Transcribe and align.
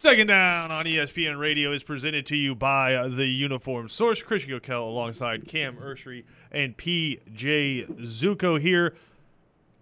Second 0.00 0.28
down 0.28 0.72
on 0.72 0.86
ESPN 0.86 1.38
Radio 1.38 1.72
is 1.72 1.82
presented 1.82 2.24
to 2.24 2.34
you 2.34 2.54
by 2.54 3.06
the 3.06 3.26
Uniform 3.26 3.90
Source. 3.90 4.22
Christian 4.22 4.58
Gokel 4.58 4.80
alongside 4.80 5.46
Cam 5.46 5.76
Ursery 5.76 6.24
and 6.50 6.74
PJ 6.74 7.86
Zuko 8.06 8.58
here, 8.58 8.94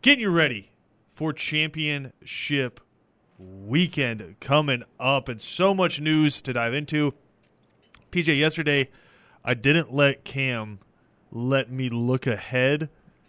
getting 0.03 0.23
you 0.23 0.31
ready 0.31 0.73
for 1.15 1.33
championship 1.33 2.81
weekend 3.39 4.34
coming 4.41 4.83
up, 4.99 5.29
and 5.29 5.41
so 5.41 5.73
much 5.73 6.01
news 6.01 6.43
to 6.43 6.53
dive 6.53 6.75
into. 6.75 7.15
PJ, 8.11 8.37
yesterday 8.37 8.91
I 9.45 9.55
didn't 9.55 9.95
let 9.95 10.25
Cam 10.25 10.81
let 11.31 11.71
me 11.71 11.89
look 11.89 12.27
ahead 12.27 12.89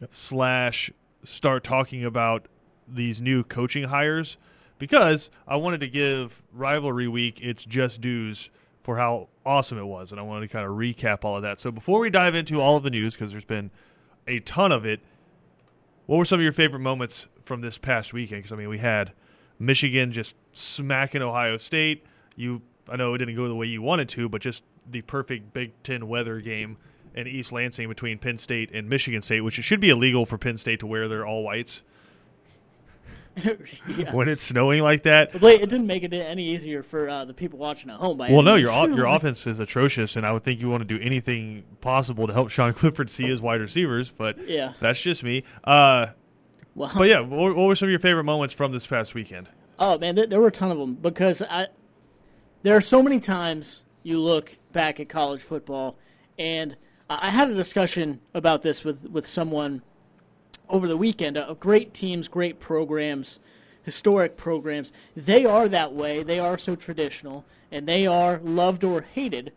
slash 0.09 0.89
start 1.23 1.63
talking 1.63 2.03
about 2.03 2.47
these 2.87 3.21
new 3.21 3.43
coaching 3.43 3.83
hires 3.83 4.37
because 4.79 5.29
I 5.47 5.57
wanted 5.57 5.81
to 5.81 5.87
give 5.87 6.41
rivalry 6.51 7.07
week 7.07 7.39
its 7.41 7.63
just 7.65 8.01
dues 8.01 8.49
for 8.81 8.97
how 8.97 9.27
awesome 9.45 9.77
it 9.77 9.85
was, 9.85 10.11
and 10.11 10.19
I 10.19 10.23
wanted 10.23 10.47
to 10.47 10.53
kind 10.53 10.65
of 10.65 10.71
recap 10.71 11.23
all 11.23 11.35
of 11.35 11.43
that. 11.43 11.59
So 11.59 11.69
before 11.69 11.99
we 11.99 12.09
dive 12.09 12.33
into 12.33 12.59
all 12.59 12.77
of 12.77 12.83
the 12.83 12.89
news, 12.89 13.13
because 13.13 13.31
there's 13.31 13.45
been 13.45 13.69
a 14.27 14.39
ton 14.39 14.71
of 14.71 14.85
it, 14.85 15.01
what 16.07 16.17
were 16.17 16.25
some 16.25 16.39
of 16.39 16.43
your 16.43 16.53
favorite 16.53 16.79
moments 16.79 17.27
from 17.45 17.61
this 17.61 17.77
past 17.77 18.13
weekend? 18.13 18.39
Because 18.39 18.53
I 18.53 18.55
mean, 18.55 18.69
we 18.69 18.79
had 18.79 19.11
Michigan 19.59 20.11
just 20.11 20.33
smacking 20.53 21.21
Ohio 21.21 21.57
State. 21.57 22.03
You, 22.35 22.61
I 22.87 22.95
know 22.95 23.13
it 23.13 23.19
didn't 23.19 23.35
go 23.35 23.47
the 23.47 23.55
way 23.55 23.67
you 23.67 23.81
wanted 23.81 24.09
to, 24.09 24.29
but 24.29 24.41
just 24.41 24.63
the 24.89 25.01
perfect 25.01 25.53
Big 25.53 25.71
Ten 25.83 26.07
weather 26.07 26.39
game 26.39 26.77
in 27.13 27.27
East 27.27 27.51
Lansing 27.51 27.89
between 27.89 28.17
Penn 28.17 28.37
State 28.37 28.71
and 28.73 28.89
Michigan 28.89 29.21
State, 29.21 29.41
which 29.41 29.59
it 29.59 29.63
should 29.63 29.81
be 29.81 29.89
illegal 29.89 30.25
for 30.25 30.37
Penn 30.37 30.57
State 30.57 30.79
to 30.79 30.87
wear 30.87 31.07
their 31.07 31.25
all 31.25 31.43
whites 31.43 31.81
yeah. 33.97 34.13
when 34.13 34.27
it's 34.29 34.43
snowing 34.43 34.81
like 34.81 35.03
that. 35.03 35.31
But 35.39 35.55
it 35.55 35.69
didn't 35.69 35.87
make 35.87 36.03
it 36.03 36.13
any 36.13 36.43
easier 36.45 36.83
for 36.83 37.09
uh, 37.09 37.25
the 37.25 37.33
people 37.33 37.59
watching 37.59 37.89
at 37.89 37.97
home. 37.97 38.17
By 38.17 38.29
Well, 38.31 38.41
no, 38.41 38.55
means. 38.55 38.69
your 38.73 38.89
your 38.91 39.05
offense 39.15 39.45
is 39.47 39.59
atrocious, 39.59 40.15
and 40.15 40.25
I 40.25 40.31
would 40.31 40.43
think 40.43 40.59
you 40.61 40.69
want 40.69 40.87
to 40.87 40.97
do 40.97 41.01
anything 41.03 41.63
possible 41.81 42.27
to 42.27 42.33
help 42.33 42.49
Sean 42.49 42.73
Clifford 42.79 43.09
see 43.09 43.27
his 43.27 43.41
wide 43.41 43.61
receivers, 43.61 44.11
but 44.11 44.37
Yeah. 44.47 44.73
that's 44.79 44.99
just 45.01 45.23
me. 45.23 45.43
Uh, 45.63 46.07
Well, 46.75 46.91
but 46.95 47.07
yeah, 47.07 47.19
what, 47.21 47.55
what 47.55 47.65
were 47.67 47.75
some 47.75 47.87
of 47.87 47.91
your 47.91 47.99
favorite 47.99 48.23
moments 48.25 48.53
from 48.53 48.71
this 48.71 48.85
past 48.85 49.13
weekend? 49.13 49.49
Oh 49.77 49.97
man, 49.97 50.15
there, 50.15 50.27
there 50.27 50.39
were 50.41 50.47
a 50.47 50.51
ton 50.51 50.71
of 50.71 50.77
them 50.77 50.95
because 50.95 51.41
I. 51.41 51.67
There 52.63 52.75
are 52.75 52.81
so 52.81 53.01
many 53.01 53.19
times 53.21 53.83
you 54.03 54.19
look 54.19 54.57
back 54.73 54.99
at 54.99 55.07
college 55.07 55.41
football, 55.41 55.97
and 56.37 56.75
I 57.09 57.27
I 57.27 57.29
had 57.29 57.49
a 57.49 57.53
discussion 57.55 58.19
about 58.33 58.61
this 58.61 58.83
with 58.83 59.09
with 59.09 59.25
someone 59.25 59.81
over 60.69 60.87
the 60.87 60.97
weekend. 60.97 61.37
Uh, 61.37 61.53
great 61.53 61.93
teams, 61.93 62.27
great 62.27 62.59
programs, 62.59 63.39
historic 63.83 64.37
programs. 64.37 64.93
They 65.15 65.45
are 65.45 65.67
that 65.67 65.93
way. 65.93 66.23
They 66.23 66.39
are 66.39 66.57
so 66.57 66.75
traditional, 66.75 67.45
and 67.71 67.87
they 67.87 68.05
are 68.07 68.39
loved 68.43 68.83
or 68.83 69.01
hated 69.01 69.51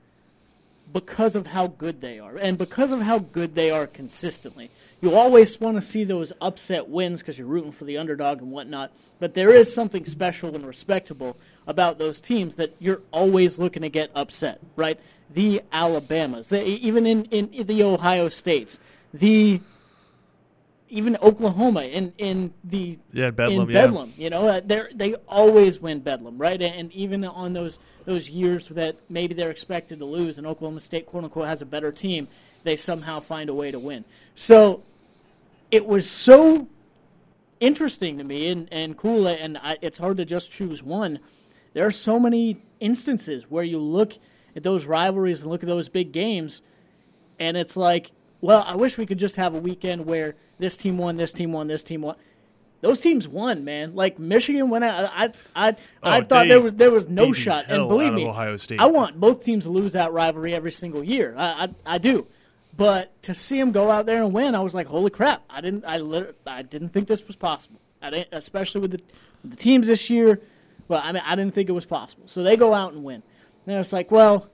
because 0.92 1.34
of 1.34 1.48
how 1.48 1.68
good 1.68 2.00
they 2.00 2.18
are 2.18 2.36
and 2.36 2.58
because 2.58 2.92
of 2.92 3.00
how 3.00 3.18
good 3.18 3.54
they 3.54 3.70
are 3.70 3.86
consistently. 3.86 4.70
You 5.00 5.14
always 5.14 5.60
want 5.60 5.76
to 5.76 5.82
see 5.82 6.04
those 6.04 6.32
upset 6.40 6.88
wins 6.88 7.20
because 7.20 7.38
you're 7.38 7.46
rooting 7.46 7.72
for 7.72 7.84
the 7.84 7.98
underdog 7.98 8.40
and 8.40 8.50
whatnot, 8.50 8.92
but 9.18 9.34
there 9.34 9.50
is 9.50 9.72
something 9.72 10.04
special 10.04 10.54
and 10.54 10.66
respectable 10.66 11.36
about 11.66 11.98
those 11.98 12.20
teams 12.20 12.56
that 12.56 12.74
you're 12.78 13.00
always 13.10 13.58
looking 13.58 13.82
to 13.82 13.88
get 13.88 14.10
upset, 14.14 14.60
right? 14.76 15.00
The 15.30 15.62
Alabamas, 15.72 16.48
the, 16.48 16.64
even 16.64 17.06
in, 17.06 17.24
in 17.26 17.66
the 17.66 17.82
Ohio 17.82 18.28
States, 18.28 18.78
the 19.14 19.60
even 20.92 21.16
Oklahoma 21.22 21.84
in, 21.84 22.12
in 22.18 22.52
the 22.62 22.98
Yeah, 23.12 23.30
Bedlam, 23.30 23.62
in 23.62 23.74
yeah. 23.74 23.86
Bedlam, 23.86 24.12
you 24.18 24.28
know, 24.28 24.46
uh, 24.46 24.60
they 24.62 24.82
they 24.94 25.14
always 25.26 25.80
win 25.80 26.00
Bedlam, 26.00 26.36
right? 26.36 26.60
And, 26.60 26.74
and 26.74 26.92
even 26.92 27.24
on 27.24 27.54
those 27.54 27.78
those 28.04 28.28
years 28.28 28.68
that 28.68 28.96
maybe 29.08 29.32
they're 29.32 29.50
expected 29.50 29.98
to 30.00 30.04
lose, 30.04 30.36
and 30.36 30.46
Oklahoma 30.46 30.82
State 30.82 31.06
quote 31.06 31.24
unquote 31.24 31.46
has 31.46 31.62
a 31.62 31.66
better 31.66 31.92
team, 31.92 32.28
they 32.62 32.76
somehow 32.76 33.20
find 33.20 33.48
a 33.48 33.54
way 33.54 33.70
to 33.70 33.78
win. 33.78 34.04
So 34.34 34.82
it 35.70 35.86
was 35.86 36.08
so 36.08 36.68
interesting 37.58 38.18
to 38.18 38.24
me 38.24 38.48
and, 38.48 38.68
and 38.70 38.94
cool, 38.96 39.26
and 39.26 39.56
I, 39.56 39.78
it's 39.80 39.96
hard 39.96 40.18
to 40.18 40.26
just 40.26 40.52
choose 40.52 40.82
one. 40.82 41.20
There 41.72 41.86
are 41.86 41.90
so 41.90 42.20
many 42.20 42.60
instances 42.80 43.44
where 43.48 43.64
you 43.64 43.78
look 43.78 44.18
at 44.54 44.62
those 44.62 44.84
rivalries 44.84 45.40
and 45.40 45.50
look 45.50 45.62
at 45.62 45.68
those 45.68 45.88
big 45.88 46.12
games, 46.12 46.60
and 47.38 47.56
it's 47.56 47.78
like, 47.78 48.12
well, 48.42 48.62
I 48.66 48.76
wish 48.76 48.98
we 48.98 49.06
could 49.06 49.18
just 49.18 49.36
have 49.36 49.54
a 49.54 49.58
weekend 49.58 50.04
where 50.04 50.34
this 50.58 50.76
team 50.76 50.98
won, 50.98 51.16
this 51.16 51.32
team 51.32 51.52
won, 51.52 51.66
this 51.68 51.82
team 51.82 52.02
won. 52.02 52.16
Those 52.82 53.00
teams 53.00 53.26
won, 53.28 53.64
man. 53.64 53.94
Like 53.94 54.18
Michigan 54.18 54.68
went 54.68 54.82
out. 54.84 55.10
I 55.14 55.24
I 55.54 55.68
I, 55.68 55.76
I 56.02 56.20
Oh, 56.20 56.24
thought 56.24 56.42
they 56.42 56.48
there 56.48 56.60
was 56.60 56.74
there 56.74 56.90
was 56.90 57.08
no 57.08 57.32
shot. 57.32 57.66
And 57.68 57.88
believe 57.88 58.12
me, 58.12 58.26
Ohio 58.26 58.56
State. 58.58 58.80
I 58.80 58.86
want 58.86 59.18
both 59.18 59.44
teams 59.44 59.64
to 59.64 59.70
lose 59.70 59.92
that 59.94 60.12
rivalry 60.12 60.52
every 60.54 60.72
single 60.72 61.02
year. 61.04 61.34
I 61.38 61.64
I, 61.86 61.94
I 61.94 61.98
do. 61.98 62.26
But 62.76 63.22
to 63.24 63.34
see 63.34 63.58
them 63.58 63.70
go 63.70 63.90
out 63.90 64.06
there 64.06 64.22
and 64.22 64.32
win, 64.32 64.54
I 64.54 64.60
was 64.60 64.74
like, 64.74 64.86
"Holy 64.88 65.10
crap!" 65.10 65.42
I 65.50 65.60
didn't, 65.60 65.84
I, 65.86 65.98
lit- 65.98 66.36
I 66.46 66.62
didn't 66.62 66.88
think 66.88 67.06
this 67.06 67.24
was 67.26 67.36
possible. 67.36 67.78
I 68.00 68.10
didn't, 68.10 68.28
especially 68.32 68.80
with 68.80 68.92
the, 68.92 69.00
the 69.44 69.56
teams 69.56 69.86
this 69.86 70.08
year. 70.10 70.40
Well, 70.88 71.00
I 71.04 71.12
mean, 71.12 71.22
I 71.24 71.36
didn't 71.36 71.54
think 71.54 71.68
it 71.68 71.72
was 71.72 71.84
possible. 71.84 72.24
So 72.26 72.42
they 72.42 72.56
go 72.56 72.72
out 72.74 72.94
and 72.94 73.04
win. 73.04 73.22
And 73.66 73.78
it's 73.78 73.92
like, 73.92 74.10
well, 74.10 74.48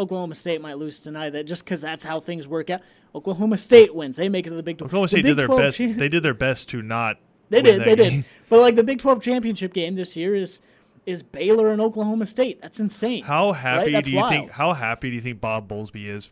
Oklahoma 0.00 0.34
State 0.34 0.60
might 0.60 0.78
lose 0.78 0.98
tonight. 0.98 1.30
That 1.30 1.44
just 1.44 1.64
because 1.64 1.80
that's 1.82 2.02
how 2.04 2.18
things 2.20 2.48
work 2.48 2.70
out. 2.70 2.80
Oklahoma 3.14 3.58
State 3.58 3.94
wins. 3.94 4.16
They 4.16 4.28
make 4.28 4.46
it 4.46 4.50
to 4.50 4.56
the 4.56 4.62
Big 4.62 4.78
Twelve. 4.78 4.88
Oklahoma 4.90 5.08
State 5.08 5.18
Big 5.24 5.30
did 5.32 5.36
their 5.36 5.46
12 5.46 5.60
best. 5.60 5.78
cha- 5.78 5.92
They 5.92 6.08
did 6.08 6.22
their 6.22 6.34
best 6.34 6.68
to 6.70 6.82
not. 6.82 7.18
they 7.50 7.60
did. 7.62 7.80
They 7.82 7.96
game. 7.96 8.10
did. 8.22 8.24
But 8.48 8.60
like 8.60 8.74
the 8.76 8.82
Big 8.84 8.98
Twelve 8.98 9.22
championship 9.22 9.72
game 9.72 9.94
this 9.94 10.16
year 10.16 10.34
is 10.34 10.60
is 11.06 11.22
Baylor 11.22 11.68
and 11.68 11.80
Oklahoma 11.80 12.26
State. 12.26 12.60
That's 12.62 12.78
insane. 12.80 13.24
How 13.24 13.52
happy 13.52 13.92
That's 13.92 14.04
do 14.06 14.10
you 14.10 14.18
wild. 14.18 14.30
think? 14.30 14.50
How 14.50 14.72
happy 14.74 15.10
do 15.10 15.16
you 15.16 15.22
think 15.22 15.40
Bob 15.40 15.68
Bowlesby 15.68 16.06
is 16.06 16.30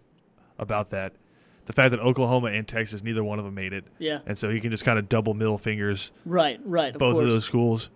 about 0.58 0.90
that? 0.90 1.12
The 1.66 1.72
fact 1.74 1.90
that 1.90 2.00
Oklahoma 2.00 2.48
and 2.48 2.66
Texas, 2.66 3.02
neither 3.02 3.22
one 3.22 3.38
of 3.38 3.44
them 3.44 3.54
made 3.54 3.72
it. 3.74 3.84
Yeah. 3.98 4.20
And 4.26 4.38
so 4.38 4.48
he 4.50 4.58
can 4.60 4.70
just 4.70 4.84
kind 4.84 4.98
of 4.98 5.08
double 5.08 5.34
middle 5.34 5.58
fingers 5.58 6.10
Right. 6.24 6.58
Right. 6.64 6.92
Both 6.94 7.14
course. 7.14 7.22
of 7.24 7.28
those 7.28 7.44
schools. 7.44 7.90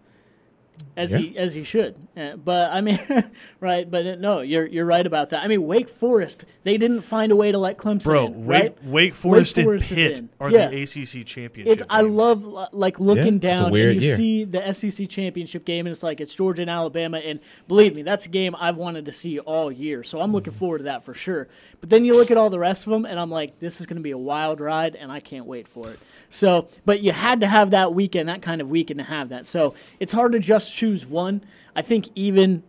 As 0.96 1.12
Yeah. 1.12 1.19
he 1.19 1.38
as 1.38 1.55
he 1.55 1.64
should. 1.64 1.96
Uh, 2.17 2.37
but 2.37 2.70
I 2.73 2.81
mean, 2.81 2.99
right? 3.61 3.90
But 3.90 4.06
uh, 4.06 4.14
no, 4.17 4.40
you're 4.40 4.67
you're 4.67 4.84
right 4.84 5.06
about 5.06 5.31
that. 5.31 5.43
I 5.43 5.49
mean, 5.49 5.67
Wake 5.67 5.88
Forest 5.88 6.44
they 6.64 6.76
didn't 6.79 7.02
find 7.02 7.32
a 7.32 7.37
way 7.37 7.50
to 7.52 7.58
let 7.58 7.79
Clemson 7.79 8.05
Bro, 8.05 8.26
in, 8.26 8.46
Wake, 8.46 8.62
right? 8.62 8.84
Wake 8.84 9.14
Forest 9.14 9.56
Forest 9.56 9.87
and 9.90 9.96
Pitt 9.96 10.19
in. 10.19 10.29
are 10.40 10.50
Yeah. 10.50 10.69
the 10.69 10.82
ACC 10.82 11.25
championship. 11.26 11.73
It's 11.73 11.82
I 11.90 12.02
love 12.02 12.44
like 12.73 13.00
looking 13.00 13.34
Yeah, 13.34 13.50
down 13.58 13.64
and 13.67 13.76
you 13.94 14.00
year. 14.00 14.17
see 14.17 14.44
the 14.44 14.73
SEC 14.73 15.08
championship 15.08 15.64
game 15.64 15.87
and 15.87 15.93
it's 15.93 16.02
like 16.02 16.20
it's 16.20 16.34
Georgia 16.34 16.62
and 16.62 16.70
Alabama 16.70 17.19
and 17.19 17.40
believe 17.69 17.94
me 17.94 18.02
that's 18.02 18.26
a 18.26 18.29
game 18.29 18.55
I've 18.58 18.76
wanted 18.76 19.05
to 19.06 19.12
see 19.12 19.38
all 19.38 19.70
year 19.73 20.02
so 20.05 20.20
I'm 20.20 20.32
looking 20.32 20.52
forward 20.52 20.79
to 20.79 20.84
that 20.84 21.05
for 21.05 21.14
sure. 21.14 21.49
But 21.81 21.90
then 21.90 22.05
you 22.05 22.17
look 22.17 22.31
at 22.31 22.37
all 22.37 22.50
the 22.50 22.58
rest 22.58 22.87
of 22.87 22.93
them 22.93 23.05
and 23.05 23.19
I'm 23.19 23.31
like 23.31 23.58
this 23.58 23.81
is 23.81 23.87
going 23.87 23.96
to 23.96 24.02
be 24.02 24.11
a 24.12 24.19
wild 24.19 24.61
ride 24.61 24.96
and 24.96 25.11
I 25.11 25.20
can't 25.20 25.46
wait 25.46 25.67
for 25.69 25.88
it. 25.90 25.99
So 26.31 26.69
but 26.84 27.02
you 27.02 27.12
had 27.12 27.40
to 27.40 27.46
have 27.46 27.70
that 27.73 27.93
weekend 27.94 28.29
that 28.29 28.43
kind 28.43 28.61
of 28.61 28.70
weekend 28.70 28.99
to 28.99 29.05
have 29.05 29.29
that. 29.31 29.46
So 29.46 29.75
it's 30.00 30.12
hard 30.12 30.32
to 30.32 30.38
just 30.38 30.72
choose 30.73 31.07
one. 31.07 31.45
I 31.75 31.83
think 31.83 32.09
even 32.15 32.63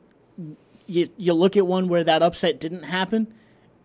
you 0.88 1.10
you 1.18 1.34
look 1.34 1.58
at 1.58 1.66
one 1.66 1.88
where 1.88 2.04
that 2.04 2.22
upset 2.22 2.60
didn't 2.60 2.84
happen, 2.84 3.34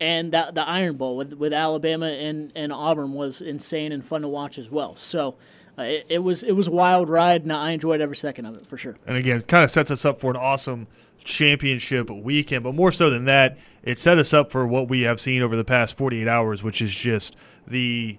and 0.01 0.33
that 0.33 0.55
the 0.55 0.63
Iron 0.63 0.97
Bowl 0.97 1.17
with 1.17 1.35
with 1.35 1.53
Alabama 1.53 2.07
and, 2.07 2.53
and 2.55 2.73
Auburn 2.73 3.13
was 3.13 3.41
insane 3.41 3.93
and 3.93 4.05
fun 4.05 4.23
to 4.23 4.29
watch 4.29 4.59
as 4.59 4.71
well. 4.71 4.97
So 4.97 5.37
uh, 5.79 5.83
it, 5.83 6.07
it 6.09 6.19
was 6.19 6.43
it 6.43 6.53
was 6.53 6.67
a 6.67 6.71
wild 6.71 7.09
ride, 7.09 7.43
and 7.43 7.53
I 7.53 7.71
enjoyed 7.71 8.01
every 8.01 8.17
second 8.17 8.47
of 8.47 8.57
it 8.57 8.67
for 8.67 8.77
sure. 8.77 8.97
and 9.07 9.17
again, 9.17 9.39
it 9.39 9.49
kind 9.49 9.65
of 9.65 9.71
sets 9.71 9.91
us 9.91 10.05
up 10.05 10.21
for 10.21 10.31
an 10.31 10.37
awesome 10.37 10.87
championship 11.25 12.11
weekend. 12.11 12.65
But 12.65 12.75
more 12.75 12.91
so 12.91 13.11
than 13.11 13.25
that, 13.27 13.59
it 13.83 13.99
set 13.99 14.19
us 14.19 14.33
up 14.33 14.51
for 14.51 14.67
what 14.67 14.89
we 14.89 15.03
have 15.03 15.21
seen 15.21 15.43
over 15.43 15.57
the 15.57 15.65
past 15.65 15.97
48 15.97 16.27
hours, 16.27 16.63
which 16.63 16.81
is 16.83 16.95
just 16.95 17.37
the 17.67 18.19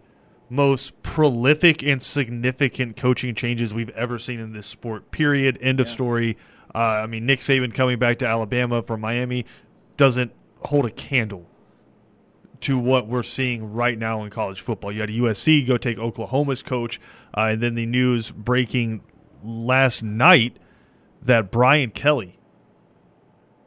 most 0.49 1.01
prolific 1.03 1.83
and 1.83 2.01
significant 2.01 2.97
coaching 2.97 3.35
changes 3.35 3.73
we've 3.73 3.89
ever 3.89 4.17
seen 4.17 4.39
in 4.39 4.53
this 4.53 4.67
sport. 4.67 5.11
Period. 5.11 5.57
End 5.61 5.79
of 5.79 5.87
story. 5.87 6.37
Uh, 6.73 6.77
I 6.77 7.07
mean, 7.07 7.25
Nick 7.25 7.39
Saban 7.39 7.73
coming 7.73 7.99
back 7.99 8.19
to 8.19 8.27
Alabama 8.27 8.81
from 8.81 9.01
Miami 9.01 9.45
doesn't 9.97 10.31
hold 10.61 10.85
a 10.85 10.91
candle 10.91 11.47
to 12.61 12.77
what 12.77 13.07
we're 13.07 13.23
seeing 13.23 13.73
right 13.73 13.97
now 13.97 14.23
in 14.23 14.29
college 14.29 14.61
football. 14.61 14.91
You 14.91 15.01
had 15.01 15.09
USC 15.09 15.65
go 15.65 15.77
take 15.77 15.97
Oklahoma's 15.97 16.61
coach, 16.61 16.99
uh, 17.35 17.41
and 17.51 17.61
then 17.61 17.75
the 17.75 17.85
news 17.85 18.31
breaking 18.31 19.01
last 19.43 20.03
night 20.03 20.57
that 21.21 21.51
Brian 21.51 21.91
Kelly 21.91 22.39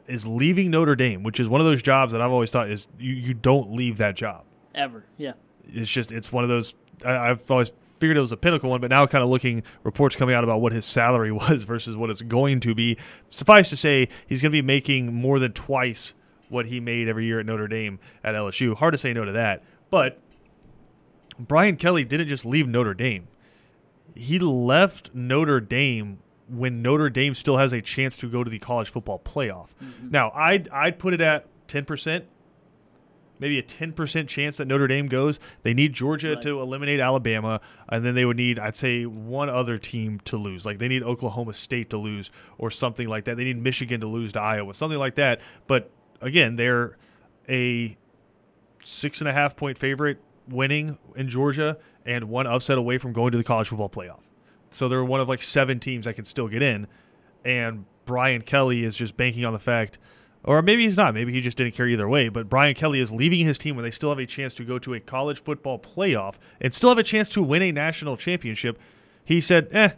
is 0.07 0.27
leaving 0.27 0.69
Notre 0.69 0.95
Dame, 0.95 1.23
which 1.23 1.39
is 1.39 1.47
one 1.47 1.61
of 1.61 1.65
those 1.65 1.81
jobs 1.81 2.11
that 2.11 2.21
I've 2.21 2.31
always 2.31 2.51
thought 2.51 2.69
is 2.69 2.87
you, 2.99 3.13
you 3.13 3.33
don't 3.33 3.73
leave 3.73 3.97
that 3.97 4.15
job. 4.15 4.45
Ever, 4.75 5.05
yeah. 5.17 5.33
It's 5.67 5.89
just 5.89 6.11
it's 6.11 6.31
one 6.31 6.43
of 6.43 6.49
those 6.49 6.75
I, 7.05 7.31
I've 7.31 7.49
always 7.49 7.71
figured 7.99 8.17
it 8.17 8.21
was 8.21 8.31
a 8.31 8.37
pinnacle 8.37 8.69
one, 8.69 8.81
but 8.81 8.89
now 8.89 9.05
kind 9.07 9.23
of 9.23 9.29
looking 9.29 9.63
reports 9.83 10.15
coming 10.15 10.35
out 10.35 10.43
about 10.43 10.61
what 10.61 10.73
his 10.73 10.85
salary 10.85 11.31
was 11.31 11.63
versus 11.63 11.95
what 11.95 12.09
it's 12.09 12.21
going 12.21 12.59
to 12.61 12.75
be. 12.75 12.97
Suffice 13.29 13.69
to 13.69 13.77
say, 13.77 14.09
he's 14.27 14.41
going 14.41 14.51
to 14.51 14.55
be 14.55 14.61
making 14.61 15.13
more 15.13 15.39
than 15.39 15.53
twice 15.53 16.13
what 16.49 16.65
he 16.67 16.79
made 16.79 17.07
every 17.07 17.25
year 17.25 17.39
at 17.39 17.45
Notre 17.45 17.67
Dame 17.67 17.99
at 18.23 18.35
LSU. 18.35 18.75
Hard 18.75 18.93
to 18.93 18.97
say 18.97 19.13
no 19.13 19.25
to 19.25 19.31
that, 19.31 19.63
but 19.89 20.19
Brian 21.39 21.77
Kelly 21.77 22.03
didn't 22.03 22.27
just 22.27 22.45
leave 22.45 22.67
Notre 22.67 22.93
Dame. 22.93 23.27
He 24.15 24.37
left 24.37 25.09
Notre 25.13 25.59
Dame 25.59 26.19
when 26.47 26.81
Notre 26.81 27.09
Dame 27.09 27.33
still 27.33 27.57
has 27.57 27.71
a 27.71 27.81
chance 27.81 28.17
to 28.17 28.27
go 28.27 28.43
to 28.43 28.49
the 28.49 28.59
college 28.59 28.89
football 28.89 29.19
playoff. 29.19 29.69
Mm-hmm. 29.83 30.11
Now, 30.11 30.31
I'd 30.35 30.69
I'd 30.69 30.99
put 30.99 31.13
it 31.13 31.21
at 31.21 31.47
ten 31.67 31.85
percent, 31.85 32.25
maybe 33.43 33.59
a 33.59 33.61
ten 33.61 33.91
percent 33.91 34.29
chance 34.29 34.57
that 34.57 34.65
Notre 34.67 34.87
Dame 34.87 35.07
goes. 35.07 35.37
They 35.63 35.73
need 35.73 35.91
Georgia 35.93 36.33
Right. 36.33 36.41
to 36.43 36.61
eliminate 36.61 36.99
Alabama, 37.01 37.59
and 37.89 38.05
then 38.05 38.15
they 38.15 38.23
would 38.25 38.37
need 38.37 38.57
I'd 38.57 38.75
say 38.77 39.05
one 39.05 39.49
other 39.49 39.77
team 39.77 40.21
to 40.25 40.37
lose. 40.37 40.65
Like 40.65 40.79
they 40.79 40.87
need 40.87 41.03
Oklahoma 41.03 41.53
State 41.53 41.89
to 41.89 41.97
lose 41.97 42.31
or 42.57 42.71
something 42.71 43.07
like 43.07 43.25
that. 43.25 43.35
They 43.37 43.43
need 43.43 43.61
Michigan 43.61 43.99
to 43.99 44.07
lose 44.07 44.31
to 44.33 44.39
Iowa, 44.41 44.73
something 44.73 44.97
like 44.97 45.15
that. 45.15 45.41
But 45.67 45.91
again, 46.21 46.55
they're 46.55 46.97
a 47.49 47.97
six 48.81 49.19
and 49.19 49.27
a 49.27 49.33
half 49.33 49.55
point 49.55 49.77
favorite 49.77 50.19
winning 50.47 50.97
in 51.15 51.27
Georgia 51.29 51.77
and 52.05 52.25
one 52.29 52.47
upset 52.47 52.77
away 52.77 52.97
from 52.97 53.13
going 53.13 53.31
to 53.31 53.37
the 53.37 53.43
college 53.43 53.67
football 53.67 53.89
playoff. 53.89 54.19
So 54.69 54.89
they're 54.89 55.03
one 55.03 55.19
of 55.19 55.29
like 55.29 55.41
seven 55.41 55.79
teams 55.79 56.05
that 56.05 56.15
can 56.15 56.25
still 56.25 56.47
get 56.47 56.61
in. 56.61 56.87
And 57.45 57.85
Brian 58.05 58.41
Kelly 58.41 58.83
is 58.83 58.95
just 58.95 59.15
banking 59.17 59.45
on 59.45 59.53
the 59.53 59.59
fact, 59.59 59.99
or 60.43 60.61
maybe 60.61 60.83
he's 60.83 60.97
not, 60.97 61.13
maybe 61.13 61.31
he 61.31 61.41
just 61.41 61.57
didn't 61.57 61.73
care 61.73 61.87
either 61.87 62.09
way, 62.09 62.29
but 62.29 62.49
Brian 62.49 62.75
Kelly 62.75 62.99
is 62.99 63.11
leaving 63.11 63.45
his 63.45 63.57
team 63.57 63.75
when 63.75 63.83
they 63.83 63.91
still 63.91 64.09
have 64.09 64.19
a 64.19 64.25
chance 64.25 64.53
to 64.55 64.65
go 64.65 64.77
to 64.79 64.93
a 64.93 64.99
college 64.99 65.41
football 65.43 65.79
playoff 65.79 66.35
and 66.59 66.73
still 66.73 66.89
have 66.89 66.97
a 66.97 67.03
chance 67.03 67.29
to 67.29 67.41
win 67.41 67.61
a 67.61 67.71
national 67.71 68.17
championship. 68.17 68.79
He 69.23 69.39
said, 69.39 69.69
eh, 69.71 69.91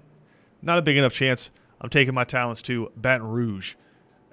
not 0.61 0.77
a 0.77 0.81
big 0.81 0.97
enough 0.97 1.13
chance. 1.13 1.51
I'm 1.81 1.89
taking 1.89 2.13
my 2.13 2.23
talents 2.23 2.61
to 2.63 2.91
Baton 2.95 3.27
Rouge. 3.27 3.75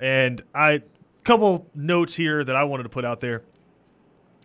And 0.01 0.43
I 0.55 0.83
couple 1.25 1.71
notes 1.75 2.17
here 2.17 2.45
that 2.45 2.57
I 2.57 2.65
wanted 2.65 2.85
to 2.85 2.89
put 2.89 3.05
out 3.05 3.21
there. 3.21 3.43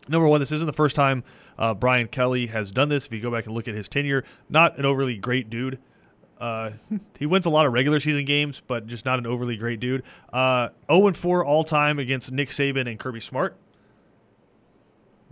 Number 0.07 0.27
one, 0.27 0.39
this 0.39 0.51
isn't 0.51 0.67
the 0.67 0.73
first 0.73 0.95
time 0.95 1.23
uh, 1.57 1.73
Brian 1.73 2.07
Kelly 2.07 2.47
has 2.47 2.71
done 2.71 2.89
this. 2.89 3.05
If 3.07 3.13
you 3.13 3.19
go 3.21 3.31
back 3.31 3.45
and 3.45 3.55
look 3.55 3.67
at 3.67 3.73
his 3.73 3.89
tenure, 3.89 4.23
not 4.49 4.77
an 4.77 4.85
overly 4.85 5.17
great 5.17 5.49
dude. 5.49 5.79
Uh, 6.39 6.71
he 7.19 7.25
wins 7.25 7.45
a 7.45 7.49
lot 7.49 7.65
of 7.65 7.73
regular 7.73 7.99
season 7.99 8.25
games, 8.25 8.61
but 8.67 8.87
just 8.87 9.05
not 9.05 9.19
an 9.19 9.25
overly 9.25 9.57
great 9.57 9.79
dude. 9.79 10.03
Uh, 10.31 10.69
0 10.91 11.13
4 11.13 11.45
all 11.45 11.63
time 11.63 11.99
against 11.99 12.31
Nick 12.31 12.49
Saban 12.49 12.87
and 12.89 12.99
Kirby 12.99 13.19
Smart. 13.21 13.55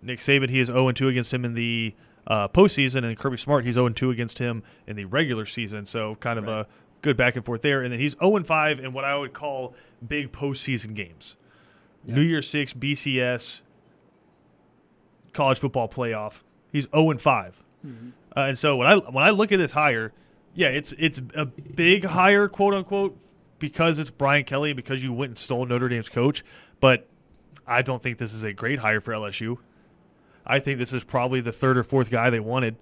Nick 0.02 0.20
Saban, 0.20 0.50
he 0.50 0.60
is 0.60 0.68
0 0.68 0.92
2 0.92 1.08
against 1.08 1.34
him 1.34 1.46
in 1.46 1.54
the 1.56 1.96
uh, 2.28 2.48
postseason, 2.48 3.04
and 3.04 3.18
Kirby 3.18 3.38
Smart, 3.38 3.66
he's 3.66 3.76
0 3.76 3.90
2 3.90 4.12
against 4.12 4.40
him 4.40 4.64
in 4.88 4.96
the 4.96 5.06
regular 5.06 5.46
season. 5.46 5.86
So 5.86 6.16
kind 6.16 6.38
of 6.40 6.46
Right. 6.46 6.60
a 6.62 6.68
good 7.02 7.18
back 7.18 7.36
and 7.36 7.46
forth 7.46 7.62
there. 7.62 7.82
And 7.84 7.92
then 7.92 8.00
he's 8.00 8.16
0 8.20 8.44
5 8.44 8.80
in 8.80 8.94
what 8.94 9.04
I 9.04 9.16
would 9.16 9.34
call 9.34 9.74
big 10.08 10.32
postseason 10.32 10.94
games. 10.96 11.36
New 12.08 12.22
Year's 12.22 12.48
Six, 12.48 12.74
BCS, 12.74 13.62
college 15.34 15.60
football 15.60 15.90
playoff. 15.90 16.44
He's 16.72 16.88
0 16.92 17.12
and 17.12 17.22
5. 17.22 17.64
Uh, 17.86 17.90
and 18.36 18.58
so 18.58 18.76
when 18.76 18.88
I 18.88 18.96
when 18.98 19.24
I 19.24 19.30
look 19.30 19.52
at 19.52 19.58
this 19.60 19.72
hire, 19.74 20.12
yeah, 20.56 20.70
it's 20.70 20.94
it's 20.98 21.20
a 21.36 21.46
big 21.46 22.06
hire, 22.06 22.48
quote 22.48 22.74
unquote, 22.74 23.18
because 23.60 24.00
it's 24.00 24.10
Brian 24.10 24.46
Kelly, 24.46 24.74
because 24.74 25.04
you 25.04 25.14
went 25.14 25.32
and 25.32 25.38
stole 25.38 25.66
Notre 25.66 25.90
Dame's 25.90 26.10
coach. 26.10 26.44
But 26.80 27.08
I 27.68 27.82
don't 27.82 28.02
think 28.02 28.18
this 28.18 28.34
is 28.34 28.44
a 28.44 28.54
great 28.54 28.80
hire 28.80 29.02
for 29.02 29.14
LSU. 29.14 29.58
I 30.46 30.60
think 30.60 30.80
this 30.80 30.94
is 30.94 31.04
probably 31.04 31.42
the 31.42 31.52
third 31.52 31.78
or 31.78 31.84
fourth 31.84 32.10
guy 32.10 32.30
they 32.30 32.40
wanted. 32.40 32.78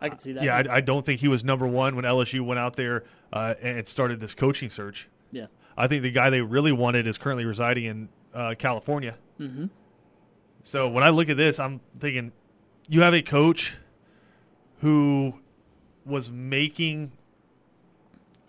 I 0.00 0.08
can 0.08 0.18
see 0.18 0.32
that. 0.32 0.42
Yeah, 0.44 0.56
I, 0.56 0.76
I 0.76 0.80
don't 0.80 1.04
think 1.04 1.20
he 1.20 1.28
was 1.28 1.44
number 1.44 1.66
one 1.66 1.96
when 1.96 2.04
LSU 2.04 2.44
went 2.44 2.58
out 2.58 2.76
there 2.76 3.04
uh, 3.32 3.54
and 3.60 3.86
started 3.86 4.20
this 4.20 4.34
coaching 4.34 4.70
search. 4.70 5.08
yeah. 5.30 5.46
I 5.76 5.86
think 5.86 6.02
the 6.02 6.10
guy 6.10 6.28
they 6.28 6.40
really 6.40 6.72
wanted 6.72 7.06
is 7.06 7.18
currently 7.18 7.44
residing 7.44 7.84
in 7.84 8.08
uh, 8.34 8.54
California. 8.58 9.14
Mm-hmm. 9.38 9.66
So 10.64 10.88
when 10.88 11.04
I 11.04 11.10
look 11.10 11.28
at 11.28 11.36
this, 11.36 11.60
I'm 11.60 11.80
thinking 12.00 12.32
you 12.88 13.02
have 13.02 13.14
a 13.14 13.22
coach 13.22 13.76
who 14.80 15.34
was 16.08 16.30
making 16.30 17.12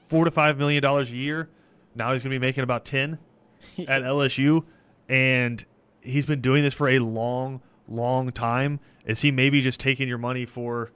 four 0.07 0.25
to 0.25 0.31
five 0.31 0.57
million 0.57 0.81
dollars 0.81 1.11
a 1.11 1.15
year. 1.15 1.49
Now 1.95 2.13
he's 2.13 2.23
going 2.23 2.33
to 2.33 2.39
be 2.39 2.45
making 2.45 2.63
about 2.63 2.85
ten 2.85 3.19
at 3.87 4.01
LSU, 4.01 4.63
and 5.07 5.63
he's 6.01 6.25
been 6.25 6.41
doing 6.41 6.63
this 6.63 6.73
for 6.73 6.89
a 6.89 6.99
long, 6.99 7.61
long 7.87 8.31
time. 8.31 8.79
Is 9.05 9.21
he 9.21 9.31
maybe 9.31 9.61
just 9.61 9.79
taking 9.79 10.07
your 10.07 10.17
money 10.17 10.45
for 10.45 10.91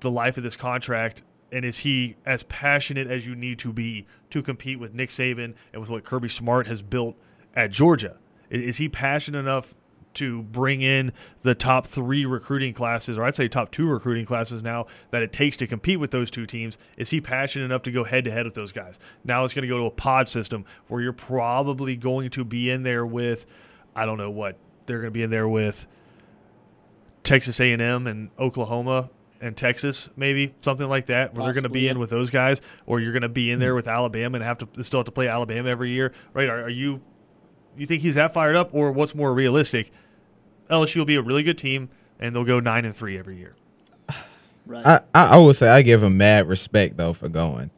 the 0.00 0.10
life 0.10 0.36
of 0.36 0.42
this 0.42 0.56
contract? 0.56 1.22
And 1.50 1.64
is 1.64 1.78
he 1.78 2.16
as 2.26 2.42
passionate 2.44 3.06
as 3.06 3.26
you 3.26 3.34
need 3.34 3.58
to 3.60 3.72
be 3.72 4.06
to 4.30 4.42
compete 4.42 4.78
with 4.78 4.92
Nick 4.92 5.10
Saban 5.10 5.54
and 5.72 5.80
with 5.80 5.88
what 5.88 6.04
Kirby 6.04 6.28
Smart 6.28 6.66
has 6.66 6.82
built 6.82 7.16
at 7.54 7.70
Georgia? 7.70 8.16
Is 8.50 8.76
he 8.76 8.88
passionate 8.88 9.38
enough 9.38 9.74
to 10.18 10.42
bring 10.42 10.82
in 10.82 11.12
the 11.42 11.54
top 11.54 11.86
three 11.86 12.24
recruiting 12.24 12.74
classes, 12.74 13.18
or 13.18 13.24
I'd 13.24 13.34
say 13.34 13.48
top 13.48 13.70
two 13.70 13.86
recruiting 13.86 14.26
classes 14.26 14.62
now 14.62 14.86
that 15.10 15.22
it 15.22 15.32
takes 15.32 15.56
to 15.58 15.66
compete 15.66 15.98
with 15.98 16.10
those 16.10 16.30
two 16.30 16.46
teams? 16.46 16.78
Is 16.96 17.10
he 17.10 17.20
passionate 17.20 17.64
enough 17.64 17.82
to 17.82 17.90
go 17.90 18.04
head 18.04 18.24
to 18.24 18.30
head 18.30 18.44
with 18.44 18.54
those 18.54 18.72
guys? 18.72 18.98
Now 19.24 19.44
it's 19.44 19.54
going 19.54 19.62
to 19.62 19.68
go 19.68 19.78
to 19.78 19.84
a 19.84 19.90
pod 19.90 20.28
system 20.28 20.64
where 20.88 21.00
you're 21.00 21.12
probably 21.12 21.96
going 21.96 22.30
to 22.30 22.44
be 22.44 22.70
in 22.70 22.82
there 22.82 23.06
with, 23.06 23.46
I 23.96 24.06
don't 24.06 24.18
know 24.18 24.30
what 24.30 24.56
they're 24.86 24.98
going 24.98 25.12
to 25.12 25.18
be 25.18 25.22
in 25.22 25.30
there 25.30 25.48
with 25.48 25.86
Texas 27.22 27.60
A&M 27.60 28.06
and 28.06 28.30
Oklahoma 28.38 29.10
and 29.40 29.56
Texas, 29.56 30.08
maybe 30.16 30.54
something 30.60 30.88
like 30.88 31.06
that, 31.06 31.34
where 31.34 31.44
they're 31.44 31.52
going 31.52 31.62
to 31.62 31.68
be 31.68 31.82
yeah. 31.82 31.92
in 31.92 31.98
with 31.98 32.10
those 32.10 32.30
guys, 32.30 32.60
or 32.86 33.00
you're 33.00 33.12
going 33.12 33.22
to 33.22 33.28
be 33.28 33.50
in 33.50 33.60
there 33.60 33.72
hmm. 33.72 33.76
with 33.76 33.88
Alabama 33.88 34.36
and 34.36 34.44
have 34.44 34.58
to 34.58 34.82
still 34.82 35.00
have 35.00 35.06
to 35.06 35.12
play 35.12 35.28
Alabama 35.28 35.68
every 35.68 35.90
year, 35.90 36.12
right? 36.32 36.48
Are, 36.48 36.64
are 36.64 36.68
you 36.68 37.00
you 37.76 37.86
think 37.86 38.02
he's 38.02 38.16
that 38.16 38.34
fired 38.34 38.56
up, 38.56 38.70
or 38.72 38.90
what's 38.90 39.14
more 39.14 39.32
realistic? 39.32 39.92
LSU 40.70 40.96
will 40.96 41.04
be 41.04 41.16
a 41.16 41.22
really 41.22 41.42
good 41.42 41.58
team, 41.58 41.88
and 42.20 42.34
they'll 42.34 42.44
go 42.44 42.60
nine 42.60 42.84
and 42.84 42.94
three 42.94 43.18
every 43.18 43.36
year. 43.38 43.54
Right. 44.66 44.86
I, 44.86 45.00
I, 45.14 45.26
I 45.28 45.36
would 45.38 45.56
say 45.56 45.66
I 45.66 45.80
give 45.80 46.02
him 46.02 46.18
mad 46.18 46.46
respect 46.46 46.98
though 46.98 47.14
for 47.14 47.30
going. 47.30 47.70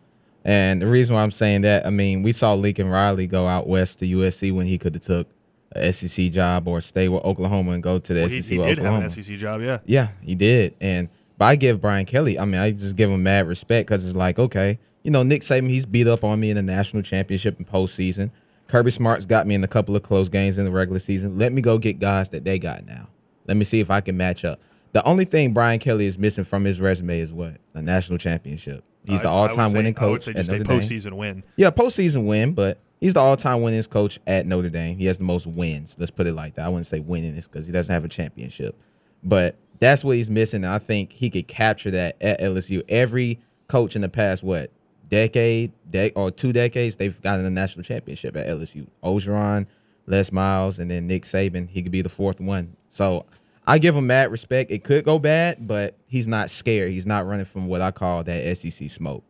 And 0.45 0.83
the 0.83 0.89
reason 0.89 1.15
why 1.15 1.23
I'm 1.23 1.31
saying 1.31 1.61
that, 1.61 1.87
I 1.87 1.91
mean, 1.91 2.23
we 2.25 2.33
saw 2.33 2.53
Lincoln 2.55 2.89
Riley 2.89 3.29
go 3.29 3.47
out 3.47 3.69
west 3.69 4.01
to 4.01 4.07
USC 4.07 4.53
when 4.53 4.67
he 4.67 4.77
could 4.77 4.95
have 4.95 5.05
took 5.05 5.29
a 5.71 5.93
SEC 5.93 6.33
job 6.33 6.67
or 6.67 6.81
stay 6.81 7.09
with 7.09 7.23
Oklahoma 7.25 7.73
and 7.73 7.83
go 7.83 7.99
to 8.01 8.13
the 8.15 8.21
Well, 8.23 8.29
SEC 8.29 8.43
he 8.45 8.59
with 8.59 8.67
did 8.67 8.79
have 8.79 8.87
Oklahoma. 8.87 9.05
an 9.05 9.11
SEC 9.11 9.37
job, 9.37 9.61
yeah. 9.61 9.79
Yeah, 9.85 10.09
he 10.21 10.35
did. 10.35 10.75
And 10.81 11.09
but 11.39 11.45
I 11.45 11.55
give 11.55 11.81
Brian 11.81 12.07
Kelly. 12.07 12.37
I 12.41 12.45
mean, 12.45 12.61
I 12.61 12.73
just 12.73 12.97
give 12.97 13.09
him 13.09 13.23
mad 13.23 13.47
respect 13.47 13.87
because 13.87 14.05
it's 14.05 14.17
like, 14.17 14.41
okay, 14.41 14.81
you 15.05 15.13
know, 15.13 15.23
Nick 15.23 15.43
Saban, 15.43 15.69
he's 15.71 15.87
beat 15.87 16.09
up 16.09 16.25
on 16.25 16.41
me 16.41 16.51
in 16.51 16.57
the 16.57 16.63
national 16.63 17.05
championship 17.05 17.57
and 17.59 17.69
postseason. 17.69 18.33
Kirby 18.71 18.91
Smart's 18.93 19.27
got 19.27 19.47
me 19.47 19.55
in 19.57 19.65
a 19.65 19.69
couple 19.69 19.97
of 19.97 20.03
close 20.05 20.29
games 20.29 20.57
in 20.57 20.65
the 20.65 20.71
regular 20.71 21.01
season. 21.01 21.37
Let 21.39 21.53
me 21.53 21.61
go 21.61 21.77
get 21.77 21.99
guys 21.99 22.31
that 22.31 22.45
they 22.45 22.59
got 22.59 22.87
now. 22.87 23.09
Let 23.49 23.57
me 23.57 23.65
see 23.65 23.81
if 23.81 23.91
I 23.91 24.01
can 24.01 24.17
match 24.17 24.45
up. 24.45 24.61
The 24.93 25.05
only 25.05 25.25
thing 25.25 25.53
Brian 25.53 25.81
Kelly 25.81 26.07
is 26.07 26.19
missing 26.19 26.45
from 26.45 26.65
his 26.65 26.81
resume 26.81 27.19
is 27.19 27.33
what 27.33 27.57
a 27.75 27.83
national 27.83 28.19
championship. 28.19 28.85
He's 29.05 29.21
I- 29.21 29.23
the 29.25 29.29
all-time 29.29 29.71
say- 29.71 29.77
winning 29.77 29.95
I 29.99 30.05
would 30.07 30.13
coach 30.21 30.25
say 30.27 30.31
at 30.33 30.37
just 30.37 30.49
a 30.51 30.59
Notre 30.59 30.65
Dame. 30.65 30.81
postseason 30.81 31.13
win. 31.17 31.43
Yeah, 31.57 31.71
postseason 31.71 32.27
win, 32.27 32.53
but 32.53 32.79
he's 33.01 33.15
the 33.15 33.21
all-time 33.21 33.59
winningest 33.61 33.91
coach 33.91 34.21
at 34.27 34.47
Notre 34.47 34.69
Dame. 34.71 34.97
He 34.99 35.07
has 35.07 35.19
the 35.19 35.25
most 35.25 35.47
wins. 35.49 35.97
Let's 35.99 36.11
put 36.13 36.27
it 36.29 36.35
like 36.35 36.55
that. 36.55 36.67
I 36.67 36.69
wouldn't 36.69 36.87
say 36.87 37.01
winningest 37.01 37.51
because 37.51 37.67
he 37.67 37.73
doesn't 37.73 37.93
have 37.93 38.05
a 38.05 38.09
championship, 38.09 38.77
but 39.25 39.57
that's 39.81 40.05
what 40.05 40.15
he's 40.17 40.31
missing. 40.31 40.65
I 40.65 40.79
think 40.79 41.13
he 41.13 41.29
could 41.31 41.49
capture 41.49 41.91
that 41.93 42.17
at 42.21 42.41
LSU. 42.41 42.83
Every 42.89 43.41
coach 43.69 43.97
in 43.97 44.03
the 44.03 44.09
past 44.09 44.43
what 44.43 44.71
decade, 45.11 45.73
de- 45.91 46.13
or 46.13 46.31
two 46.31 46.53
decades, 46.53 46.97
they've 46.97 47.21
gotten 47.21 47.45
a 47.45 47.51
national 47.51 47.83
championship 47.85 48.37
at 48.37 48.47
LSU. 48.47 48.87
Orgeron, 49.03 49.67
Les 50.07 50.33
Miles, 50.33 50.79
and 50.79 50.91
then 50.91 51.07
Nick 51.07 51.25
Saban. 51.25 51.69
He 51.69 51.83
could 51.83 51.93
be 51.93 52.03
the 52.03 52.09
fourth 52.09 52.41
one. 52.41 52.77
So 52.89 53.27
I 53.67 53.79
give 53.79 53.95
him 53.95 54.07
mad 54.07 54.31
respect. 54.31 54.71
It 54.71 54.85
could 54.85 55.05
go 55.05 55.19
bad, 55.19 55.67
but 55.67 55.97
he's 56.07 56.27
not 56.27 56.51
scared. 56.51 56.93
He's 56.93 57.07
not 57.07 57.27
running 57.27 57.45
from 57.45 57.67
what 57.67 57.81
I 57.81 57.91
call 57.91 58.25
that 58.25 58.57
SEC 58.57 58.89
smoke. 58.89 59.25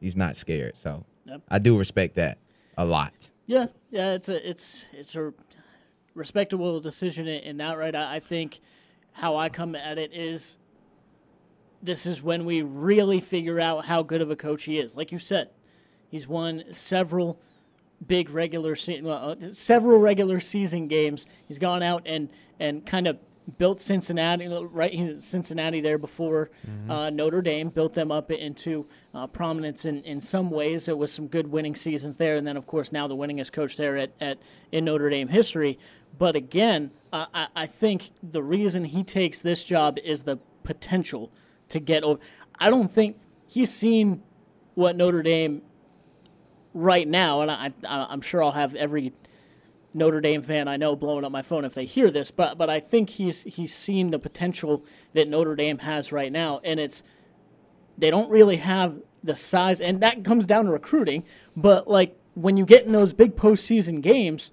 He's 0.00 0.16
not 0.16 0.36
scared. 0.36 0.76
So 0.76 1.04
Yep. 1.26 1.42
I 1.48 1.58
do 1.58 1.76
respect 1.76 2.14
that 2.16 2.38
a 2.78 2.84
lot. 2.84 3.30
Yeah, 3.46 3.66
yeah, 3.90 4.12
it's 4.12 4.28
a 4.28 4.48
it's 4.48 4.84
it's 4.92 5.14
a 5.16 5.32
respectable 6.14 6.80
decision 6.80 7.26
in, 7.26 7.56
that 7.58 7.76
right. 7.78 7.94
I, 7.94 8.16
I 8.16 8.20
think 8.20 8.60
how 9.12 9.36
I 9.36 9.48
come 9.48 9.74
at 9.74 9.98
it 9.98 10.12
is 10.12 10.56
this 11.82 12.06
is 12.06 12.22
when 12.22 12.44
we 12.44 12.62
really 12.62 13.20
figure 13.20 13.60
out 13.60 13.84
how 13.86 14.02
good 14.02 14.20
of 14.20 14.30
a 14.30 14.36
coach 14.36 14.64
he 14.64 14.78
is. 14.78 14.96
Like 14.96 15.12
you 15.12 15.18
said, 15.18 15.50
he's 16.08 16.26
won 16.26 16.64
several 16.72 17.38
big 18.06 18.30
regular 18.30 18.76
se- 18.76 19.00
well, 19.02 19.36
uh, 19.40 19.52
several 19.52 19.98
regular 20.00 20.40
season 20.40 20.88
games. 20.88 21.26
He's 21.46 21.58
gone 21.58 21.82
out 21.82 22.02
and 22.06 22.28
and 22.58 22.84
kind 22.86 23.06
of 23.06 23.18
built 23.58 23.80
Cincinnati 23.80 24.48
right 24.48 25.20
Cincinnati 25.20 25.80
there 25.80 25.98
before 25.98 26.50
uh, 26.88 27.10
Notre 27.10 27.40
Dame 27.42 27.68
built 27.68 27.92
them 27.92 28.10
up 28.10 28.32
into 28.32 28.86
uh, 29.14 29.28
prominence 29.28 29.84
in, 29.84 30.02
in 30.02 30.20
some 30.20 30.50
ways. 30.50 30.88
It 30.88 30.98
was 30.98 31.12
some 31.12 31.28
good 31.28 31.46
winning 31.46 31.76
seasons 31.76 32.16
there, 32.16 32.36
and 32.36 32.46
then 32.46 32.56
of 32.56 32.66
course 32.66 32.90
now 32.90 33.06
the 33.06 33.14
winningest 33.16 33.52
coach 33.52 33.76
there 33.76 33.96
at, 33.96 34.10
at 34.20 34.38
in 34.72 34.84
Notre 34.84 35.10
Dame 35.10 35.28
history. 35.28 35.78
But 36.18 36.34
again, 36.34 36.90
I- 37.12 37.48
I 37.54 37.66
think 37.66 38.10
the 38.22 38.42
reason 38.42 38.84
he 38.86 39.04
takes 39.04 39.40
this 39.40 39.62
job 39.64 39.98
is 40.02 40.22
the 40.22 40.38
potential 40.64 41.30
to 41.70 41.80
get 41.80 42.02
over. 42.04 42.20
I 42.58 42.70
don't 42.70 42.90
think 42.90 43.18
he's 43.46 43.72
seen 43.72 44.22
what 44.74 44.96
Notre 44.96 45.22
Dame 45.22 45.62
right 46.74 47.08
now, 47.08 47.40
and 47.40 47.50
I, 47.50 47.72
I, 47.88 48.06
I'm 48.10 48.20
sure 48.20 48.42
I'll 48.42 48.52
have 48.52 48.74
every 48.74 49.12
Notre 49.94 50.20
Dame 50.20 50.42
fan 50.42 50.68
I 50.68 50.76
know 50.76 50.94
blowing 50.94 51.24
up 51.24 51.32
my 51.32 51.40
phone 51.40 51.64
if 51.64 51.72
they 51.72 51.86
hear 51.86 52.10
this, 52.10 52.30
but 52.30 52.58
but 52.58 52.68
I 52.68 52.80
think 52.80 53.10
he's 53.10 53.42
he's 53.44 53.74
seen 53.74 54.10
the 54.10 54.18
potential 54.18 54.84
that 55.14 55.26
Notre 55.26 55.56
Dame 55.56 55.78
has 55.78 56.12
right 56.12 56.30
now, 56.30 56.60
and 56.62 56.78
it's 56.78 57.02
they 57.96 58.10
don't 58.10 58.30
really 58.30 58.56
have 58.56 59.00
the 59.24 59.34
size, 59.34 59.80
and 59.80 60.00
that 60.00 60.22
comes 60.22 60.46
down 60.46 60.66
to 60.66 60.70
recruiting. 60.70 61.24
But 61.56 61.88
like 61.88 62.14
when 62.34 62.58
you 62.58 62.66
get 62.66 62.84
in 62.84 62.92
those 62.92 63.14
big 63.14 63.36
postseason 63.36 64.02
games, 64.02 64.50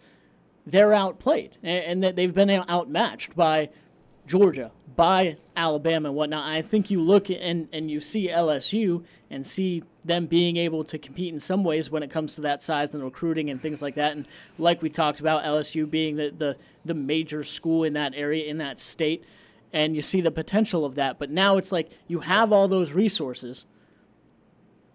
they're 0.66 0.94
outplayed, 0.94 1.58
and, 1.62 2.04
and 2.04 2.18
they've 2.18 2.34
been 2.34 2.50
outmatched 2.50 3.36
by 3.36 3.70
Georgia, 4.26 4.72
by 4.96 5.38
Alabama 5.56 6.10
and 6.10 6.16
whatnot. 6.16 6.48
I 6.48 6.62
think 6.62 6.92
you 6.92 7.02
look 7.02 7.30
and, 7.30 7.68
and 7.74 7.90
you 7.90 8.00
see 8.00 8.30
LSU 8.30 9.04
and 9.30 9.46
see 9.46 9.84
them 10.06 10.28
being 10.28 10.58
able 10.58 10.84
to 10.86 10.98
compete 10.98 11.34
in 11.34 11.40
some 11.40 11.64
ways 11.64 11.90
when 11.90 12.04
it 12.04 12.10
comes 12.10 12.36
to 12.36 12.42
that 12.42 12.62
size 12.62 12.94
and 12.94 13.04
recruiting 13.04 13.50
and 13.50 13.62
things 13.62 13.82
like 13.82 13.96
that. 13.96 14.14
And 14.14 14.28
like 14.58 14.82
we 14.82 14.90
talked 14.90 15.20
about, 15.20 15.44
LSU 15.44 15.90
being 15.90 16.16
the, 16.16 16.34
the, 16.36 16.58
the 16.86 16.94
major 16.94 17.44
school 17.44 17.84
in 17.84 17.94
that 17.94 18.14
area, 18.16 18.46
in 18.46 18.58
that 18.60 18.80
state, 18.80 19.24
and 19.72 19.96
you 19.96 20.02
see 20.02 20.22
the 20.22 20.32
potential 20.32 20.86
of 20.86 20.96
that. 20.96 21.18
But 21.18 21.32
now 21.32 21.58
it's 21.58 21.72
like 21.72 21.90
you 22.08 22.20
have 22.20 22.52
all 22.52 22.68
those 22.68 22.94
resources. 22.94 23.66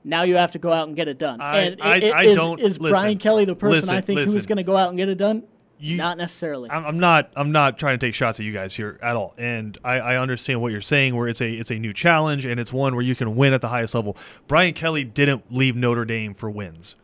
Now 0.05 0.23
you 0.23 0.37
have 0.37 0.53
to 0.53 0.59
go 0.59 0.73
out 0.73 0.87
and 0.87 0.97
get 0.97 1.09
it 1.09 1.19
done. 1.19 1.41
I, 1.41 1.59
and 1.59 1.83
I, 1.83 1.97
it, 1.97 2.15
I 2.15 2.25
is, 2.25 2.37
don't. 2.37 2.61
is 2.61 2.79
listen, 2.79 2.93
Brian 2.93 3.19
Kelly 3.19 3.45
the 3.45 3.57
person 3.57 3.81
listen, 3.81 3.95
I 3.95 4.01
think 4.01 4.19
listen. 4.19 4.33
who's 4.33 4.47
going 4.47 4.59
to 4.59 4.63
go 4.63 4.77
out 4.77 4.89
and 4.89 4.97
get 4.97 5.09
it 5.09 5.19
done? 5.19 5.43
You- 5.79 5.97
Not 5.97 6.19
necessarily. 6.19 6.71
I'm, 6.71 6.85
I'm 6.85 6.99
not. 6.99 7.31
I'm 7.37 7.53
not 7.53 7.79
trying 7.79 7.99
to 7.99 8.07
take 8.07 8.15
shots 8.15 8.41
at 8.41 8.47
you 8.47 8.53
guys 8.53 8.75
here 8.75 8.99
at 9.03 9.15
all. 9.17 9.35
And 9.39 9.79
I, 9.85 9.99
I 10.01 10.17
understand 10.17 10.61
what 10.61 10.73
you're 10.73 10.81
saying, 10.81 11.15
where 11.15 11.29
it's 11.29 11.41
a 11.41 11.49
it's 11.51 11.71
a 11.71 11.77
new 11.79 11.93
challenge 11.93 12.45
and 12.45 12.59
it's 12.59 12.73
one 12.73 12.95
where 12.95 13.05
you 13.05 13.15
can 13.15 13.37
win 13.37 13.53
at 13.53 13.61
the 13.61 13.69
highest 13.69 13.95
level. 13.95 14.17
Brian 14.49 14.75
Kelly 14.75 15.05
didn't 15.05 15.45
leave 15.51 15.77
Notre 15.77 16.05
Dame 16.05 16.35
for 16.35 16.51
wins. 16.51 16.97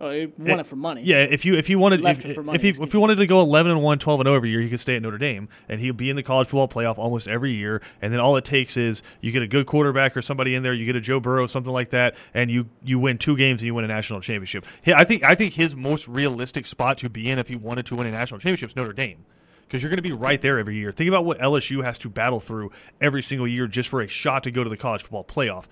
Oh, 0.00 0.10
he 0.10 0.22
eh, 0.22 0.26
won 0.38 0.60
it 0.60 0.66
for 0.66 0.76
money. 0.76 1.02
Yeah, 1.02 1.18
if 1.18 1.44
you 1.44 1.54
if 1.54 1.68
you 1.68 1.78
wanted 1.78 2.04
if, 2.04 2.24
it 2.24 2.44
money, 2.44 2.56
if 2.56 2.62
he 2.62 2.68
excuse 2.68 2.86
if 2.86 2.92
he 2.92 2.98
wanted 2.98 3.16
to 3.16 3.26
go 3.26 3.40
11 3.40 3.72
and 3.72 3.82
1, 3.82 3.98
12 3.98 4.20
and 4.20 4.26
0 4.26 4.36
every 4.36 4.50
year, 4.50 4.60
he 4.60 4.68
could 4.68 4.80
stay 4.80 4.96
at 4.96 5.02
Notre 5.02 5.18
Dame 5.18 5.48
and 5.68 5.80
he'll 5.80 5.94
be 5.94 6.10
in 6.10 6.16
the 6.16 6.22
college 6.22 6.48
football 6.48 6.68
playoff 6.68 6.98
almost 6.98 7.28
every 7.28 7.52
year. 7.52 7.82
And 8.00 8.12
then 8.12 8.20
all 8.20 8.36
it 8.36 8.44
takes 8.44 8.76
is 8.76 9.02
you 9.20 9.32
get 9.32 9.42
a 9.42 9.46
good 9.46 9.66
quarterback 9.66 10.16
or 10.16 10.22
somebody 10.22 10.54
in 10.54 10.62
there, 10.62 10.72
you 10.72 10.86
get 10.86 10.96
a 10.96 11.00
Joe 11.00 11.20
Burrow, 11.20 11.46
something 11.46 11.72
like 11.72 11.90
that, 11.90 12.14
and 12.34 12.50
you 12.50 12.68
you 12.84 12.98
win 12.98 13.18
two 13.18 13.36
games 13.36 13.60
and 13.62 13.66
you 13.66 13.74
win 13.74 13.84
a 13.84 13.88
national 13.88 14.20
championship. 14.20 14.64
I 14.86 15.04
think 15.04 15.22
I 15.24 15.34
think 15.34 15.54
his 15.54 15.74
most 15.74 16.08
realistic 16.08 16.66
spot 16.66 16.98
to 16.98 17.10
be 17.10 17.30
in 17.30 17.38
if 17.38 17.48
he 17.48 17.56
wanted 17.56 17.86
to 17.86 17.96
win 17.96 18.06
a 18.06 18.10
national 18.10 18.40
championship 18.40 18.70
is 18.70 18.76
Notre 18.76 18.92
Dame. 18.92 19.24
Because 19.66 19.82
you're 19.82 19.90
going 19.90 19.96
to 19.96 20.02
be 20.02 20.12
right 20.12 20.40
there 20.40 20.60
every 20.60 20.76
year. 20.76 20.92
Think 20.92 21.08
about 21.08 21.24
what 21.24 21.40
LSU 21.40 21.82
has 21.82 21.98
to 21.98 22.08
battle 22.08 22.38
through 22.38 22.70
every 23.00 23.20
single 23.20 23.48
year 23.48 23.66
just 23.66 23.88
for 23.88 24.00
a 24.00 24.06
shot 24.06 24.44
to 24.44 24.52
go 24.52 24.62
to 24.62 24.70
the 24.70 24.76
college 24.76 25.02
football 25.02 25.24
playoff. 25.24 25.64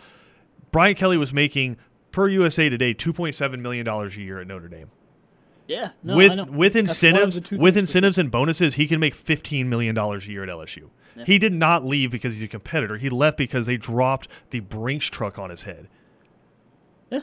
Brian 0.73 0.97
Kelly 0.97 1.16
was 1.16 1.33
making 1.33 1.76
per 2.14 2.28
USA 2.28 2.68
Today 2.68 2.94
two 2.94 3.12
point 3.12 3.35
seven 3.35 3.61
million 3.61 3.85
dollars 3.85 4.16
a 4.16 4.21
year 4.21 4.40
at 4.40 4.47
Notre 4.47 4.68
Dame 4.68 4.88
Yeah. 5.66 5.90
No, 6.04 6.16
with 6.16 6.49
with 6.49 6.75
That's 6.75 7.02
one 7.02 7.16
of 7.16 7.37
incentives 7.37 7.50
with 7.50 7.76
incentives 7.76 8.18
and 8.18 8.30
bonuses, 8.30 8.76
he 8.76 8.87
can 8.87 9.00
make 9.00 9.16
fifteen 9.16 9.68
million 9.68 9.97
dollars 9.97 10.26
a 10.26 10.30
year 10.30 10.44
at 10.44 10.49
LSU. 10.49 10.90
He 11.26 11.38
did 11.38 11.52
not 11.52 11.85
leave 11.85 12.11
because 12.11 12.35
he's 12.35 12.42
a 12.42 12.49
competitor. 12.49 12.97
He 12.97 13.09
left 13.09 13.37
because 13.37 13.66
they 13.66 13.76
dropped 13.76 14.28
the 14.50 14.61
Brinks 14.61 15.06
truck 15.06 15.38
on 15.38 15.50
his 15.50 15.62
head. 15.62 15.88
Yeah. 17.11 17.21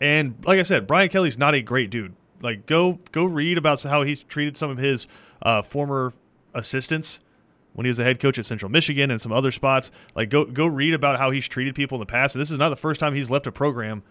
And 0.00 0.36
like 0.44 0.60
I 0.60 0.62
said, 0.62 0.86
Brian 0.86 1.08
Kelly's 1.08 1.38
not 1.38 1.54
a 1.54 1.60
great 1.60 1.90
dude. 1.90 2.14
Like 2.40 2.66
go 2.66 3.00
go 3.10 3.24
read 3.24 3.58
about 3.58 3.82
how 3.82 4.04
he's 4.04 4.22
treated 4.22 4.56
some 4.56 4.70
of 4.70 4.78
his 4.78 5.08
uh, 5.42 5.62
former 5.62 6.12
assistants 6.54 7.18
when 7.72 7.86
he 7.86 7.88
was 7.88 7.96
the 7.96 8.04
head 8.04 8.20
coach 8.20 8.38
at 8.38 8.46
Central 8.46 8.70
Michigan 8.70 9.10
and 9.10 9.20
some 9.20 9.32
other 9.32 9.50
spots. 9.50 9.90
Like 10.14 10.30
go 10.30 10.44
go 10.44 10.66
read 10.66 10.94
about 10.94 11.18
how 11.18 11.32
he's 11.32 11.48
treated 11.48 11.74
people 11.74 11.96
in 11.96 12.00
the 12.00 12.06
past. 12.06 12.36
And 12.36 12.42
this 12.42 12.52
is 12.52 12.58
not 12.58 12.68
the 12.68 12.76
first 12.76 13.00
time 13.00 13.14
he's 13.14 13.30
left 13.30 13.48
a 13.48 13.52
program 13.52 14.04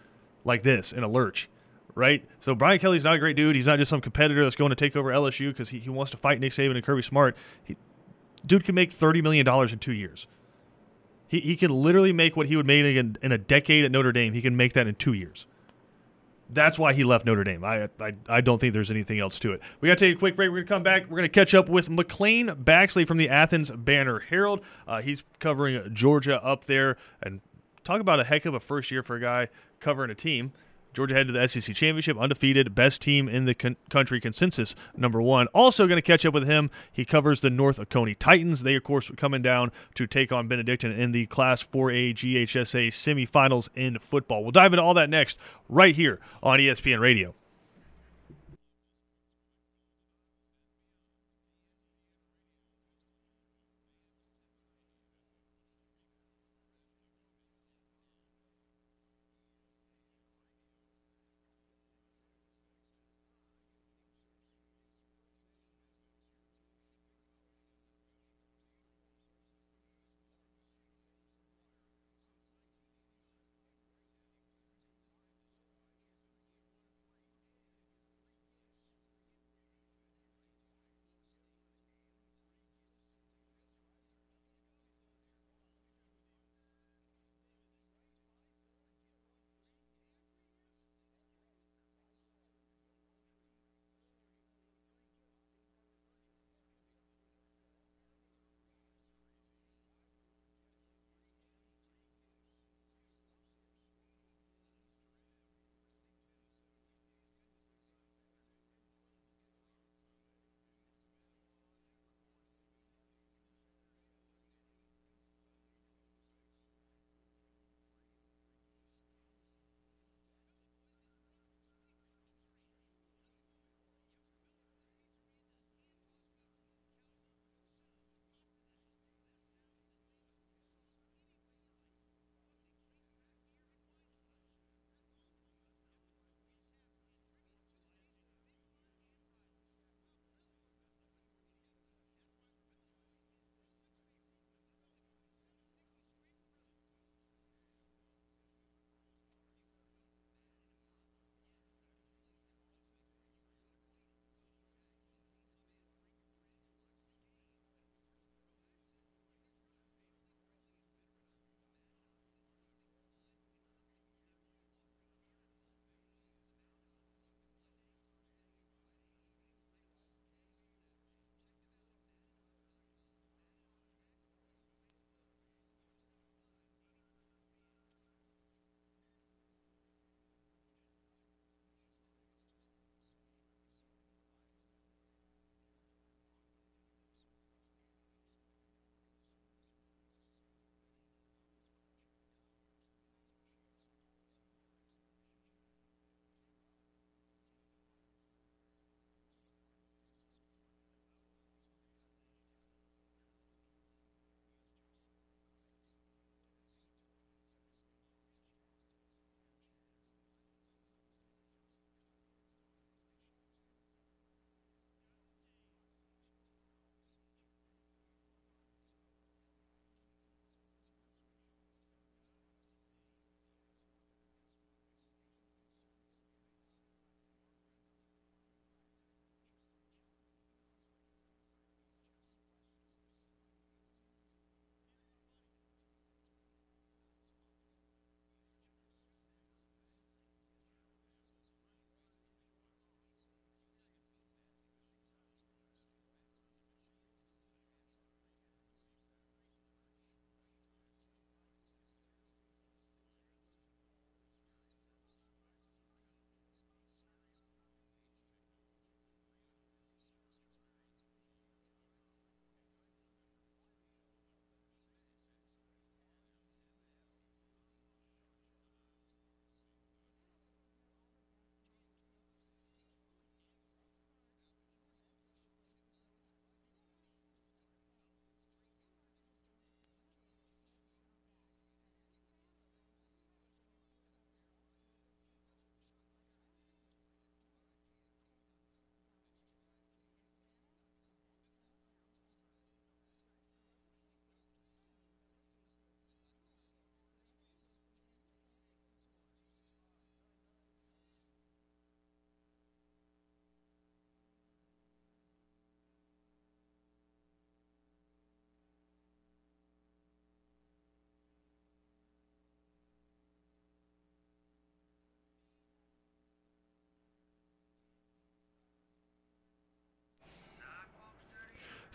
like 0.44 0.64
this 0.64 0.92
in 0.92 1.04
a 1.04 1.08
lurch, 1.08 1.50
right? 1.96 2.26
So 2.40 2.56
Brian 2.56 2.80
Kelly's 2.80 3.04
not 3.04 3.16
a 3.16 3.20
great 3.20 3.36
dude. 3.36 3.56
He's 3.56 3.68
not 3.68 3.80
just 3.80 3.90
some 3.90 4.02
competitor 4.02 4.44
that's 4.44 4.56
going 4.56 4.70
to 4.70 4.76
take 4.76 4.96
over 4.96 5.12
LSU 5.12 5.50
because 5.50 5.70
he, 5.70 5.80
he 5.80 5.90
wants 5.90 6.12
to 6.12 6.18
fight 6.18 6.40
Nick 6.40 6.54
Saban 6.54 6.76
and 6.76 6.84
Kirby 6.84 7.02
Smart. 7.02 7.36
He, 7.64 7.76
dude 8.46 8.64
can 8.64 8.76
make 8.76 8.92
thirty 8.92 9.22
million 9.22 9.46
dollars 9.46 9.74
in 9.74 9.80
two 9.80 9.94
years. 9.94 10.28
He 11.28 11.40
he 11.42 11.56
can 11.56 11.72
literally 11.72 12.14
make 12.14 12.36
what 12.36 12.48
he 12.48 12.56
would 12.56 12.66
make 12.66 12.86
in, 12.96 13.18
in 13.22 13.32
a 13.32 13.38
decade 13.38 13.86
at 13.86 13.92
Notre 13.92 14.12
Dame. 14.12 14.34
He 14.34 14.42
can 14.42 14.56
make 14.56 14.74
that 14.74 14.88
in 14.88 14.96
two 14.96 15.14
years. 15.14 15.46
That's 16.50 16.80
why 16.80 16.94
he 16.94 17.04
left 17.04 17.26
Notre 17.26 17.44
Dame. 17.44 17.66
I, 17.66 17.90
I 18.00 18.14
I 18.30 18.42
don't 18.42 18.60
think 18.60 18.74
there's 18.74 18.92
anything 18.92 19.20
else 19.20 19.38
to 19.40 19.52
it. 19.52 19.62
We 19.82 19.90
got 19.90 19.98
to 19.98 20.06
take 20.06 20.16
a 20.16 20.20
quick 20.20 20.38
break. 20.38 20.50
We're 20.50 20.60
gonna 20.60 20.68
come 20.68 20.84
back. 20.84 21.10
We're 21.10 21.18
gonna 21.18 21.28
catch 21.28 21.54
up 21.54 21.68
with 21.68 21.90
McLean 21.90 22.48
Baxley 22.48 23.06
from 23.06 23.18
the 23.18 23.28
Athens 23.28 23.70
Banner 23.72 24.20
Herald. 24.20 24.62
Uh, 24.88 25.02
he's 25.02 25.24
covering 25.40 25.94
Georgia 25.94 26.42
up 26.42 26.64
there, 26.66 26.96
and 27.22 27.42
talk 27.84 28.00
about 28.00 28.22
a 28.22 28.24
heck 28.24 28.46
of 28.46 28.54
a 28.54 28.62
first 28.62 28.92
year 28.92 29.04
for 29.04 29.18
a 29.18 29.20
guy 29.20 29.50
covering 29.80 30.12
a 30.12 30.16
team. 30.16 30.52
Georgia 30.94 31.14
headed 31.14 31.34
to 31.36 31.40
the 31.40 31.48
SEC 31.48 31.76
championship, 31.76 32.18
undefeated, 32.18 32.74
best 32.74 33.04
team 33.04 33.30
in 33.30 33.46
the 33.46 33.54
con- 33.54 33.76
country 33.90 34.20
consensus, 34.20 34.76
number 34.96 35.22
one. 35.22 35.46
Also 35.54 35.86
going 35.86 36.00
to 36.00 36.02
catch 36.02 36.26
up 36.26 36.34
with 36.34 36.48
him. 36.48 36.72
He 36.92 37.06
covers 37.06 37.42
the 37.42 37.52
North 37.52 37.80
Oconee 37.80 38.16
Titans. 38.16 38.64
They, 38.64 38.74
of 38.74 38.84
course, 38.84 39.12
are 39.12 39.16
coming 39.16 39.44
down 39.44 39.72
to 39.94 40.08
take 40.08 40.32
on 40.32 40.48
Benedictine 40.48 40.92
in 40.92 41.12
the 41.12 41.28
Class 41.28 41.64
4A 41.64 42.16
GHSA 42.16 42.88
semifinals 42.88 43.70
in 43.76 44.00
football. 44.00 44.42
We'll 44.42 44.52
dive 44.52 44.74
into 44.74 44.82
all 44.82 44.96
that 44.96 45.10
next, 45.10 45.38
right 45.70 45.94
here 45.94 46.20
on 46.42 46.58
ESPN 46.58 47.00
Radio. 47.00 47.36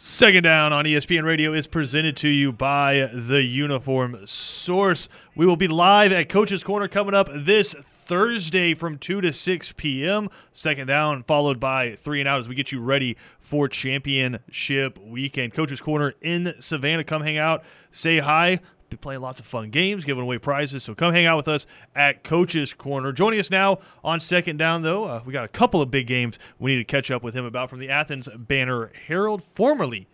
Second 0.04 0.42
down 0.42 0.72
on 0.72 0.84
ESPN 0.84 1.22
Radio 1.22 1.52
is 1.52 1.68
presented 1.68 2.16
to 2.16 2.28
you 2.28 2.50
by 2.50 3.08
the 3.14 3.42
Uniform 3.42 4.18
Source. 4.26 5.08
We 5.36 5.46
will 5.46 5.54
be 5.54 5.68
live 5.68 6.10
at 6.10 6.28
Coach's 6.28 6.64
Corner 6.64 6.88
coming 6.88 7.14
up 7.14 7.28
this 7.32 7.76
Thursday 8.04 8.74
from 8.74 8.98
2 8.98 9.20
to 9.20 9.32
6 9.32 9.72
p.m. 9.76 10.28
Second 10.50 10.88
down, 10.88 11.22
followed 11.22 11.60
by 11.60 11.94
three 11.94 12.18
and 12.18 12.28
out 12.28 12.40
as 12.40 12.48
we 12.48 12.56
get 12.56 12.72
you 12.72 12.80
ready 12.80 13.16
for 13.38 13.68
championship 13.68 14.98
weekend. 14.98 15.54
Coach's 15.54 15.80
Corner 15.80 16.14
in 16.20 16.52
Savannah. 16.58 17.04
Come 17.04 17.22
hang 17.22 17.38
out, 17.38 17.62
say 17.92 18.18
hi. 18.18 18.58
Be 18.92 18.96
playing 18.98 19.22
lots 19.22 19.40
of 19.40 19.46
fun 19.46 19.70
games, 19.70 20.05
giving 20.05 20.22
away 20.22 20.37
prizes. 20.37 20.85
So 20.85 20.94
come 20.94 21.14
hang 21.14 21.24
out 21.24 21.38
with 21.38 21.48
us 21.48 21.66
at 21.94 22.22
Coach's 22.22 22.74
Corner. 22.74 23.11
Joining 23.11 23.40
us 23.40 23.50
now 23.50 23.78
on 24.05 24.20
second 24.20 24.59
down, 24.59 24.83
though, 24.83 25.05
uh, 25.05 25.22
we 25.24 25.33
got 25.33 25.44
a 25.44 25.48
couple 25.48 25.81
of 25.81 25.90
big 25.90 26.07
games 26.07 26.38
we 26.59 26.72
need 26.72 26.78
to 26.78 26.85
catch 26.85 27.11
up 27.11 27.22
with 27.22 27.35
him 27.35 27.46
about 27.46 27.70
from 27.70 27.78
the 27.78 27.88
Athens 27.88 28.28
Banner 28.37 28.92
Herald, 29.07 29.42
formerly 29.42 30.09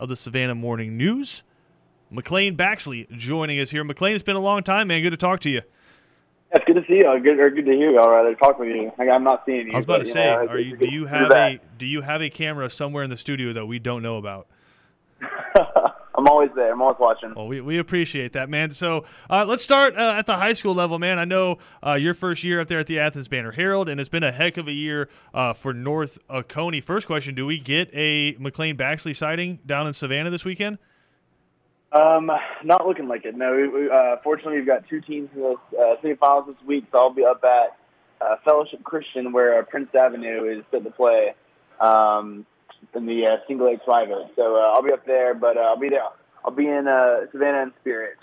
of 0.00 0.08
the 0.08 0.16
Savannah 0.16 0.56
Morning 0.56 0.96
News. 0.96 1.44
McLean 2.10 2.56
Baxley 2.56 3.08
joining 3.16 3.60
us 3.60 3.70
here. 3.70 3.84
McLean, 3.84 4.14
it's 4.14 4.24
been 4.24 4.34
a 4.34 4.40
long 4.40 4.64
time, 4.64 4.88
man. 4.88 5.02
Good 5.02 5.10
to 5.10 5.16
talk 5.16 5.38
to 5.40 5.50
you. 5.50 5.62
It's 6.50 6.64
good 6.64 6.74
to 6.74 6.84
see 6.88 6.94
you. 6.94 7.20
Good 7.22 7.38
or 7.38 7.50
good 7.50 7.66
to 7.66 7.72
hear 7.72 7.92
you. 7.92 8.00
All 8.00 8.10
right, 8.10 8.26
I 8.26 8.34
talk 8.34 8.58
with 8.58 8.68
you. 8.68 8.90
I'm 8.98 9.22
not 9.22 9.44
seeing 9.46 9.68
you. 9.68 9.72
I 9.72 9.76
was 9.76 9.84
about 9.84 10.00
but, 10.00 10.06
to 10.06 10.12
say, 10.12 10.24
know, 10.24 10.46
are 10.46 10.58
you? 10.58 10.76
Do 10.76 10.90
you 10.90 11.06
have 11.06 11.30
a. 11.30 11.60
Do 11.78 11.86
you 11.86 12.00
have 12.00 12.22
a 12.22 12.30
camera 12.30 12.70
somewhere 12.70 13.04
in 13.04 13.10
the 13.10 13.16
studio 13.16 13.52
that 13.52 13.66
we 13.66 13.78
don't 13.78 14.02
know 14.02 14.16
about? 14.16 14.48
I'm 16.16 16.26
always 16.28 16.50
there. 16.54 16.72
I'm 16.72 16.80
always 16.80 16.98
watching. 16.98 17.34
Well, 17.34 17.46
we, 17.46 17.60
we 17.60 17.78
appreciate 17.78 18.32
that, 18.32 18.48
man. 18.48 18.72
So 18.72 19.04
uh, 19.28 19.44
let's 19.46 19.62
start 19.62 19.96
uh, 19.96 20.14
at 20.16 20.26
the 20.26 20.36
high 20.36 20.54
school 20.54 20.74
level, 20.74 20.98
man. 20.98 21.18
I 21.18 21.24
know 21.24 21.58
uh, 21.86 21.94
your 21.94 22.14
first 22.14 22.42
year 22.42 22.60
up 22.60 22.68
there 22.68 22.80
at 22.80 22.86
the 22.86 22.98
Athens 22.98 23.28
Banner 23.28 23.52
Herald, 23.52 23.88
and 23.88 24.00
it's 24.00 24.08
been 24.08 24.22
a 24.22 24.32
heck 24.32 24.56
of 24.56 24.66
a 24.66 24.72
year 24.72 25.08
uh, 25.34 25.52
for 25.52 25.74
North 25.74 26.18
Oconee. 26.30 26.80
First 26.80 27.06
question: 27.06 27.34
Do 27.34 27.44
we 27.44 27.58
get 27.58 27.90
a 27.94 28.36
McLean 28.38 28.76
Baxley 28.76 29.14
sighting 29.14 29.58
down 29.66 29.86
in 29.86 29.92
Savannah 29.92 30.30
this 30.30 30.44
weekend? 30.44 30.78
Um, 31.92 32.30
not 32.64 32.86
looking 32.86 33.08
like 33.08 33.24
it. 33.24 33.36
No, 33.36 33.52
we, 33.52 33.68
we, 33.68 33.90
uh, 33.90 34.16
fortunately, 34.24 34.56
we've 34.56 34.66
got 34.66 34.88
two 34.88 35.00
teams 35.00 35.28
in 35.34 35.40
the 35.40 35.56
uh, 35.78 35.96
semifinals 36.02 36.46
this 36.46 36.56
week, 36.66 36.84
so 36.90 36.98
I'll 36.98 37.14
be 37.14 37.24
up 37.24 37.42
at 37.44 37.76
uh, 38.20 38.36
Fellowship 38.44 38.82
Christian, 38.82 39.32
where 39.32 39.58
uh, 39.58 39.62
Prince 39.62 39.94
Avenue 39.94 40.58
is 40.58 40.64
set 40.70 40.82
to 40.84 40.90
play 40.90 41.34
um, 41.80 42.44
in 42.94 43.06
the 43.06 43.26
uh, 43.26 43.36
single 43.46 43.66
A 43.68 43.78
private. 43.78 44.30
So 44.36 44.56
uh, 44.56 44.72
I'll 44.74 44.82
be 44.82 44.92
up 44.92 45.06
there, 45.06 45.34
but 45.34 45.56
uh, 45.56 45.60
I'll 45.60 45.78
be 45.78 45.88
there. 45.88 46.02
I'll 46.44 46.52
be 46.52 46.66
in 46.66 46.86
uh, 46.86 47.30
Savannah 47.32 47.62
in 47.62 47.72
spirit. 47.80 48.18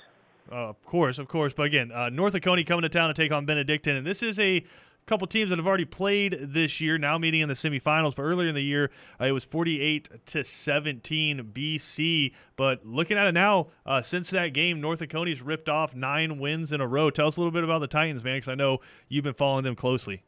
Uh, 0.51 0.69
of 0.69 0.83
course, 0.85 1.17
of 1.17 1.27
course. 1.27 1.53
But 1.53 1.63
again, 1.63 1.91
uh, 1.91 2.09
North 2.09 2.35
Oconee 2.35 2.63
coming 2.63 2.83
to 2.83 2.89
town 2.89 3.07
to 3.07 3.13
take 3.13 3.31
on 3.31 3.45
Benedictine, 3.45 3.95
and 3.95 4.05
this 4.05 4.21
is 4.21 4.39
a 4.39 4.63
couple 5.05 5.27
teams 5.27 5.49
that 5.49 5.59
have 5.59 5.67
already 5.67 5.85
played 5.85 6.37
this 6.39 6.79
year, 6.79 6.97
now 6.97 7.17
meeting 7.17 7.41
in 7.41 7.49
the 7.49 7.55
semifinals. 7.55 8.15
But 8.15 8.23
earlier 8.23 8.47
in 8.47 8.55
the 8.55 8.63
year, 8.63 8.89
uh, 9.19 9.25
it 9.25 9.31
was 9.31 9.43
48 9.43 10.25
to 10.27 10.43
17 10.43 11.51
BC. 11.53 12.33
But 12.55 12.85
looking 12.85 13.17
at 13.17 13.27
it 13.27 13.33
now, 13.33 13.67
uh, 13.85 14.01
since 14.01 14.29
that 14.29 14.53
game, 14.53 14.79
North 14.79 14.99
Oconee's 14.99 15.41
ripped 15.41 15.69
off 15.69 15.93
nine 15.93 16.39
wins 16.39 16.71
in 16.71 16.81
a 16.81 16.87
row. 16.87 17.09
Tell 17.09 17.27
us 17.27 17.37
a 17.37 17.39
little 17.39 17.51
bit 17.51 17.63
about 17.63 17.79
the 17.79 17.87
Titans, 17.87 18.23
man, 18.23 18.37
because 18.37 18.49
I 18.49 18.55
know 18.55 18.79
you've 19.09 19.23
been 19.23 19.33
following 19.33 19.63
them 19.63 19.75
closely. 19.75 20.23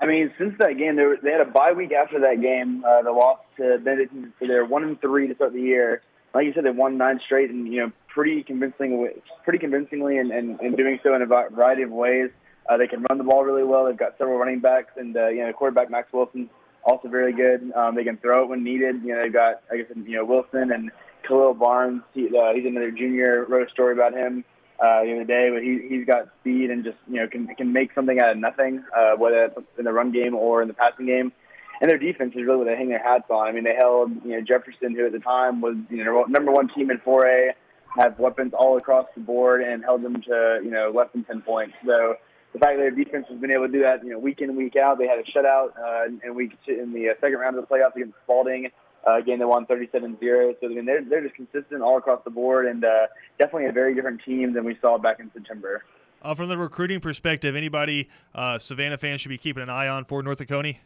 I 0.00 0.06
mean, 0.06 0.32
since 0.38 0.54
that 0.58 0.78
game, 0.78 0.96
they, 0.96 1.04
were, 1.04 1.18
they 1.22 1.30
had 1.30 1.42
a 1.42 1.50
bye 1.50 1.72
week 1.72 1.92
after 1.92 2.20
that 2.20 2.40
game. 2.40 2.84
Uh, 2.84 3.02
they 3.02 3.10
lost 3.10 3.42
to 3.58 3.78
Benedictine, 3.78 4.32
so 4.40 4.46
they're 4.46 4.64
one 4.64 4.82
and 4.82 5.00
three 5.00 5.28
to 5.28 5.34
start 5.34 5.52
the 5.52 5.60
year. 5.60 6.02
Like 6.34 6.46
you 6.46 6.52
said, 6.54 6.64
they 6.64 6.70
won 6.70 6.96
nine 6.96 7.20
straight, 7.24 7.50
and 7.50 7.70
you 7.70 7.80
know, 7.80 7.92
pretty 8.08 8.42
convincing, 8.42 9.10
pretty 9.44 9.58
convincingly, 9.58 10.18
and, 10.18 10.30
and, 10.30 10.58
and 10.60 10.76
doing 10.76 10.98
so 11.02 11.14
in 11.14 11.22
a 11.22 11.26
variety 11.26 11.82
of 11.82 11.90
ways. 11.90 12.30
Uh, 12.68 12.76
they 12.76 12.86
can 12.86 13.04
run 13.10 13.18
the 13.18 13.24
ball 13.24 13.44
really 13.44 13.64
well. 13.64 13.86
They've 13.86 13.96
got 13.96 14.16
several 14.16 14.38
running 14.38 14.60
backs, 14.60 14.92
and 14.96 15.16
uh, 15.16 15.28
you 15.28 15.44
know, 15.44 15.52
quarterback 15.52 15.90
Max 15.90 16.10
Wilson's 16.12 16.48
also 16.84 17.08
very 17.08 17.32
good. 17.32 17.72
Um, 17.74 17.94
they 17.94 18.04
can 18.04 18.16
throw 18.16 18.44
it 18.44 18.48
when 18.48 18.64
needed. 18.64 19.02
You 19.02 19.14
know, 19.14 19.22
they've 19.22 19.32
got, 19.32 19.62
I 19.70 19.78
guess, 19.78 19.86
you 19.94 20.16
know, 20.16 20.24
Wilson 20.24 20.72
and 20.72 20.90
Khalil 21.26 21.54
Barnes. 21.54 22.02
He, 22.14 22.26
uh, 22.26 22.54
he's 22.54 22.64
another 22.64 22.90
junior. 22.90 23.44
Wrote 23.48 23.68
a 23.68 23.70
story 23.70 23.92
about 23.92 24.14
him 24.14 24.44
uh, 24.80 25.04
the 25.04 25.12
other 25.12 25.24
day, 25.24 25.50
but 25.52 25.62
he 25.62 25.86
he's 25.88 26.06
got 26.06 26.28
speed 26.40 26.70
and 26.70 26.84
just 26.84 26.96
you 27.08 27.16
know 27.16 27.28
can 27.28 27.46
can 27.54 27.72
make 27.72 27.92
something 27.94 28.20
out 28.20 28.30
of 28.30 28.38
nothing, 28.38 28.82
uh, 28.96 29.12
whether 29.16 29.44
it's 29.44 29.58
in 29.78 29.84
the 29.84 29.92
run 29.92 30.12
game 30.12 30.34
or 30.34 30.62
in 30.62 30.68
the 30.68 30.74
passing 30.74 31.06
game. 31.06 31.32
And 31.80 31.90
their 31.90 31.98
defense 31.98 32.34
is 32.34 32.44
really 32.44 32.58
what 32.58 32.66
they 32.66 32.76
hang 32.76 32.90
their 32.90 33.02
hats 33.02 33.24
on. 33.30 33.48
I 33.48 33.52
mean, 33.52 33.64
they 33.64 33.74
held 33.74 34.10
you 34.24 34.32
know 34.32 34.40
Jefferson, 34.40 34.94
who 34.94 35.06
at 35.06 35.12
the 35.12 35.18
time 35.18 35.60
was 35.60 35.76
you 35.90 36.04
know 36.04 36.24
number 36.28 36.52
one 36.52 36.68
team 36.68 36.90
in 36.90 36.98
4A, 36.98 37.50
have 37.96 38.18
weapons 38.18 38.52
all 38.56 38.76
across 38.78 39.06
the 39.14 39.20
board, 39.20 39.62
and 39.62 39.82
held 39.84 40.02
them 40.02 40.20
to 40.22 40.60
you 40.64 40.70
know 40.70 40.92
less 40.94 41.08
than 41.12 41.24
10 41.24 41.42
points. 41.42 41.74
So 41.84 42.16
the 42.52 42.58
fact 42.58 42.78
that 42.78 42.82
their 42.82 42.90
defense 42.90 43.26
has 43.30 43.38
been 43.40 43.50
able 43.50 43.66
to 43.66 43.72
do 43.72 43.82
that, 43.82 44.02
you 44.02 44.10
know, 44.10 44.18
week 44.18 44.40
in 44.40 44.56
week 44.56 44.74
out. 44.76 44.98
They 44.98 45.06
had 45.06 45.18
a 45.18 45.24
shutout 45.24 45.70
uh, 45.78 46.10
in 46.24 46.34
week 46.34 46.52
two, 46.66 46.80
in 46.80 46.92
the 46.92 47.10
uh, 47.10 47.14
second 47.20 47.38
round 47.38 47.56
of 47.56 47.66
the 47.66 47.74
playoffs 47.74 47.94
against 47.94 48.14
Spalding. 48.24 48.70
Uh, 49.06 49.18
again, 49.18 49.38
they 49.38 49.44
won 49.44 49.66
37-0. 49.66 50.56
So 50.60 50.66
I 50.66 50.68
mean, 50.68 50.84
they're 50.84 51.02
they're 51.02 51.22
just 51.22 51.34
consistent 51.34 51.82
all 51.82 51.96
across 51.98 52.22
the 52.24 52.30
board, 52.30 52.66
and 52.66 52.84
uh, 52.84 53.06
definitely 53.38 53.66
a 53.66 53.72
very 53.72 53.94
different 53.94 54.22
team 54.24 54.52
than 54.52 54.64
we 54.64 54.76
saw 54.80 54.98
back 54.98 55.20
in 55.20 55.30
September. 55.32 55.82
Uh, 56.22 56.34
from 56.34 56.48
the 56.48 56.58
recruiting 56.58 57.00
perspective, 57.00 57.56
anybody 57.56 58.08
uh, 58.34 58.58
Savannah 58.58 58.98
fans 58.98 59.22
should 59.22 59.30
be 59.30 59.38
keeping 59.38 59.62
an 59.62 59.70
eye 59.70 59.88
on 59.88 60.04
for 60.04 60.22
North 60.22 60.40
Oconee? 60.40 60.78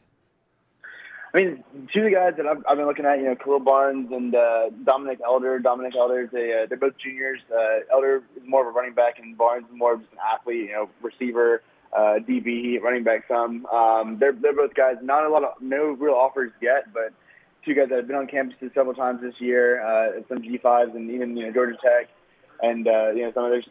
I 1.35 1.40
mean, 1.40 1.64
two 1.92 2.00
of 2.00 2.05
the 2.05 2.12
guys 2.12 2.35
that 2.37 2.46
I've, 2.46 2.62
I've 2.68 2.77
been 2.77 2.87
looking 2.87 3.05
at, 3.05 3.18
you 3.18 3.24
know, 3.24 3.35
Khalil 3.35 3.59
Barnes 3.59 4.09
and 4.12 4.33
uh, 4.37 4.70
Dominic 4.85 5.18
Elder. 5.24 5.59
Dominic 5.59 5.94
Elder, 5.96 6.31
they, 6.33 6.62
uh, 6.62 6.66
they're 6.68 6.79
both 6.79 6.96
juniors. 7.03 7.40
Uh, 7.53 7.81
Elder 7.92 8.22
is 8.37 8.42
more 8.46 8.61
of 8.61 8.68
a 8.68 8.70
running 8.70 8.94
back, 8.94 9.18
and 9.18 9.37
Barnes 9.37 9.66
is 9.68 9.77
more 9.77 9.94
of 9.94 10.00
just 10.00 10.12
an 10.12 10.18
athlete, 10.33 10.68
you 10.68 10.72
know, 10.72 10.88
receiver, 11.03 11.62
uh, 11.92 12.20
DB, 12.20 12.81
running 12.81 13.03
back 13.03 13.24
some. 13.27 13.66
Um, 13.66 14.18
they're, 14.20 14.33
they're 14.33 14.55
both 14.55 14.74
guys, 14.74 14.94
not 15.03 15.24
a 15.24 15.29
lot 15.29 15.42
of, 15.42 15.55
no 15.61 15.87
real 15.98 16.14
offers 16.14 16.53
yet, 16.62 16.92
but 16.94 17.12
two 17.64 17.74
guys 17.74 17.88
that 17.88 17.96
have 17.96 18.07
been 18.07 18.16
on 18.16 18.27
campuses 18.27 18.74
several 18.74 18.94
times 18.94 19.20
this 19.20 19.35
year, 19.38 19.83
uh, 19.85 20.22
some 20.29 20.38
G5s 20.38 20.94
and 20.94 21.11
even, 21.11 21.37
you 21.37 21.46
know, 21.46 21.53
Georgia 21.53 21.77
Tech 21.83 22.09
and, 22.62 22.87
uh, 22.87 23.11
you 23.11 23.22
know, 23.22 23.33
some 23.33 23.44
of 23.44 23.50
their, 23.50 23.62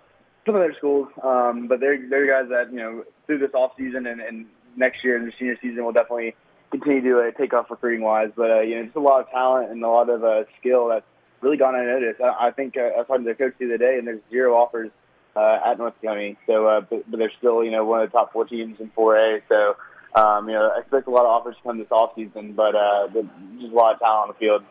some 0.46 0.56
of 0.56 0.62
their 0.62 0.76
schools. 0.76 1.08
Um, 1.24 1.68
but 1.68 1.80
they're, 1.80 1.98
they're 2.10 2.28
guys 2.28 2.50
that, 2.50 2.72
you 2.72 2.80
know, 2.80 3.04
through 3.26 3.40
this 3.40 3.52
off 3.54 3.72
season 3.78 4.08
and, 4.08 4.22
and 4.22 4.46
next 4.76 5.04
year 5.04 5.18
in 5.18 5.26
the 5.26 5.32
senior 5.38 5.58
season 5.62 5.84
will 5.84 5.92
definitely 5.92 6.36
continue 6.72 7.02
to 7.02 7.20
uh, 7.20 7.32
take 7.40 7.54
off 7.54 7.70
recruiting 7.70 8.04
wise. 8.04 8.32
But 8.36 8.52
uh, 8.52 8.60
you 8.62 8.76
know, 8.76 8.84
just 8.84 8.96
a 8.96 9.00
lot 9.00 9.22
of 9.22 9.30
talent 9.30 9.72
and 9.72 9.84
a 9.84 9.88
lot 9.88 10.10
of 10.10 10.24
uh, 10.24 10.44
skill 10.60 10.90
that's 10.90 11.06
really 11.42 11.58
gone 11.58 11.76
unnoticed. 11.76 12.22
I, 12.22 12.48
I 12.48 12.52
think 12.52 12.76
uh, 12.78 12.82
I 12.82 12.98
was 12.98 13.08
talking 13.08 13.26
to 13.26 13.32
the 13.32 13.36
coach 13.36 13.54
the 13.60 13.66
other 13.66 13.78
day, 13.78 13.98
and 13.98 14.08
there's 14.08 14.22
zero 14.30 14.56
offers 14.56 14.92
uh, 15.36 15.60
at 15.66 15.78
North 15.78 15.94
Oconee. 16.04 16.38
So, 16.48 16.68
uh, 16.68 16.82
but, 16.82 17.10
but 17.10 17.18
they're 17.18 17.32
still 17.38 17.64
you 17.64 17.72
know 17.72 17.86
one 17.86 18.02
of 18.02 18.12
the 18.12 18.18
top 18.18 18.34
four 18.34 18.46
teams 18.46 18.80
in 18.80 18.90
4A. 18.98 19.42
So. 19.48 19.76
Um, 20.16 20.48
you 20.48 20.54
know, 20.54 20.72
I 20.76 20.80
expect 20.80 21.08
a 21.08 21.12
lot 21.12 21.22
of 21.22 21.28
offers 21.28 21.56
to 21.58 21.64
come 21.64 21.78
this 21.80 21.88
off 21.92 22.12
season, 22.16 22.54
but 22.54 22.76
uh, 22.76 23.08
just 23.08 23.74
a 23.74 23.76
lot 23.76 23.94
of 23.94 24.00
talent 24.00 24.22
on 24.22 24.28
the 24.30 24.34
field. 24.36 24.64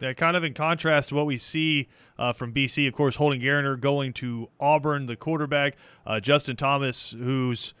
Yeah, 0.00 0.12
kind 0.14 0.36
of 0.36 0.42
in 0.42 0.54
contrast 0.54 1.10
to 1.10 1.14
what 1.14 1.26
we 1.26 1.38
see 1.38 1.88
uh, 2.18 2.32
from 2.32 2.52
BC, 2.52 2.88
of 2.88 2.94
course, 2.94 3.16
Holden 3.16 3.40
Garner 3.40 3.76
going 3.76 4.12
to 4.14 4.48
Auburn, 4.58 5.06
the 5.06 5.14
quarterback, 5.14 5.76
uh, 6.04 6.18
Justin 6.18 6.56
Thomas, 6.56 7.14
who's 7.16 7.74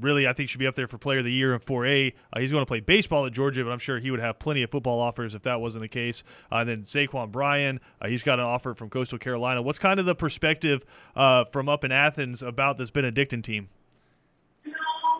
really 0.00 0.26
I 0.26 0.32
think 0.32 0.48
should 0.48 0.58
be 0.58 0.66
up 0.66 0.74
there 0.74 0.86
for 0.86 0.98
Player 0.98 1.18
of 1.18 1.24
the 1.24 1.32
Year 1.32 1.52
in 1.52 1.60
4A. 1.60 2.12
Uh, 2.32 2.40
he's 2.40 2.50
going 2.50 2.62
to 2.62 2.66
play 2.66 2.80
baseball 2.80 3.26
at 3.26 3.32
Georgia, 3.32 3.64
but 3.64 3.70
I'm 3.70 3.78
sure 3.78 3.98
he 3.98 4.10
would 4.10 4.20
have 4.20 4.38
plenty 4.38 4.62
of 4.62 4.70
football 4.70 5.00
offers 5.00 5.34
if 5.34 5.42
that 5.42 5.60
wasn't 5.60 5.82
the 5.82 5.88
case. 5.88 6.22
Uh, 6.50 6.56
and 6.56 6.68
then 6.68 6.82
Saquon 6.82 7.30
Bryan, 7.30 7.80
uh, 8.00 8.08
he's 8.08 8.22
got 8.22 8.38
an 8.38 8.44
offer 8.44 8.74
from 8.74 8.90
Coastal 8.90 9.18
Carolina. 9.18 9.62
What's 9.62 9.78
kind 9.78 9.98
of 9.98 10.06
the 10.06 10.14
perspective 10.14 10.84
uh, 11.16 11.44
from 11.46 11.68
up 11.68 11.84
in 11.84 11.92
Athens 11.92 12.42
about 12.42 12.78
this 12.78 12.90
Benedictine 12.90 13.42
team? 13.42 13.68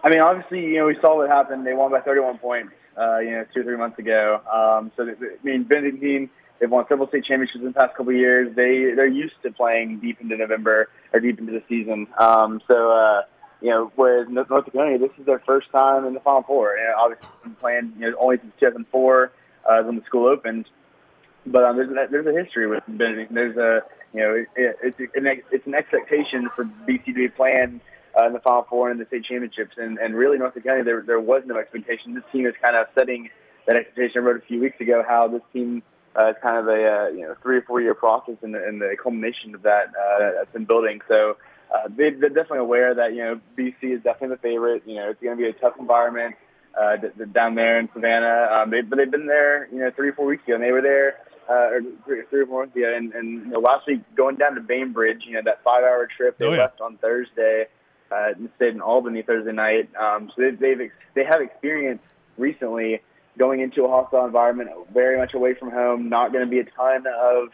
I 0.05 0.11
mean, 0.11 0.21
obviously, 0.21 0.61
you 0.61 0.79
know, 0.79 0.87
we 0.87 0.97
saw 1.01 1.17
what 1.17 1.29
happened. 1.29 1.67
They 1.67 1.75
won 1.75 1.91
by 1.91 2.01
31 2.01 2.39
points, 2.39 2.73
uh, 2.99 3.19
you 3.19 3.31
know, 3.31 3.45
two 3.55 3.61
or 3.61 3.65
three 3.65 3.77
months 3.77 3.99
ago. 3.99 4.41
Um, 4.53 4.91
so, 4.97 5.05
I 5.05 5.15
mean, 5.45 5.65
Benedictine, 5.65 6.29
they've 6.59 6.71
won 6.71 6.85
several 6.89 7.09
state 7.09 7.25
championships 7.25 7.61
in 7.61 7.67
the 7.67 7.73
past 7.73 7.97
couple 7.97 8.13
of 8.13 8.19
years. 8.19 8.55
They 8.57 8.95
they're 8.97 9.07
used 9.07 9.35
to 9.45 9.53
playing 9.53 10.01
deep 10.01 10.21
into 10.21 10.37
November 10.37 10.89
or 11.13 11.21
deep 11.21 11.39
into 11.39 11.53
the 11.53 11.63
season. 11.69 12.09
Um, 12.19 12.61
so, 12.69 12.91
uh, 12.91 13.23
you 13.61 13.71
know, 13.71 13.93
whereas 13.95 14.27
North 14.29 14.51
Oconee, 14.51 14.99
this 14.99 15.13
is 15.19 15.27
their 15.27 15.39
first 15.47 15.71
time 15.71 16.05
in 16.05 16.15
the 16.15 16.21
Final 16.21 16.43
Four. 16.43 16.77
You 16.77 16.85
know, 16.85 16.95
obviously, 16.99 17.29
been 17.45 17.55
playing 17.55 17.93
you 17.99 18.11
know 18.11 18.17
only 18.19 18.39
since 18.39 18.53
2004 18.59 19.33
uh, 19.69 19.83
when 19.85 19.97
the 19.97 20.05
school 20.05 20.27
opened. 20.27 20.67
But 21.47 21.65
um, 21.65 21.77
there's 21.77 22.11
there's 22.11 22.27
a 22.27 22.33
history 22.33 22.67
with 22.67 22.83
Benedictine. 22.89 23.35
There's 23.35 23.57
a 23.57 23.83
you 24.15 24.21
know, 24.21 24.45
it, 24.57 24.77
it's 24.83 24.99
an 25.15 25.27
it's 25.51 25.67
an 25.67 25.75
expectation 25.75 26.51
for 26.55 26.65
BC 26.65 27.05
to 27.07 27.15
be 27.15 27.29
playing 27.29 27.81
uh, 28.19 28.27
in 28.27 28.33
the 28.33 28.41
Final 28.41 28.67
Four 28.69 28.91
and 28.91 29.01
in 29.01 29.05
the 29.05 29.09
state 29.09 29.25
championships. 29.25 29.75
And, 29.77 29.99
and 29.99 30.15
really, 30.15 30.39
North 30.39 30.57
Oconee, 30.57 30.83
there, 30.83 31.03
there 31.07 31.21
was 31.21 31.43
no 31.47 31.57
expectation. 31.59 32.15
This 32.15 32.25
team 32.33 32.47
is 32.47 32.55
kind 32.63 32.77
of 32.77 32.87
setting 32.99 33.31
that 33.67 33.77
expectation. 33.77 34.23
I 34.23 34.25
wrote 34.25 34.37
a 34.43 34.47
few 34.47 34.61
weeks 34.61 34.81
ago 34.81 35.03
how 35.07 35.29
this 35.29 35.43
team 35.53 35.83
uh, 36.21 36.31
is 36.31 36.37
kind 36.43 36.59
of 36.59 36.67
a 36.69 36.73
uh, 36.73 37.09
you 37.09 37.23
know 37.23 37.35
three 37.43 37.57
or 37.57 37.63
four 37.63 37.81
year 37.81 37.95
process 37.95 38.35
and 38.43 38.55
and 38.55 38.81
the 38.81 38.97
culmination 39.03 39.55
of 39.55 39.63
that 39.63 39.87
uh, 39.89 40.33
that's 40.39 40.53
been 40.53 40.65
building. 40.67 41.01
So 41.09 41.37
uh, 41.75 41.89
they, 41.89 42.11
they're 42.11 42.29
definitely 42.29 42.59
aware 42.59 42.95
that 42.95 43.15
you 43.15 43.23
know 43.25 43.41
BC 43.57 43.97
is 43.97 44.03
definitely 44.03 44.37
the 44.37 44.43
favorite. 44.43 44.83
You 44.87 44.97
know, 44.97 45.11
it's 45.11 45.23
going 45.23 45.37
to 45.37 45.43
be 45.43 45.49
a 45.49 45.55
tough 45.55 45.75
environment 45.79 46.35
uh, 46.79 46.97
d- 46.97 47.09
d- 47.17 47.25
down 47.33 47.55
there 47.55 47.79
in 47.79 47.89
Savannah. 47.95 48.49
Um, 48.63 48.71
they, 48.71 48.83
but 48.83 48.97
they've 48.99 49.11
been 49.11 49.27
there, 49.27 49.69
you 49.73 49.79
know, 49.79 49.91
three 49.97 50.11
or 50.11 50.13
four 50.13 50.27
weeks 50.27 50.45
ago, 50.45 50.55
and 50.55 50.63
they 50.63 50.73
were 50.73 50.83
there. 50.83 51.17
Uh, 51.51 51.55
or 51.75 51.81
three, 52.07 52.23
three 52.31 52.41
or 52.43 52.47
four 52.47 52.61
months 52.61 52.77
ago, 52.77 52.95
and, 52.97 53.13
and 53.15 53.45
you 53.47 53.51
know, 53.51 53.59
last 53.59 53.85
week 53.89 54.01
going 54.15 54.37
down 54.37 54.55
to 54.55 54.61
Bainbridge, 54.61 55.23
you 55.27 55.33
know, 55.35 55.41
that 55.45 55.61
five-hour 55.65 56.09
trip, 56.17 56.39
they 56.39 56.45
Oh, 56.47 56.53
yeah. 56.53 56.61
left 56.61 56.81
on 56.81 56.97
Thursday 56.99 57.67
uh, 58.13 58.35
stayed 58.57 58.75
in 58.75 58.81
Albany 58.81 59.23
Thursday 59.23 59.53
night. 59.53 59.91
Um, 59.97 60.31
so 60.35 60.43
they, 60.43 60.51
they've 60.51 60.81
ex- 60.81 60.95
they 61.15 61.25
have 61.25 61.41
experience 61.41 62.03
recently 62.37 63.01
going 63.39 63.61
into 63.61 63.85
a 63.85 63.89
hostile 63.89 64.25
environment, 64.25 64.71
very 64.93 65.17
much 65.19 65.35
away 65.35 65.55
from 65.55 65.71
home. 65.71 66.09
Not 66.09 66.33
going 66.33 66.45
to 66.45 66.51
be 66.51 66.59
a 66.59 66.65
ton 66.65 67.05
of 67.07 67.49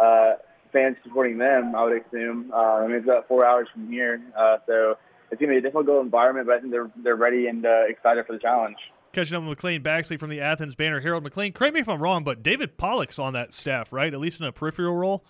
uh, 0.00 0.34
fans 0.72 0.96
supporting 1.02 1.38
them. 1.38 1.74
I 1.74 1.84
would 1.84 2.02
assume. 2.06 2.52
Uh, 2.52 2.56
I 2.56 2.86
mean, 2.86 2.96
it's 2.96 3.04
about 3.04 3.28
four 3.28 3.44
hours 3.46 3.68
from 3.72 3.88
here, 3.88 4.20
uh, 4.36 4.58
so 4.66 4.98
it's 5.30 5.40
going 5.40 5.54
to 5.54 5.60
be 5.60 5.66
a 5.66 5.70
difficult 5.70 6.04
environment. 6.04 6.46
But 6.46 6.56
I 6.56 6.60
think 6.60 6.72
they're 6.72 6.90
they're 7.02 7.16
ready 7.16 7.46
and 7.46 7.64
uh, 7.64 7.84
excited 7.88 8.26
for 8.26 8.32
the 8.32 8.38
challenge. 8.38 8.76
Catching 9.12 9.36
up 9.36 9.42
with 9.42 9.50
McLean 9.50 9.82
Baxley 9.82 10.18
from 10.18 10.30
the 10.30 10.40
Athens 10.40 10.74
Banner 10.74 11.00
Herald. 11.00 11.22
McLean, 11.22 11.52
correct 11.52 11.74
me 11.74 11.80
if 11.80 11.88
I'm 11.88 12.00
wrong, 12.00 12.24
but 12.24 12.42
David 12.42 12.78
Pollack's 12.78 13.18
on 13.18 13.34
that 13.34 13.52
staff, 13.52 13.92
right? 13.92 14.12
At 14.12 14.20
least 14.20 14.40
in 14.40 14.46
a 14.46 14.52
peripheral 14.52 14.96
role. 14.96 15.22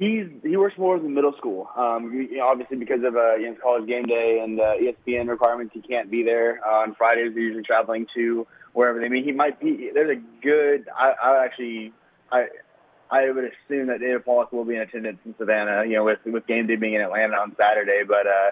He's 0.00 0.24
he 0.42 0.56
works 0.56 0.78
more 0.78 0.96
in 0.96 1.12
middle 1.12 1.34
school. 1.36 1.68
Um, 1.76 2.10
you 2.14 2.38
know, 2.38 2.46
obviously 2.46 2.78
because 2.78 3.04
of 3.04 3.16
uh, 3.16 3.34
you 3.36 3.50
know, 3.50 3.56
college 3.62 3.86
game 3.86 4.04
day 4.04 4.40
and 4.42 4.58
uh, 4.58 4.72
ESPN 4.80 5.28
requirements, 5.28 5.74
he 5.74 5.82
can't 5.82 6.10
be 6.10 6.22
there 6.22 6.58
uh, 6.66 6.84
on 6.84 6.94
Fridays. 6.94 7.34
They're 7.34 7.42
usually 7.42 7.64
traveling 7.64 8.06
to 8.14 8.46
wherever 8.72 8.98
they 8.98 9.10
mean. 9.10 9.24
He 9.24 9.32
might 9.32 9.60
be. 9.60 9.90
There's 9.92 10.16
a 10.16 10.20
good. 10.42 10.88
I, 10.88 11.10
I 11.22 11.44
actually 11.44 11.92
I 12.32 12.46
I 13.10 13.30
would 13.30 13.44
assume 13.44 13.88
that 13.88 14.00
David 14.00 14.24
Pollack 14.24 14.52
will 14.52 14.64
be 14.64 14.76
in 14.76 14.80
attendance 14.80 15.18
in 15.26 15.34
Savannah. 15.36 15.84
You 15.84 15.96
know, 15.96 16.04
with 16.04 16.20
with 16.24 16.46
game 16.46 16.66
day 16.66 16.76
being 16.76 16.94
in 16.94 17.02
Atlanta 17.02 17.34
on 17.36 17.54
Saturday, 17.60 18.00
but. 18.08 18.26
uh 18.26 18.50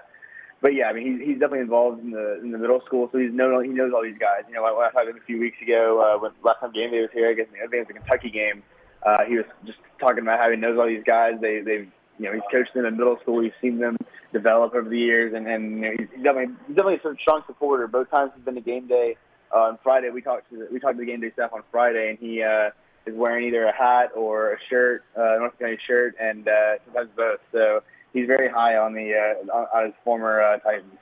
but 0.60 0.74
yeah, 0.74 0.86
I 0.86 0.92
mean, 0.92 1.06
he's, 1.06 1.20
he's 1.22 1.38
definitely 1.38 1.60
involved 1.60 2.02
in 2.02 2.10
the 2.10 2.40
in 2.42 2.50
the 2.50 2.58
middle 2.58 2.82
school, 2.84 3.08
so 3.12 3.18
he's 3.18 3.32
know 3.32 3.60
he 3.60 3.68
knows 3.68 3.92
all 3.94 4.02
these 4.02 4.18
guys. 4.18 4.42
You 4.48 4.54
know, 4.54 4.64
when 4.64 4.72
I 4.74 4.90
talked 4.90 5.06
to 5.06 5.10
him 5.10 5.16
a 5.16 5.24
few 5.24 5.38
weeks 5.38 5.56
ago, 5.62 6.02
uh, 6.02 6.18
when 6.18 6.32
last 6.42 6.58
time 6.58 6.72
game 6.72 6.90
day 6.90 7.00
was 7.00 7.10
here, 7.14 7.30
I 7.30 7.34
guess 7.34 7.46
I 7.54 7.70
think 7.70 7.74
it 7.74 7.78
was 7.78 7.86
the 7.86 7.94
Kentucky 7.94 8.30
game. 8.30 8.64
Uh, 9.04 9.24
he 9.26 9.36
was 9.36 9.46
just 9.64 9.78
talking 10.00 10.20
about 10.20 10.38
how 10.38 10.50
he 10.50 10.56
knows 10.56 10.78
all 10.78 10.86
these 10.86 11.04
guys. 11.06 11.34
They 11.40 11.60
they've 11.60 11.88
you 12.18 12.26
know 12.26 12.32
he's 12.32 12.42
coached 12.50 12.74
them 12.74 12.84
in 12.84 12.96
middle 12.96 13.18
school. 13.22 13.42
He's 13.42 13.52
seen 13.60 13.78
them 13.78 13.96
develop 14.32 14.74
over 14.74 14.88
the 14.88 14.98
years, 14.98 15.34
and 15.34 15.46
and 15.46 15.78
you 15.78 15.80
know, 15.80 15.90
he's 15.98 16.22
definitely 16.22 16.54
he's 16.66 16.76
definitely 16.76 16.96
a 16.96 17.16
strong 17.20 17.42
supporter. 17.46 17.86
Both 17.86 18.10
times 18.10 18.32
he's 18.34 18.44
been 18.44 18.56
to 18.56 18.60
game 18.60 18.86
day 18.86 19.16
uh, 19.54 19.60
on 19.60 19.78
Friday. 19.82 20.10
We 20.10 20.22
talked 20.22 20.50
to 20.50 20.66
we 20.72 20.80
talked 20.80 20.94
to 20.94 21.00
the 21.00 21.06
game 21.06 21.20
day 21.20 21.30
staff 21.32 21.52
on 21.52 21.62
Friday, 21.70 22.10
and 22.10 22.18
he 22.18 22.42
uh, 22.42 22.70
is 23.06 23.14
wearing 23.16 23.46
either 23.48 23.64
a 23.64 23.74
hat 23.74 24.10
or 24.14 24.52
a 24.52 24.56
shirt, 24.68 25.04
uh, 25.16 25.36
North 25.38 25.58
Carolina 25.58 25.80
shirt, 25.86 26.16
and 26.20 26.48
uh, 26.48 26.76
sometimes 26.84 27.10
both. 27.16 27.40
So 27.52 27.82
he's 28.12 28.26
very 28.26 28.50
high 28.50 28.76
on 28.76 28.94
the 28.94 29.12
uh, 29.14 29.52
on 29.52 29.86
his 29.86 29.94
former 30.04 30.40
uh, 30.40 30.58
Titans. 30.58 30.92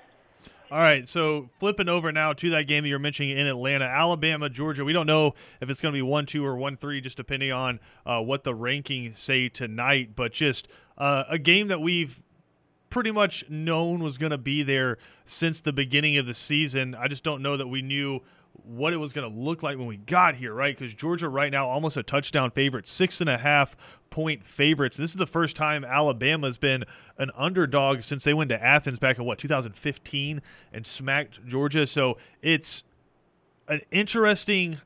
All 0.68 0.78
right, 0.78 1.08
so 1.08 1.48
flipping 1.60 1.88
over 1.88 2.10
now 2.10 2.32
to 2.32 2.50
that 2.50 2.66
game 2.66 2.82
that 2.82 2.88
you're 2.88 2.98
mentioning 2.98 3.38
in 3.38 3.46
Atlanta, 3.46 3.84
Alabama, 3.84 4.50
Georgia. 4.50 4.84
We 4.84 4.92
don't 4.92 5.06
know 5.06 5.34
if 5.60 5.70
it's 5.70 5.80
going 5.80 5.92
to 5.92 5.96
be 5.96 6.02
one 6.02 6.26
two 6.26 6.44
or 6.44 6.56
one 6.56 6.76
three, 6.76 7.00
just 7.00 7.16
depending 7.16 7.52
on 7.52 7.78
uh, 8.04 8.20
what 8.20 8.42
the 8.42 8.52
rankings 8.52 9.16
say 9.16 9.48
tonight. 9.48 10.16
But 10.16 10.32
just 10.32 10.66
uh, 10.98 11.22
a 11.28 11.38
game 11.38 11.68
that 11.68 11.80
we've 11.80 12.20
pretty 12.90 13.12
much 13.12 13.48
known 13.48 14.02
was 14.02 14.18
going 14.18 14.30
to 14.30 14.38
be 14.38 14.64
there 14.64 14.98
since 15.24 15.60
the 15.60 15.72
beginning 15.72 16.18
of 16.18 16.26
the 16.26 16.34
season. 16.34 16.96
I 16.96 17.06
just 17.06 17.22
don't 17.22 17.42
know 17.42 17.56
that 17.56 17.68
we 17.68 17.80
knew 17.80 18.22
what 18.64 18.92
it 18.92 18.96
was 18.96 19.12
going 19.12 19.30
to 19.30 19.38
look 19.38 19.62
like 19.62 19.78
when 19.78 19.86
we 19.86 19.96
got 19.96 20.36
here, 20.36 20.52
right? 20.52 20.76
Because 20.76 20.94
Georgia 20.94 21.28
right 21.28 21.50
now 21.50 21.68
almost 21.68 21.96
a 21.96 22.02
touchdown 22.02 22.50
favorite, 22.50 22.86
six 22.86 23.20
and 23.20 23.30
a 23.30 23.38
half 23.38 23.76
point 24.10 24.44
favorites. 24.44 24.96
This 24.96 25.10
is 25.10 25.16
the 25.16 25.26
first 25.26 25.56
time 25.56 25.84
Alabama's 25.84 26.58
been 26.58 26.84
an 27.18 27.30
underdog 27.36 28.02
since 28.02 28.24
they 28.24 28.34
went 28.34 28.50
to 28.50 28.62
Athens 28.62 28.98
back 28.98 29.18
in 29.18 29.24
what 29.24 29.38
2015 29.38 30.42
and 30.72 30.86
smacked 30.86 31.46
Georgia. 31.46 31.86
So 31.86 32.16
it's 32.42 32.84
an 33.68 33.80
interesting 33.90 34.78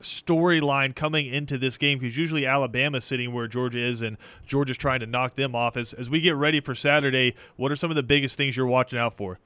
storyline 0.00 0.94
coming 0.94 1.26
into 1.26 1.56
this 1.56 1.76
game 1.76 1.98
because 1.98 2.16
usually 2.16 2.46
Alabama's 2.46 3.04
sitting 3.04 3.32
where 3.32 3.48
Georgia 3.48 3.78
is 3.78 4.02
and 4.02 4.16
Georgia's 4.46 4.76
trying 4.76 5.00
to 5.00 5.06
knock 5.06 5.34
them 5.34 5.54
off. 5.54 5.76
As 5.76 5.92
as 5.94 6.10
we 6.10 6.20
get 6.20 6.36
ready 6.36 6.60
for 6.60 6.74
Saturday, 6.74 7.34
what 7.56 7.72
are 7.72 7.76
some 7.76 7.90
of 7.90 7.96
the 7.96 8.02
biggest 8.02 8.36
things 8.36 8.56
you're 8.56 8.66
watching 8.66 8.98
out 8.98 9.16
for? 9.16 9.38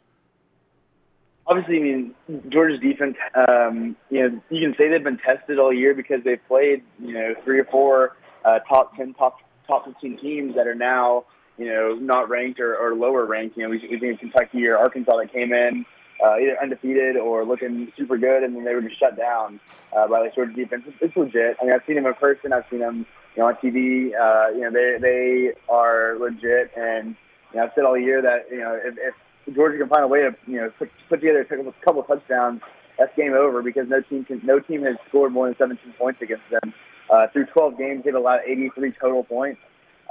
Obviously, 1.48 1.78
I 1.78 1.82
mean, 1.82 2.14
Georgia's 2.48 2.80
defense, 2.80 3.16
um, 3.34 3.96
you 4.10 4.20
know, 4.20 4.40
you 4.50 4.68
can 4.68 4.76
say 4.78 4.88
they've 4.88 5.02
been 5.02 5.18
tested 5.18 5.58
all 5.58 5.72
year 5.72 5.94
because 5.94 6.22
they've 6.24 6.40
played, 6.46 6.82
you 7.00 7.14
know, 7.14 7.34
three 7.44 7.58
or 7.58 7.64
four 7.64 8.16
uh, 8.44 8.60
top 8.60 8.96
10, 8.96 9.14
top, 9.14 9.38
top 9.66 9.86
15 9.86 10.18
teams 10.20 10.54
that 10.54 10.66
are 10.66 10.74
now, 10.74 11.24
you 11.56 11.66
know, 11.66 11.94
not 11.94 12.28
ranked 12.28 12.60
or, 12.60 12.76
or 12.76 12.94
lower 12.94 13.24
ranked. 13.24 13.56
You 13.56 13.64
know, 13.64 13.70
we, 13.70 13.86
we 13.90 13.98
think 13.98 14.20
Kentucky 14.20 14.66
or 14.66 14.76
Arkansas 14.76 15.16
that 15.16 15.32
came 15.32 15.52
in 15.52 15.84
uh, 16.24 16.36
either 16.38 16.56
undefeated 16.60 17.16
or 17.16 17.44
looking 17.44 17.92
super 17.96 18.18
good, 18.18 18.42
and 18.42 18.54
then 18.54 18.64
they 18.64 18.74
were 18.74 18.82
just 18.82 18.98
shut 18.98 19.16
down 19.16 19.60
uh, 19.96 20.06
by 20.08 20.22
the 20.22 20.30
Georgia 20.34 20.52
defense. 20.52 20.84
It's, 20.86 20.96
it's 21.00 21.16
legit. 21.16 21.56
I 21.60 21.64
mean, 21.64 21.74
I've 21.74 21.82
seen 21.86 21.96
them 21.96 22.06
in 22.06 22.14
person. 22.14 22.52
I've 22.52 22.64
seen 22.70 22.80
them, 22.80 23.06
you 23.36 23.42
know, 23.42 23.48
on 23.48 23.54
TV. 23.56 24.12
Uh, 24.14 24.50
you 24.54 24.62
know, 24.62 24.70
they 24.70 24.98
they 25.00 25.52
are 25.68 26.18
legit, 26.18 26.72
and 26.76 27.14
you 27.52 27.58
know, 27.58 27.64
I've 27.64 27.70
said 27.74 27.84
all 27.84 27.96
year 27.96 28.20
that 28.22 28.46
you 28.50 28.58
know 28.58 28.78
if, 28.82 28.94
if 28.98 29.14
Georgia 29.54 29.78
can 29.78 29.88
find 29.88 30.04
a 30.04 30.08
way 30.08 30.20
to 30.20 30.36
you 30.46 30.60
know 30.60 30.70
put, 30.78 30.90
put 31.08 31.20
together 31.20 31.40
a 31.40 31.84
couple 31.84 32.02
of 32.02 32.06
touchdowns, 32.06 32.60
that's 32.98 33.14
game 33.16 33.32
over 33.32 33.62
because 33.62 33.88
no 33.88 34.00
team 34.02 34.24
can 34.24 34.40
no 34.44 34.58
team 34.58 34.82
has 34.82 34.96
scored 35.08 35.32
more 35.32 35.46
than 35.46 35.56
17 35.56 35.94
points 35.96 36.20
against 36.20 36.44
them. 36.50 36.74
Uh, 37.10 37.26
through 37.32 37.46
12 37.46 37.78
games, 37.78 38.02
they've 38.04 38.14
allowed 38.14 38.40
83 38.46 38.92
total 39.00 39.24
points, 39.24 39.60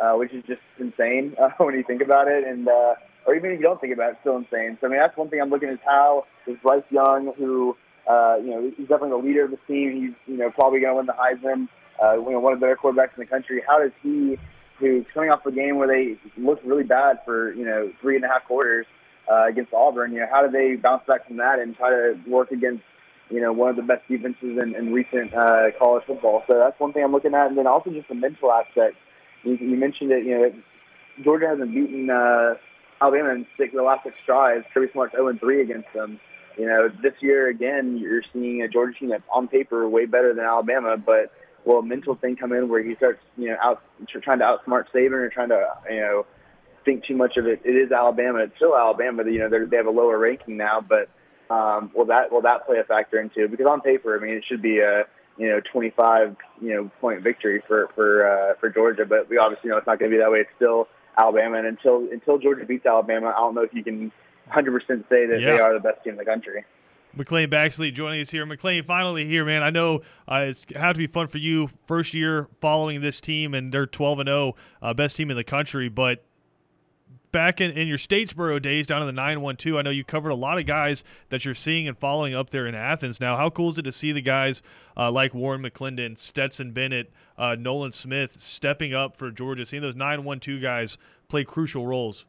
uh, 0.01 0.13
which 0.13 0.33
is 0.33 0.43
just 0.47 0.61
insane 0.79 1.35
uh, 1.41 1.49
when 1.57 1.75
you 1.75 1.83
think 1.83 2.01
about 2.01 2.27
it. 2.27 2.43
And 2.47 2.67
uh, 2.67 2.95
or 3.25 3.35
even 3.35 3.51
if 3.51 3.59
you 3.59 3.63
don't 3.63 3.79
think 3.79 3.93
about 3.93 4.09
it, 4.09 4.11
it's 4.13 4.21
still 4.21 4.37
insane. 4.37 4.77
So 4.79 4.87
I 4.87 4.89
mean, 4.89 4.99
that's 4.99 5.15
one 5.17 5.29
thing 5.29 5.41
I'm 5.41 5.49
looking 5.49 5.69
at 5.69 5.75
is 5.75 5.79
how 5.85 6.25
is 6.47 6.57
Bryce 6.63 6.83
Young, 6.89 7.33
who 7.37 7.75
uh, 8.09 8.37
you 8.37 8.51
know 8.51 8.71
he's 8.75 8.87
definitely 8.87 9.09
the 9.21 9.27
leader 9.27 9.45
of 9.45 9.51
the 9.51 9.59
team. 9.67 9.91
He's 10.01 10.33
you 10.33 10.37
know 10.37 10.49
probably 10.49 10.79
going 10.79 10.93
to 10.93 10.97
win 10.97 11.05
the 11.05 11.13
Heisman. 11.13 11.67
Uh, 12.01 12.13
you 12.13 12.31
know, 12.31 12.39
one 12.39 12.53
of 12.53 12.59
the 12.59 12.65
better 12.65 12.77
quarterbacks 12.77 13.17
in 13.17 13.21
the 13.21 13.25
country. 13.25 13.61
How 13.67 13.79
does 13.79 13.91
he, 14.03 14.37
who's 14.79 15.03
coming 15.13 15.31
off 15.31 15.43
a 15.47 15.51
game 15.51 15.77
where 15.77 15.87
they 15.87 16.19
looked 16.39 16.63
really 16.63 16.83
bad 16.83 17.17
for 17.25 17.53
you 17.53 17.65
know 17.65 17.91
three 18.01 18.15
and 18.15 18.23
a 18.23 18.27
half 18.27 18.45
quarters, 18.45 18.85
uh, 19.31 19.47
against 19.47 19.73
Auburn. 19.73 20.13
You 20.13 20.21
know, 20.21 20.27
how 20.31 20.45
do 20.45 20.51
they 20.51 20.75
bounce 20.75 21.03
back 21.07 21.27
from 21.27 21.37
that 21.37 21.59
and 21.59 21.75
try 21.75 21.89
to 21.89 22.19
work 22.27 22.51
against 22.51 22.83
you 23.29 23.41
know 23.41 23.51
one 23.51 23.69
of 23.69 23.75
the 23.75 23.81
best 23.81 24.07
defenses 24.07 24.57
in, 24.61 24.75
in 24.75 24.93
recent 24.93 25.33
uh, 25.33 25.71
college 25.77 26.03
football? 26.05 26.43
So 26.47 26.57
that's 26.57 26.79
one 26.79 26.93
thing 26.93 27.03
I'm 27.03 27.11
looking 27.11 27.33
at, 27.33 27.47
and 27.47 27.57
then 27.57 27.67
also 27.67 27.89
just 27.91 28.07
the 28.09 28.15
mental 28.15 28.51
aspect. 28.51 28.95
You, 29.43 29.55
you 29.55 29.77
mentioned 29.77 30.11
it. 30.11 30.25
You 30.25 30.37
know, 30.37 30.51
Georgia 31.23 31.47
hasn't 31.47 31.73
beaten 31.73 32.09
uh, 32.09 32.55
Alabama 33.01 33.29
in 33.29 33.47
six, 33.57 33.73
the 33.73 33.81
last 33.81 34.03
six 34.03 34.15
tries. 34.25 34.63
Kirby 34.73 34.87
Smart's 34.93 35.13
0 35.13 35.27
and 35.27 35.39
3 35.39 35.61
against 35.61 35.87
them. 35.93 36.19
You 36.57 36.65
know, 36.65 36.89
this 37.03 37.13
year 37.21 37.49
again, 37.49 37.97
you're 37.97 38.23
seeing 38.33 38.63
a 38.63 38.67
Georgia 38.67 38.97
team 38.97 39.09
that's 39.09 39.23
on 39.31 39.47
paper 39.47 39.87
way 39.87 40.05
better 40.05 40.33
than 40.33 40.43
Alabama, 40.43 40.97
but 40.97 41.31
will 41.65 41.79
a 41.79 41.83
mental 41.83 42.15
thing 42.15 42.35
come 42.35 42.51
in 42.51 42.69
where 42.69 42.83
he 42.83 42.95
starts, 42.95 43.19
you 43.37 43.49
know, 43.49 43.57
out 43.61 43.81
trying 44.23 44.39
to 44.39 44.45
outsmart 44.45 44.85
Saban 44.93 45.11
or 45.11 45.29
trying 45.29 45.49
to, 45.49 45.67
you 45.89 45.99
know, 45.99 46.25
think 46.87 47.05
too 47.05 47.15
much 47.15 47.35
of 47.35 47.45
it. 47.45 47.61
It 47.65 47.75
is 47.75 47.91
Alabama. 47.91 48.39
It's 48.39 48.55
still 48.55 48.75
Alabama. 48.75 49.23
You 49.29 49.39
know, 49.39 49.65
they 49.65 49.75
have 49.75 49.87
a 49.87 49.91
lower 49.91 50.17
ranking 50.17 50.55
now, 50.55 50.79
but 50.79 51.09
um, 51.53 51.91
will 51.93 52.05
that 52.05 52.31
will 52.31 52.41
that 52.43 52.65
play 52.65 52.79
a 52.79 52.85
factor 52.85 53.19
into 53.19 53.43
it? 53.43 53.51
Because 53.51 53.67
on 53.69 53.81
paper, 53.81 54.17
I 54.17 54.23
mean, 54.23 54.35
it 54.35 54.45
should 54.47 54.61
be 54.61 54.79
a 54.79 55.03
you 55.37 55.49
know 55.49 55.59
25 55.71 56.35
you 56.61 56.73
know 56.73 56.91
point 57.01 57.21
victory 57.21 57.61
for 57.67 57.89
for 57.93 58.25
uh, 58.25 58.53
for 58.59 58.69
Georgia, 58.69 59.05
but 59.05 59.29
we 59.29 59.37
obviously 59.37 59.69
know 59.69 59.77
it's 59.77 59.85
not 59.85 59.99
going 59.99 60.09
to 60.09 60.17
be 60.17 60.21
that 60.21 60.31
way. 60.31 60.39
It's 60.39 60.49
still 60.55 60.87
Alabama, 61.19 61.57
and 61.57 61.67
until 61.67 62.07
until 62.11 62.37
Georgia 62.37 62.65
beats 62.65 62.85
Alabama, 62.85 63.33
I 63.35 63.39
don't 63.39 63.53
know 63.53 63.63
if 63.63 63.73
you 63.73 63.83
can 63.83 64.11
100% 64.51 64.71
say 65.09 65.25
that 65.27 65.39
yeah. 65.41 65.51
they 65.51 65.59
are 65.59 65.73
the 65.73 65.81
best 65.81 66.03
team 66.03 66.13
in 66.13 66.17
the 66.17 66.25
country. 66.25 66.63
McLean 67.13 67.49
Baxley 67.49 67.93
joining 67.93 68.21
us 68.21 68.29
here. 68.29 68.45
McLean, 68.45 68.83
finally 68.83 69.25
here, 69.25 69.43
man. 69.43 69.63
I 69.63 69.71
know 69.71 70.01
uh, 70.27 70.45
it's 70.49 70.65
had 70.75 70.93
to 70.93 70.97
be 70.99 71.07
fun 71.07 71.27
for 71.27 71.39
you 71.39 71.69
first 71.87 72.13
year 72.13 72.47
following 72.61 73.01
this 73.01 73.19
team, 73.19 73.53
and 73.53 73.73
they're 73.73 73.87
12 73.87 74.19
and 74.19 74.27
0, 74.29 74.55
uh, 74.81 74.93
best 74.93 75.17
team 75.17 75.31
in 75.31 75.37
the 75.37 75.43
country. 75.43 75.89
But 75.89 76.23
back 77.37 77.61
in, 77.61 77.69
in 77.69 77.87
your 77.87 77.99
Statesboro 77.99 78.59
days 78.59 78.87
down 78.87 78.99
in 78.99 79.05
the 79.05 79.13
912, 79.13 79.77
I 79.77 79.83
know 79.83 79.91
you 79.91 80.03
covered 80.03 80.29
a 80.29 80.35
lot 80.35 80.57
of 80.57 80.65
guys 80.65 81.03
that 81.29 81.45
you're 81.45 81.53
seeing 81.53 81.87
and 81.87 81.95
following 81.95 82.33
up 82.33 82.49
there 82.49 82.65
in 82.65 82.73
Athens 82.73 83.19
now. 83.19 83.37
How 83.37 83.51
cool 83.51 83.69
is 83.69 83.77
it 83.77 83.83
to 83.83 83.91
see 83.91 84.11
the 84.11 84.21
guys 84.21 84.63
uh, 84.97 85.11
like 85.11 85.35
Warren 85.35 85.61
McClendon, 85.61 86.17
Stetson 86.17 86.71
Bennett, 86.71 87.11
uh, 87.37 87.53
Nolan 87.53 87.91
Smith 87.91 88.41
stepping 88.41 88.95
up 88.95 89.17
for 89.17 89.29
Georgia, 89.29 89.67
seeing 89.67 89.83
those 89.83 89.95
912 89.95 90.59
guys 90.63 90.97
play 91.27 91.43
crucial 91.43 91.85
roles? 91.85 92.25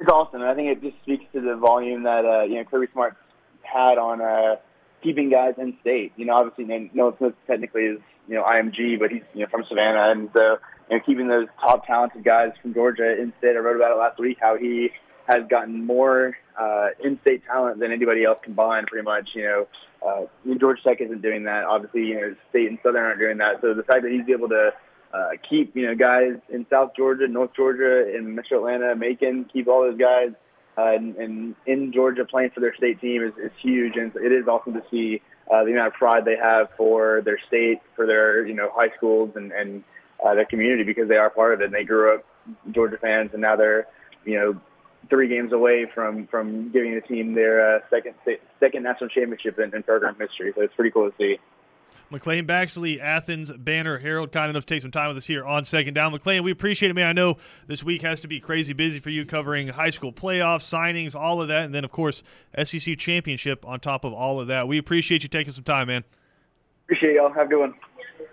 It's 0.00 0.10
awesome. 0.10 0.42
I 0.42 0.56
think 0.56 0.76
it 0.76 0.82
just 0.82 1.00
speaks 1.04 1.24
to 1.32 1.40
the 1.40 1.54
volume 1.54 2.02
that 2.02 2.24
uh, 2.24 2.42
you 2.42 2.56
know 2.56 2.64
Kirby 2.64 2.88
Smart 2.92 3.16
had 3.62 3.96
on 3.96 4.20
uh, 4.20 4.56
keeping 5.04 5.30
guys 5.30 5.54
in 5.56 5.76
state. 5.82 6.14
You 6.16 6.26
know, 6.26 6.34
obviously 6.34 6.90
Nolan 6.94 7.16
Smith 7.16 7.34
technically 7.46 7.82
is 7.82 8.00
you 8.26 8.34
know 8.34 8.42
IMG, 8.42 8.98
but 8.98 9.12
he's 9.12 9.22
you 9.34 9.42
know 9.42 9.46
from 9.52 9.62
Savannah, 9.68 10.10
and 10.10 10.30
so 10.36 10.58
you 10.90 10.96
know, 10.96 11.02
keeping 11.04 11.28
those 11.28 11.46
top 11.60 11.86
talented 11.86 12.24
guys 12.24 12.50
from 12.60 12.74
Georgia 12.74 13.20
in 13.20 13.32
state. 13.38 13.56
I 13.56 13.60
wrote 13.60 13.76
about 13.76 13.92
it 13.92 13.98
last 13.98 14.18
week 14.18 14.38
how 14.40 14.56
he 14.56 14.90
has 15.26 15.46
gotten 15.48 15.84
more 15.86 16.36
uh, 16.58 16.88
in-state 17.02 17.42
talent 17.46 17.78
than 17.78 17.92
anybody 17.92 18.24
else 18.24 18.38
combined, 18.42 18.88
pretty 18.88 19.04
much. 19.04 19.28
You 19.34 19.42
know, 19.44 19.68
uh, 20.06 20.54
Georgia 20.58 20.82
Tech 20.82 21.00
isn't 21.00 21.22
doing 21.22 21.44
that. 21.44 21.64
Obviously, 21.64 22.06
you 22.06 22.20
know, 22.20 22.34
State 22.50 22.68
and 22.68 22.78
Southern 22.82 23.04
aren't 23.04 23.20
doing 23.20 23.38
that. 23.38 23.60
So 23.60 23.74
the 23.74 23.84
fact 23.84 24.02
that 24.02 24.10
he's 24.10 24.28
able 24.28 24.48
to 24.48 24.72
uh, 25.14 25.28
keep, 25.48 25.76
you 25.76 25.86
know, 25.86 25.94
guys 25.94 26.40
in 26.48 26.66
South 26.68 26.92
Georgia, 26.96 27.28
North 27.28 27.50
Georgia, 27.54 28.14
in 28.14 28.34
Metro 28.34 28.58
Atlanta, 28.58 28.96
Macon, 28.96 29.48
keep 29.52 29.68
all 29.68 29.82
those 29.82 29.98
guys 29.98 30.30
uh, 30.78 30.94
and, 30.94 31.16
and 31.16 31.54
in 31.66 31.92
Georgia 31.92 32.24
playing 32.24 32.50
for 32.50 32.60
their 32.60 32.74
state 32.76 33.00
team 33.00 33.22
is, 33.22 33.32
is 33.42 33.50
huge, 33.62 33.96
and 33.96 34.14
it 34.16 34.32
is 34.32 34.46
awesome 34.46 34.72
to 34.74 34.82
see 34.90 35.20
uh, 35.52 35.64
the 35.64 35.72
amount 35.72 35.88
of 35.88 35.92
pride 35.94 36.24
they 36.24 36.36
have 36.36 36.68
for 36.76 37.22
their 37.24 37.38
state, 37.48 37.80
for 37.96 38.06
their 38.06 38.46
you 38.46 38.54
know 38.54 38.70
high 38.72 38.94
schools, 38.96 39.30
and 39.34 39.52
and 39.52 39.82
uh, 40.24 40.34
their 40.34 40.44
community 40.44 40.84
because 40.84 41.08
they 41.08 41.16
are 41.16 41.30
part 41.30 41.54
of 41.54 41.60
it. 41.60 41.64
And 41.66 41.74
they 41.74 41.84
grew 41.84 42.14
up 42.14 42.24
Georgia 42.70 42.98
fans, 42.98 43.30
and 43.32 43.42
now 43.42 43.56
they're 43.56 43.86
you 44.24 44.38
know 44.38 44.60
three 45.08 45.28
games 45.28 45.52
away 45.52 45.86
from 45.94 46.26
from 46.26 46.70
giving 46.72 46.94
the 46.94 47.00
team 47.00 47.34
their 47.34 47.76
uh, 47.76 47.80
second 47.90 48.14
second 48.58 48.82
national 48.82 49.08
championship 49.10 49.58
in, 49.58 49.74
in 49.74 49.82
program 49.82 50.16
history. 50.18 50.52
So 50.54 50.62
it's 50.62 50.74
pretty 50.74 50.90
cool 50.90 51.10
to 51.10 51.16
see. 51.16 51.38
McLean 52.12 52.44
Baxley, 52.44 53.00
Athens 53.00 53.52
Banner 53.52 53.98
Herald, 53.98 54.32
kind 54.32 54.50
enough 54.50 54.66
to 54.66 54.74
take 54.74 54.82
some 54.82 54.90
time 54.90 55.08
with 55.08 55.16
us 55.16 55.26
here 55.26 55.44
on 55.44 55.64
Second 55.64 55.94
Down. 55.94 56.10
McLean, 56.10 56.42
we 56.42 56.50
appreciate 56.50 56.90
it, 56.90 56.94
man. 56.94 57.06
I 57.06 57.12
know 57.12 57.36
this 57.68 57.84
week 57.84 58.02
has 58.02 58.20
to 58.22 58.28
be 58.28 58.40
crazy 58.40 58.72
busy 58.72 58.98
for 58.98 59.10
you 59.10 59.24
covering 59.24 59.68
high 59.68 59.90
school 59.90 60.12
playoffs, 60.12 60.68
signings, 60.68 61.14
all 61.14 61.40
of 61.40 61.46
that, 61.48 61.64
and 61.64 61.74
then, 61.74 61.84
of 61.84 61.92
course, 61.92 62.24
SEC 62.64 62.98
championship 62.98 63.64
on 63.64 63.78
top 63.78 64.04
of 64.04 64.12
all 64.12 64.40
of 64.40 64.48
that. 64.48 64.66
We 64.66 64.76
appreciate 64.76 65.22
you 65.22 65.28
taking 65.28 65.52
some 65.52 65.62
time, 65.62 65.86
man. 65.86 66.02
Appreciate 66.86 67.14
y'all. 67.14 67.32
Have 67.32 67.46
a 67.46 67.50
good 67.50 67.60
one. 67.60 67.74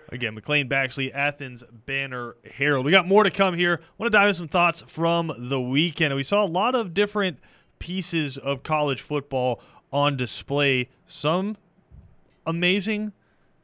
Again, 0.09 0.35
McLean 0.35 0.69
Baxley, 0.69 1.13
Athens 1.13 1.63
Banner 1.85 2.35
Herald. 2.55 2.85
We 2.85 2.91
got 2.91 3.07
more 3.07 3.23
to 3.23 3.31
come 3.31 3.55
here. 3.55 3.81
Want 3.97 4.11
to 4.11 4.17
dive 4.17 4.29
into 4.29 4.37
some 4.37 4.47
thoughts 4.47 4.83
from 4.87 5.33
the 5.37 5.59
weekend. 5.59 6.15
We 6.15 6.23
saw 6.23 6.43
a 6.43 6.47
lot 6.47 6.75
of 6.75 6.93
different 6.93 7.39
pieces 7.79 8.37
of 8.37 8.63
college 8.63 9.01
football 9.01 9.61
on 9.91 10.15
display. 10.17 10.89
Some 11.05 11.57
amazing, 12.45 13.11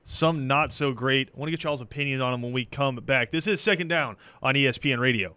some 0.04 0.48
not 0.48 0.74
so 0.74 0.92
great. 0.92 1.30
I 1.34 1.40
want 1.40 1.48
to 1.48 1.52
get 1.52 1.64
y'all's 1.64 1.82
opinions 1.82 2.22
on 2.22 2.32
them 2.34 2.42
when 2.42 2.52
we 2.52 2.66
come 2.66 2.98
back. 2.98 3.32
This 3.32 3.48
is 3.48 3.62
Second 3.62 3.88
Down 3.88 4.18
on 4.42 4.56
ESPN 4.56 5.00
Radio. 5.00 5.36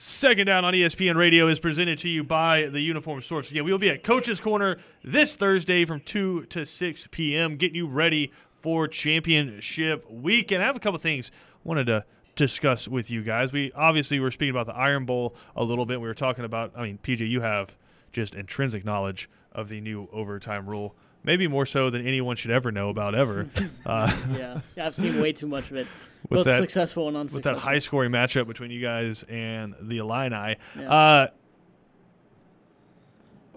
Second 0.00 0.46
Down 0.46 0.64
on 0.64 0.74
ESPN 0.74 1.16
Radio 1.16 1.48
is 1.48 1.58
presented 1.58 1.98
to 1.98 2.08
you 2.08 2.22
by 2.22 2.66
the 2.66 2.78
Uniform 2.78 3.20
Source. 3.20 3.50
Again, 3.50 3.64
we 3.64 3.72
will 3.72 3.80
be 3.80 3.90
at 3.90 4.04
Coach's 4.04 4.38
Corner 4.38 4.78
this 5.02 5.34
Thursday 5.34 5.84
from 5.84 5.98
2 5.98 6.44
to 6.50 6.64
6 6.64 7.08
p.m., 7.10 7.56
getting 7.56 7.74
you 7.74 7.88
ready 7.88 8.30
for 8.60 8.86
championship 8.86 10.08
week. 10.08 10.52
And 10.52 10.62
I 10.62 10.66
have 10.66 10.76
a 10.76 10.78
couple 10.78 11.00
things 11.00 11.32
I 11.34 11.68
wanted 11.68 11.88
to 11.88 12.04
discuss 12.36 12.86
with 12.86 13.10
you 13.10 13.24
guys. 13.24 13.50
We 13.50 13.72
obviously 13.72 14.20
were 14.20 14.30
speaking 14.30 14.52
about 14.52 14.66
the 14.66 14.76
Iron 14.76 15.04
Bowl 15.04 15.34
a 15.56 15.64
little 15.64 15.84
bit. 15.84 16.00
We 16.00 16.06
were 16.06 16.14
talking 16.14 16.44
about, 16.44 16.70
I 16.76 16.84
mean, 16.84 17.00
PJ, 17.02 17.28
you 17.28 17.40
have 17.40 17.74
just 18.12 18.36
intrinsic 18.36 18.84
knowledge 18.84 19.28
of 19.50 19.68
the 19.68 19.80
new 19.80 20.08
overtime 20.12 20.70
rule, 20.70 20.94
maybe 21.24 21.46
more 21.48 21.66
so 21.66 21.90
than 21.90 22.06
anyone 22.06 22.36
should 22.36 22.50
ever 22.50 22.70
know 22.72 22.88
about 22.88 23.14
ever. 23.14 23.48
uh, 23.86 24.16
yeah, 24.36 24.60
I've 24.76 24.94
seen 24.94 25.20
way 25.20 25.32
too 25.32 25.46
much 25.46 25.70
of 25.70 25.76
it, 25.76 25.86
With 26.28 26.38
both 26.38 26.46
that- 26.46 26.58
successful 26.60 27.08
and 27.08 27.16
unsuccessful. 27.16 27.52
with 27.52 27.62
that 27.62 27.64
high 27.68 27.78
scoring 27.78 28.10
matchup 28.12 28.46
between 28.46 28.70
you 28.70 28.80
guys 28.80 29.24
and 29.28 29.74
the 29.80 29.98
Illini. 29.98 30.56
Yeah. 30.78 30.92
Uh, 30.92 31.28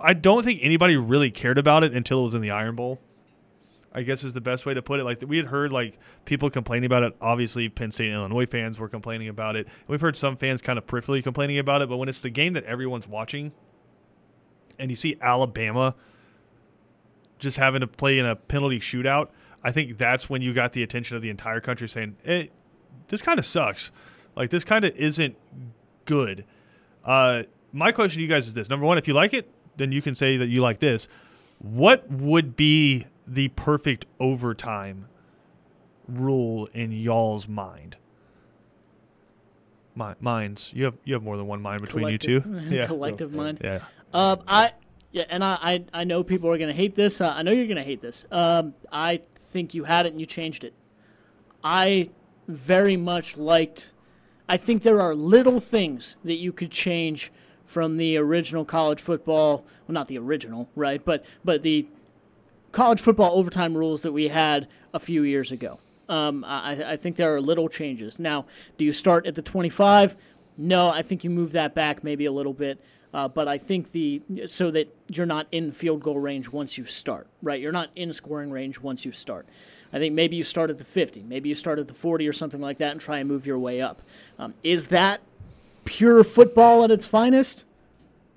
I 0.04 0.14
don't 0.14 0.44
think 0.44 0.60
anybody 0.64 0.98
really 0.98 1.30
cared 1.30 1.58
about 1.58 1.84
it 1.84 1.94
until 1.94 2.22
it 2.22 2.26
was 2.26 2.36
in 2.36 2.42
the 2.42 2.52
Iron 2.52 2.76
Bowl. 2.76 3.00
I 3.94 4.04
guess 4.04 4.24
is 4.24 4.32
the 4.34 4.42
best 4.42 4.66
way 4.66 4.74
to 4.74 4.82
put 4.82 5.00
it. 5.02 5.04
Like 5.04 5.22
we 5.28 5.36
had 5.36 5.48
heard 5.48 5.74
like 5.74 6.00
people 6.24 6.50
complaining 6.50 6.86
about 6.86 7.04
it. 7.04 7.16
Obviously, 7.20 7.68
Penn 7.68 7.92
State 7.92 8.08
and 8.08 8.16
Illinois 8.16 8.46
fans 8.46 8.80
were 8.80 8.88
complaining 8.88 9.28
about 9.28 9.58
it. 9.58 9.68
We've 9.88 10.00
heard 10.00 10.16
some 10.16 10.38
fans 10.38 10.62
kind 10.62 10.80
of 10.80 10.88
peripherally 10.88 11.22
complaining 11.22 11.60
about 11.60 11.82
it. 11.82 11.90
But 11.90 11.98
when 11.98 12.08
it's 12.08 12.22
the 12.22 12.30
game 12.30 12.54
that 12.54 12.64
everyone's 12.64 13.06
watching, 13.08 13.52
and 14.80 14.90
you 14.90 14.96
see 14.96 15.18
Alabama 15.22 15.96
just 17.42 17.58
having 17.58 17.82
to 17.82 17.88
play 17.88 18.18
in 18.18 18.26
a 18.26 18.36
penalty 18.36 18.80
shootout, 18.80 19.28
I 19.64 19.72
think 19.72 19.98
that's 19.98 20.30
when 20.30 20.42
you 20.42 20.54
got 20.54 20.74
the 20.74 20.84
attention 20.84 21.18
of 21.18 21.22
the 21.22 21.30
entire 21.30 21.60
country 21.60 21.90
saying, 21.90 22.16
"Eh, 22.24 22.48
this 23.10 23.22
kind 23.22 23.38
of 23.38 23.46
sucks. 23.46 23.92
Like 24.36 24.50
this 24.52 24.64
kind 24.64 24.86
of 24.86 24.96
isn't 24.96 25.36
good." 26.06 26.46
Uh, 27.04 27.44
my 27.74 27.92
question 27.92 28.20
to 28.20 28.22
you 28.22 28.30
guys 28.30 28.48
is 28.48 28.54
this: 28.54 28.70
Number 28.70 28.86
one, 28.86 28.98
if 28.98 29.08
you 29.08 29.14
like 29.14 29.34
it, 29.34 29.50
then 29.76 29.92
you 29.92 30.02
can 30.02 30.16
say 30.16 30.38
that 30.38 30.48
you 30.48 30.62
like 30.62 30.80
this. 30.80 31.08
What 31.60 32.10
would 32.10 32.56
be 32.56 33.08
the 33.28 33.50
perfect 33.50 34.06
overtime 34.20 35.08
rule 36.08 36.68
in 36.74 36.92
y'all's 36.92 37.48
mind? 37.48 37.98
My, 39.94 40.16
minds. 40.20 40.72
You 40.74 40.86
have 40.86 40.96
you 41.04 41.14
have 41.16 41.24
more 41.24 41.38
than 41.38 41.48
one 41.48 41.62
mind 41.62 41.82
between 41.82 42.08
you 42.08 42.18
two. 42.18 42.42
collective, 42.42 42.88
collective 42.88 43.34
mind. 43.34 43.60
Yeah. 43.64 43.80
Um, 44.14 44.42
I 44.48 44.74
yeah, 45.12 45.26
and 45.30 45.44
I, 45.44 45.58
I 45.62 45.86
I 45.94 46.04
know 46.04 46.24
people 46.24 46.50
are 46.50 46.58
gonna 46.58 46.74
hate 46.74 46.96
this. 46.96 47.22
Uh, 47.22 47.34
I 47.36 47.44
know 47.44 47.52
you're 47.52 47.68
gonna 47.68 47.84
hate 47.84 48.02
this. 48.02 48.26
Um, 48.32 48.74
I 48.92 49.22
think 49.36 49.74
you 49.74 49.84
had 49.84 50.06
it 50.06 50.12
and 50.12 50.20
you 50.20 50.26
changed 50.26 50.64
it. 50.64 50.74
I 51.64 52.10
very 52.48 52.98
much 52.98 53.38
liked. 53.38 53.92
I 54.48 54.58
think 54.58 54.84
there 54.84 55.02
are 55.02 55.14
little 55.14 55.60
things 55.60 56.16
that 56.24 56.36
you 56.36 56.52
could 56.52 56.72
change 56.72 57.32
from 57.66 57.98
the 57.98 58.18
original 58.18 58.66
college 58.66 59.00
football. 59.00 59.66
Well, 59.88 59.94
not 59.94 60.08
the 60.08 60.18
original, 60.18 60.70
right? 60.76 61.04
But 61.04 61.26
but 61.44 61.62
the 61.62 61.88
college 62.72 63.02
football 63.02 63.38
overtime 63.38 63.78
rules 63.78 64.04
that 64.04 64.12
we 64.14 64.30
had 64.30 64.68
a 64.94 65.00
few 65.00 65.24
years 65.24 65.52
ago. 65.52 65.80
Um, 66.08 66.44
I, 66.46 66.94
I 66.94 66.98
think 66.98 67.16
there 67.16 67.34
are 67.34 67.42
little 67.42 67.70
changes. 67.70 68.20
Now, 68.20 68.46
do 68.78 68.84
you 68.84 68.92
start 68.92 69.26
at 69.26 69.36
the 69.36 69.42
25? 69.42 70.16
No, 70.58 70.90
I 70.90 71.02
think 71.02 71.24
you 71.24 71.30
move 71.30 71.54
that 71.54 71.74
back 71.74 72.04
maybe 72.04 72.26
a 72.26 72.32
little 72.32 72.54
bit. 72.54 72.84
Uh, 73.14 73.28
but 73.28 73.48
I 73.48 73.58
think 73.58 73.92
the 73.92 74.22
so 74.48 74.72
that 74.72 74.96
you're 75.10 75.26
not 75.26 75.48
in 75.52 75.72
field 75.72 76.02
goal 76.02 76.20
range 76.20 76.50
once 76.50 76.78
you 76.78 76.86
start, 76.86 77.28
right? 77.42 77.60
You're 77.60 77.74
not 77.74 77.90
in 77.96 78.14
scoring 78.14 78.52
range 78.52 78.80
once 78.80 79.04
you 79.04 79.12
start. 79.12 79.46
I 79.94 80.00
think 80.00 80.16
maybe 80.16 80.38
you 80.38 80.44
start 80.44 80.70
at 80.70 80.78
the 80.78 80.86
50, 80.86 81.24
maybe 81.24 81.50
you 81.50 81.56
start 81.56 81.78
at 81.78 81.88
the 81.88 81.94
40 81.94 82.26
or 82.28 82.32
something 82.34 82.62
like 82.62 82.78
that, 82.78 82.92
and 82.92 83.02
try 83.02 83.20
and 83.20 83.28
move 83.28 83.46
your 83.46 83.60
way 83.60 83.82
up. 83.82 84.02
Um, 84.40 84.54
is 84.64 84.88
that 84.88 85.20
pure 85.84 86.24
football 86.24 86.86
at 86.86 86.92
its 86.92 87.06
finest? 87.06 87.66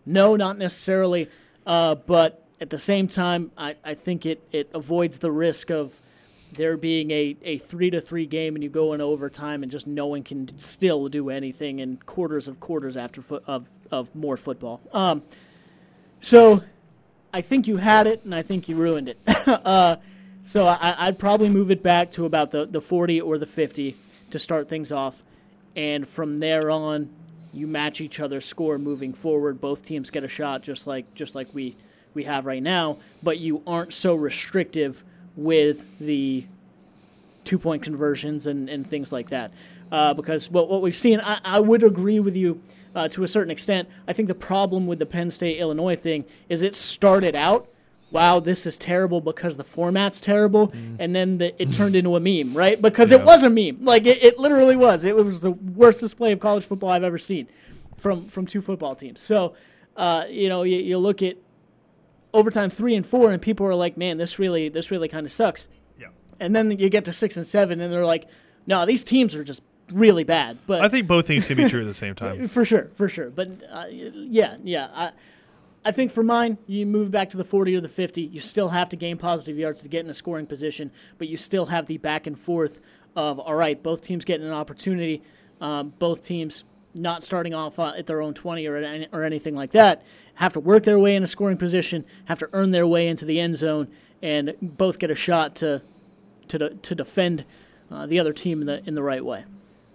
No, 0.04 0.34
not 0.34 0.58
necessarily. 0.58 1.28
Uh, 1.64 1.94
but 1.94 2.44
at 2.60 2.70
the 2.70 2.78
same 2.78 3.08
time, 3.08 3.52
I, 3.56 3.76
I 3.84 3.94
think 3.94 4.26
it, 4.26 4.42
it 4.52 4.68
avoids 4.74 5.18
the 5.18 5.30
risk 5.30 5.70
of 5.70 6.00
there 6.52 6.76
being 6.76 7.10
a, 7.10 7.36
a 7.42 7.58
three 7.58 7.90
to 7.90 8.00
three 8.00 8.26
game 8.26 8.54
and 8.54 8.62
you 8.62 8.70
go 8.70 8.92
in 8.92 9.00
overtime 9.00 9.62
and 9.62 9.72
just 9.72 9.86
no 9.86 10.06
one 10.06 10.22
can 10.22 10.56
still 10.58 11.08
do 11.08 11.30
anything 11.30 11.80
in 11.80 11.96
quarters 11.98 12.48
of 12.48 12.60
quarters 12.60 12.96
after 12.96 13.22
fo- 13.22 13.42
of, 13.46 13.66
of 13.94 14.14
more 14.14 14.36
football. 14.36 14.80
Um, 14.92 15.22
so 16.20 16.62
I 17.32 17.40
think 17.40 17.66
you 17.66 17.76
had 17.78 18.06
it 18.06 18.24
and 18.24 18.34
I 18.34 18.42
think 18.42 18.68
you 18.68 18.76
ruined 18.76 19.08
it. 19.08 19.18
uh, 19.46 19.96
so 20.44 20.66
I, 20.66 21.06
I'd 21.06 21.18
probably 21.18 21.48
move 21.48 21.70
it 21.70 21.82
back 21.82 22.10
to 22.12 22.26
about 22.26 22.50
the, 22.50 22.66
the 22.66 22.80
40 22.80 23.20
or 23.20 23.38
the 23.38 23.46
50 23.46 23.96
to 24.30 24.38
start 24.38 24.68
things 24.68 24.92
off. 24.92 25.22
And 25.76 26.08
from 26.08 26.40
there 26.40 26.70
on, 26.70 27.08
you 27.52 27.66
match 27.66 28.00
each 28.00 28.20
other's 28.20 28.44
score 28.44 28.78
moving 28.78 29.12
forward. 29.12 29.60
Both 29.60 29.84
teams 29.84 30.10
get 30.10 30.24
a 30.24 30.28
shot, 30.28 30.62
just 30.62 30.86
like 30.86 31.14
just 31.14 31.34
like 31.34 31.54
we 31.54 31.76
we 32.12 32.24
have 32.24 32.46
right 32.46 32.62
now. 32.62 32.98
But 33.22 33.38
you 33.38 33.62
aren't 33.66 33.92
so 33.92 34.14
restrictive 34.14 35.04
with 35.36 35.86
the 35.98 36.46
two 37.44 37.58
point 37.58 37.82
conversions 37.82 38.46
and, 38.46 38.68
and 38.68 38.86
things 38.86 39.12
like 39.12 39.30
that. 39.30 39.52
Uh, 39.92 40.14
because 40.14 40.50
what, 40.50 40.68
what 40.68 40.82
we've 40.82 40.96
seen, 40.96 41.20
I, 41.20 41.40
I 41.44 41.60
would 41.60 41.82
agree 41.82 42.18
with 42.18 42.34
you 42.34 42.60
uh, 42.94 43.08
to 43.08 43.24
a 43.24 43.28
certain 43.28 43.50
extent. 43.50 43.88
I 44.06 44.12
think 44.12 44.28
the 44.28 44.34
problem 44.34 44.86
with 44.86 44.98
the 44.98 45.06
Penn 45.06 45.30
State 45.30 45.58
Illinois 45.58 45.96
thing 45.96 46.24
is 46.48 46.62
it 46.62 46.74
started 46.74 47.34
out, 47.34 47.68
wow, 48.10 48.38
this 48.38 48.66
is 48.66 48.78
terrible 48.78 49.20
because 49.20 49.56
the 49.56 49.64
format's 49.64 50.20
terrible, 50.20 50.72
and 51.00 51.16
then 51.16 51.38
the, 51.38 51.60
it 51.60 51.72
turned 51.74 51.96
into 51.96 52.14
a 52.16 52.20
meme, 52.20 52.56
right? 52.56 52.80
Because 52.80 53.10
it 53.10 53.24
was 53.24 53.42
a 53.42 53.50
meme. 53.50 53.84
Like, 53.84 54.06
it, 54.06 54.22
it 54.22 54.38
literally 54.38 54.76
was. 54.76 55.04
It 55.04 55.16
was 55.16 55.40
the 55.40 55.50
worst 55.50 56.00
display 56.00 56.32
of 56.32 56.40
college 56.40 56.64
football 56.64 56.90
I've 56.90 57.02
ever 57.02 57.18
seen 57.18 57.48
from, 57.96 58.28
from 58.28 58.46
two 58.46 58.62
football 58.62 58.94
teams. 58.94 59.20
So, 59.20 59.54
uh, 59.96 60.26
you 60.28 60.48
know, 60.48 60.62
you, 60.62 60.78
you 60.78 60.98
look 60.98 61.22
at 61.22 61.36
overtime 62.32 62.70
three 62.70 62.94
and 62.94 63.04
four, 63.04 63.32
and 63.32 63.42
people 63.42 63.66
are 63.66 63.74
like, 63.74 63.96
man, 63.96 64.16
this 64.16 64.38
really, 64.38 64.68
this 64.68 64.92
really 64.92 65.08
kind 65.08 65.26
of 65.26 65.32
sucks. 65.32 65.66
Yeah. 65.98 66.08
And 66.38 66.54
then 66.54 66.70
you 66.78 66.88
get 66.88 67.04
to 67.06 67.12
six 67.12 67.36
and 67.36 67.46
seven, 67.46 67.80
and 67.80 67.92
they're 67.92 68.06
like, 68.06 68.28
no, 68.66 68.86
these 68.86 69.02
teams 69.02 69.34
are 69.34 69.44
just 69.44 69.62
really 69.92 70.24
bad. 70.24 70.58
But 70.66 70.82
I 70.82 70.88
think 70.88 71.06
both 71.06 71.26
things 71.26 71.46
can 71.46 71.56
be 71.56 71.68
true 71.68 71.82
at 71.82 71.86
the 71.86 71.94
same 71.94 72.14
time. 72.14 72.48
for 72.48 72.64
sure, 72.64 72.90
for 72.94 73.08
sure. 73.08 73.30
But 73.30 73.48
uh, 73.70 73.86
yeah, 73.90 74.56
yeah. 74.62 74.88
I, 74.92 75.12
I 75.84 75.92
think 75.92 76.10
for 76.12 76.22
mine, 76.22 76.56
you 76.66 76.86
move 76.86 77.10
back 77.10 77.28
to 77.30 77.36
the 77.36 77.44
40 77.44 77.76
or 77.76 77.80
the 77.80 77.88
50. 77.88 78.22
You 78.22 78.40
still 78.40 78.70
have 78.70 78.88
to 78.90 78.96
gain 78.96 79.18
positive 79.18 79.58
yards 79.58 79.82
to 79.82 79.88
get 79.88 80.04
in 80.04 80.10
a 80.10 80.14
scoring 80.14 80.46
position, 80.46 80.90
but 81.18 81.28
you 81.28 81.36
still 81.36 81.66
have 81.66 81.86
the 81.86 81.98
back 81.98 82.26
and 82.26 82.38
forth 82.38 82.80
of, 83.14 83.38
all 83.38 83.54
right, 83.54 83.80
both 83.82 84.00
teams 84.00 84.24
getting 84.24 84.46
an 84.46 84.52
opportunity, 84.52 85.22
um, 85.60 85.92
both 85.98 86.24
teams 86.24 86.64
not 86.94 87.22
starting 87.22 87.52
off 87.52 87.78
uh, 87.78 87.92
at 87.96 88.06
their 88.06 88.22
own 88.22 88.32
20 88.32 88.66
or, 88.66 88.76
any, 88.76 89.08
or 89.12 89.24
anything 89.24 89.54
like 89.54 89.72
that, 89.72 90.02
have 90.34 90.52
to 90.54 90.60
work 90.60 90.84
their 90.84 90.98
way 90.98 91.16
in 91.16 91.22
a 91.22 91.26
scoring 91.26 91.56
position, 91.56 92.04
have 92.26 92.38
to 92.38 92.48
earn 92.52 92.70
their 92.70 92.86
way 92.86 93.08
into 93.08 93.24
the 93.24 93.38
end 93.38 93.58
zone, 93.58 93.88
and 94.22 94.54
both 94.62 94.98
get 94.98 95.10
a 95.10 95.14
shot 95.14 95.54
to, 95.56 95.82
to, 96.48 96.58
de- 96.58 96.70
to 96.70 96.94
defend 96.94 97.44
uh, 97.90 98.06
the 98.06 98.18
other 98.18 98.32
team 98.32 98.60
in 98.60 98.66
the, 98.66 98.82
in 98.86 98.94
the 98.94 99.02
right 99.02 99.24
way. 99.24 99.44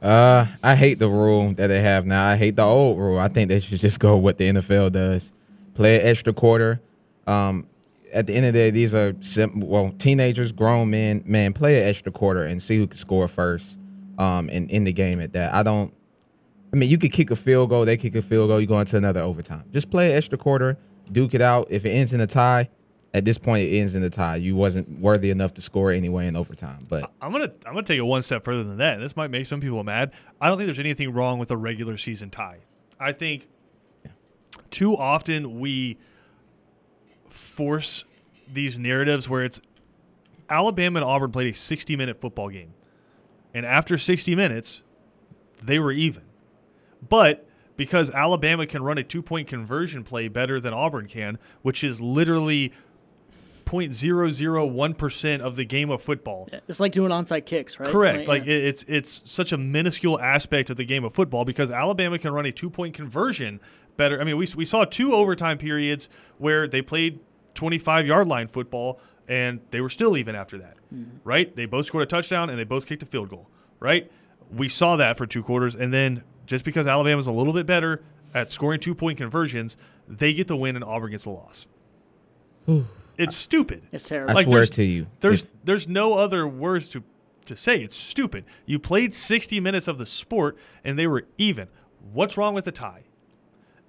Uh, 0.02 0.46
I 0.64 0.76
hate 0.76 1.00
the 1.00 1.10
rule 1.10 1.54
that 1.54 1.68
they 1.68 1.82
have 1.82 2.06
now. 2.06 2.26
I 2.26 2.38
hate 2.38 2.56
the 2.56 2.64
old 2.64 2.98
rule. 2.98 3.20
I 3.20 3.28
think 3.28 3.50
they 3.50 3.60
should 3.60 3.80
just 3.80 4.00
go 4.00 4.16
what 4.16 4.38
the 4.38 4.50
NFL 4.50 4.92
does, 4.94 5.34
play 5.74 6.00
an 6.00 6.08
extra 6.08 6.34
quarter. 6.34 6.82
Um, 7.28 7.68
at 8.14 8.26
the 8.26 8.34
end 8.34 8.46
of 8.46 8.54
the 8.54 8.60
day, 8.60 8.70
these 8.72 8.94
are 8.94 9.14
sim- 9.22 9.60
well 9.60 9.92
teenagers, 9.98 10.52
grown 10.52 10.90
men. 10.90 11.24
Man, 11.26 11.54
play 11.54 11.82
an 11.82 11.88
extra 11.88 12.12
quarter 12.12 12.44
and 12.44 12.62
see 12.62 12.78
who 12.78 12.88
can 12.88 12.98
score 12.98 13.28
first. 13.28 13.78
Um, 14.18 14.50
and 14.52 14.70
in 14.72 14.84
the 14.84 14.94
game 14.94 15.22
at 15.22 15.34
that, 15.34 15.54
I 15.54 15.64
don't. 15.64 15.94
I 16.74 16.76
mean, 16.76 16.90
you 16.90 16.98
could 16.98 17.12
kick 17.12 17.32
a 17.32 17.36
field 17.36 17.70
goal. 17.70 17.86
They 17.86 17.98
kick 17.98 18.16
a 18.16 18.22
field 18.22 18.50
goal. 18.50 18.62
You 18.62 18.68
go 18.68 18.80
into 18.80 18.98
another 18.98 19.22
overtime. 19.22 19.64
Just 19.72 19.90
play 19.90 20.12
an 20.12 20.18
extra 20.18 20.38
quarter, 20.38 20.78
duke 21.12 21.34
it 21.34 21.42
out. 21.42 21.68
If 21.70 21.86
it 21.86 21.90
ends 21.90 22.14
in 22.14 22.22
a 22.22 22.28
tie, 22.28 22.70
at 23.14 23.26
this 23.26 23.38
point 23.38 23.68
it 23.68 23.78
ends 23.78 23.96
in 23.96 24.04
a 24.04 24.10
tie. 24.10 24.36
You 24.36 24.56
wasn't 24.56 25.00
worthy 25.00 25.32
enough 25.32 25.54
to 25.56 25.62
score 25.62 25.92
anyway 25.92 26.28
in 26.28 26.36
overtime. 26.36 26.86
But 26.88 27.12
I'm 27.22 27.32
gonna 27.32 27.52
I'm 27.66 27.74
gonna 27.74 27.84
take 27.84 28.00
it 28.00 28.04
one 28.04 28.22
step 28.22 28.44
further 28.44 28.64
than 28.64 28.78
that. 28.78 29.00
This 29.00 29.16
might 29.16 29.30
make 29.30 29.46
some 29.46 29.62
people 29.62 29.84
mad. 29.84 30.12
I 30.40 30.50
don't 30.50 30.58
think 30.58 30.68
there's 30.68 30.80
anything 30.80 31.14
wrong 31.14 31.40
with 31.40 31.52
a 31.52 31.58
regular 31.58 31.98
season 31.98 32.30
tie. 32.30 32.60
I 33.00 33.12
think 33.14 33.48
too 34.70 34.96
often 34.96 35.60
we 35.60 35.98
force 37.30 38.06
these 38.52 38.78
narratives 38.78 39.30
where 39.30 39.44
it's 39.44 39.62
Alabama 40.50 41.00
and 41.00 41.06
Auburn 41.06 41.32
played 41.32 41.54
a 41.54 41.56
60 41.58 41.96
minute 41.96 42.20
football 42.20 42.50
game, 42.50 42.74
and 43.54 43.66
after 43.66 43.98
60 43.98 44.36
minutes, 44.36 44.82
they 45.62 45.80
were 45.80 45.92
even. 45.92 46.24
But 47.08 47.46
because 47.78 48.10
Alabama 48.10 48.68
can 48.68 48.84
run 48.84 48.98
a 48.98 49.04
two 49.04 49.22
point 49.22 49.48
conversion 49.48 50.04
play 50.04 50.28
better 50.28 50.60
than 50.60 50.74
Auburn 50.74 51.08
can, 51.08 51.40
which 51.62 51.84
is 51.84 52.02
literally 52.02 52.74
0.001% 53.70 55.40
of 55.42 55.56
the 55.56 55.66
game 55.66 55.90
of 55.90 56.02
football. 56.02 56.50
It's 56.68 56.80
like 56.80 56.92
doing 56.92 57.12
onside 57.12 57.46
kicks, 57.46 57.80
right? 57.80 57.92
Correct. 57.92 58.28
Like 58.28 58.46
yeah. 58.46 58.56
it's 58.56 58.84
it's 58.88 59.22
such 59.26 59.52
a 59.52 59.58
minuscule 59.58 60.20
aspect 60.20 60.70
of 60.70 60.78
the 60.78 60.86
game 60.86 61.04
of 61.04 61.14
football 61.14 61.46
because 61.46 61.70
Alabama 61.70 62.18
can 62.18 62.34
run 62.34 62.46
a 62.46 62.52
two 62.52 62.70
point 62.70 62.96
conversion 62.96 63.60
better. 63.98 64.20
I 64.20 64.24
mean, 64.24 64.38
we 64.38 64.48
we 64.56 64.66
saw 64.66 64.86
two 64.86 65.14
overtime 65.14 65.58
periods 65.58 66.10
where 66.38 66.68
they 66.68 66.82
played 66.82 67.20
25 67.54 68.08
yard 68.08 68.28
line 68.28 68.48
football 68.48 69.00
and 69.28 69.60
they 69.72 69.82
were 69.82 69.90
still 69.90 70.18
even 70.18 70.36
after 70.36 70.58
that. 70.58 70.78
Mm-hmm. 70.94 71.18
Right? 71.24 71.56
They 71.56 71.66
both 71.66 71.86
scored 71.86 72.04
a 72.04 72.08
touchdown 72.08 72.50
and 72.50 72.58
they 72.58 72.64
both 72.64 72.88
kicked 72.88 73.04
a 73.04 73.06
field 73.06 73.30
goal. 73.30 73.48
Right? 73.80 74.12
We 74.52 74.68
saw 74.68 74.96
that 74.96 75.18
for 75.18 75.28
two 75.28 75.44
quarters 75.44 75.76
and 75.76 75.94
then 75.94 76.24
just 76.48 76.66
because 76.66 76.88
Alabama's 76.88 77.28
a 77.28 77.32
little 77.32 77.54
bit 77.54 77.68
better 77.68 78.02
at 78.34 78.50
scoring 78.50 78.80
two 78.80 78.96
point 78.96 79.20
conversions, 79.20 79.78
they 80.08 80.34
get 80.34 80.48
the 80.48 80.58
win 80.58 80.76
and 80.76 80.84
Auburn 80.84 81.12
gets 81.12 81.24
the 81.26 81.30
loss. 81.30 81.68
It's 83.20 83.36
stupid. 83.36 83.84
It's 83.92 84.06
I 84.08 84.10
terrible. 84.10 84.34
Like, 84.34 84.46
swear 84.46 84.56
there's- 84.60 84.70
to 84.72 84.84
you. 84.84 85.08
There's 85.20 85.42
if- 85.44 85.52
there's 85.64 85.88
no 85.88 86.14
other 86.16 86.48
words 86.48 86.90
to 86.92 87.04
to 87.46 87.56
say. 87.56 87.82
It's 87.84 87.96
stupid. 87.96 88.46
You 88.68 88.78
played 88.80 89.14
60 89.14 89.60
minutes 89.60 89.88
of 89.88 89.98
the 89.98 90.06
sport 90.06 90.56
and 90.84 91.00
they 91.00 91.08
were 91.08 91.26
even. 91.40 91.68
What's 92.14 92.38
wrong 92.38 92.54
with 92.54 92.66
the 92.66 92.72
tie? 92.72 93.04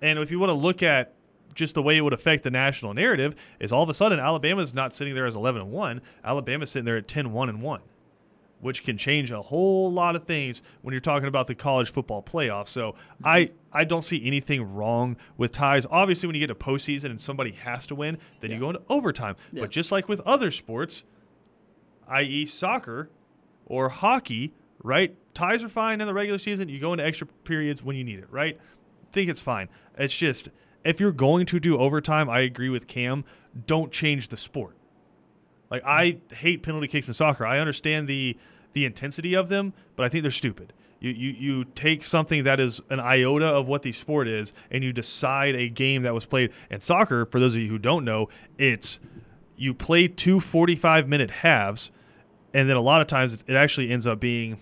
And 0.01 0.18
if 0.18 0.31
you 0.31 0.39
want 0.39 0.49
to 0.51 0.55
look 0.55 0.83
at 0.83 1.12
just 1.55 1.74
the 1.74 1.83
way 1.83 1.97
it 1.99 2.01
would 2.01 2.12
affect 2.14 2.43
the 2.43 2.51
national 2.51 2.95
narrative, 2.95 3.35
is 3.59 3.70
all 3.70 3.83
of 3.83 3.91
a 3.91 3.95
sudden 3.95 4.18
Alabama's 4.18 4.72
not 4.72 4.95
sitting 4.95 5.14
there 5.14 5.26
as 5.26 5.37
11 5.37 5.61
and 5.62 5.70
1. 5.72 6.01
Alabama's 6.24 6.70
sitting 6.70 6.87
there 6.87 6.97
at 6.97 7.07
10 7.07 7.33
1 7.33 7.49
and 7.51 7.61
1, 7.61 7.81
which 8.61 8.83
can 8.83 8.97
change 8.97 9.31
a 9.31 9.43
whole 9.43 9.93
lot 9.93 10.16
of 10.16 10.24
things 10.24 10.62
when 10.81 10.93
you're 10.93 11.01
talking 11.01 11.28
about 11.28 11.47
the 11.47 11.55
college 11.55 11.91
football 11.91 12.22
playoff. 12.22 12.66
So 12.66 12.95
I, 13.22 13.51
I 13.73 13.85
don't 13.85 14.03
see 14.03 14.25
anything 14.25 14.75
wrong 14.75 15.16
with 15.37 15.53
ties. 15.53 15.87
Obviously, 15.91 16.27
when 16.27 16.35
you 16.35 16.41
get 16.41 16.49
to 16.49 16.55
postseason 16.55 17.07
and 17.07 17.21
somebody 17.21 17.53
has 17.53 17.87
to 17.89 17.95
win, 17.95 18.18
then 18.41 18.51
you 18.51 18.59
go 18.59 18.71
into 18.71 18.83
overtime. 18.89 19.37
Yeah. 19.53 19.62
But 19.62 19.71
just 19.71 19.93
like 19.93 20.09
with 20.09 20.21
other 20.21 20.51
sports, 20.51 21.05
i.e., 22.09 22.47
soccer 22.47 23.11
or 23.66 23.89
hockey, 23.89 24.53
right? 24.83 25.16
Ties 25.35 25.62
are 25.62 25.68
fine 25.68 26.01
in 26.01 26.07
the 26.07 26.14
regular 26.14 26.39
season. 26.39 26.68
You 26.68 26.81
go 26.81 26.93
into 26.93 27.05
extra 27.05 27.27
periods 27.45 27.83
when 27.83 27.97
you 27.97 28.03
need 28.03 28.18
it, 28.18 28.31
right? 28.31 28.59
I 28.59 29.12
think 29.12 29.31
it's 29.31 29.41
fine. 29.41 29.68
It's 29.97 30.14
just 30.14 30.49
if 30.85 30.99
you're 30.99 31.12
going 31.12 31.47
to 31.47 31.61
do 31.61 31.79
overtime, 31.79 32.29
I 32.29 32.41
agree 32.41 32.68
with 32.68 32.87
Cam. 32.87 33.25
Don't 33.66 33.93
change 33.93 34.29
the 34.29 34.37
sport. 34.37 34.77
Like 35.71 35.83
I 35.85 36.18
hate 36.33 36.62
penalty 36.62 36.89
kicks 36.89 37.07
in 37.09 37.14
soccer. 37.14 37.47
I 37.47 37.59
understand 37.59 38.09
the 38.09 38.37
the 38.73 38.85
intensity 38.85 39.35
of 39.35 39.49
them, 39.49 39.73
but 39.97 40.05
I 40.05 40.09
think 40.09 40.23
they're 40.23 40.31
stupid. 40.31 40.73
You, 41.01 41.11
you 41.12 41.30
you 41.30 41.64
take 41.64 42.05
something 42.05 42.44
that 42.44 42.61
is 42.61 42.80
an 42.90 43.01
iota 43.01 43.46
of 43.46 43.66
what 43.66 43.82
the 43.82 43.92
sport 43.92 44.28
is, 44.28 44.53
and 44.70 44.84
you 44.84 44.92
decide 44.92 45.55
a 45.55 45.68
game 45.68 46.03
that 46.03 46.12
was 46.12 46.26
played. 46.26 46.51
And 46.70 46.82
soccer, 46.82 47.24
for 47.24 47.40
those 47.40 47.55
of 47.55 47.62
you 47.62 47.68
who 47.68 47.78
don't 47.78 48.05
know, 48.05 48.28
it's 48.59 49.01
you 49.57 49.72
play 49.74 50.09
two 50.09 50.40
45 50.40 51.09
minute 51.09 51.30
halves, 51.30 51.90
and 52.53 52.68
then 52.68 52.76
a 52.76 52.82
lot 52.82 53.01
of 53.01 53.07
times 53.07 53.44
it 53.46 53.55
actually 53.55 53.90
ends 53.90 54.07
up 54.07 54.20
being 54.20 54.59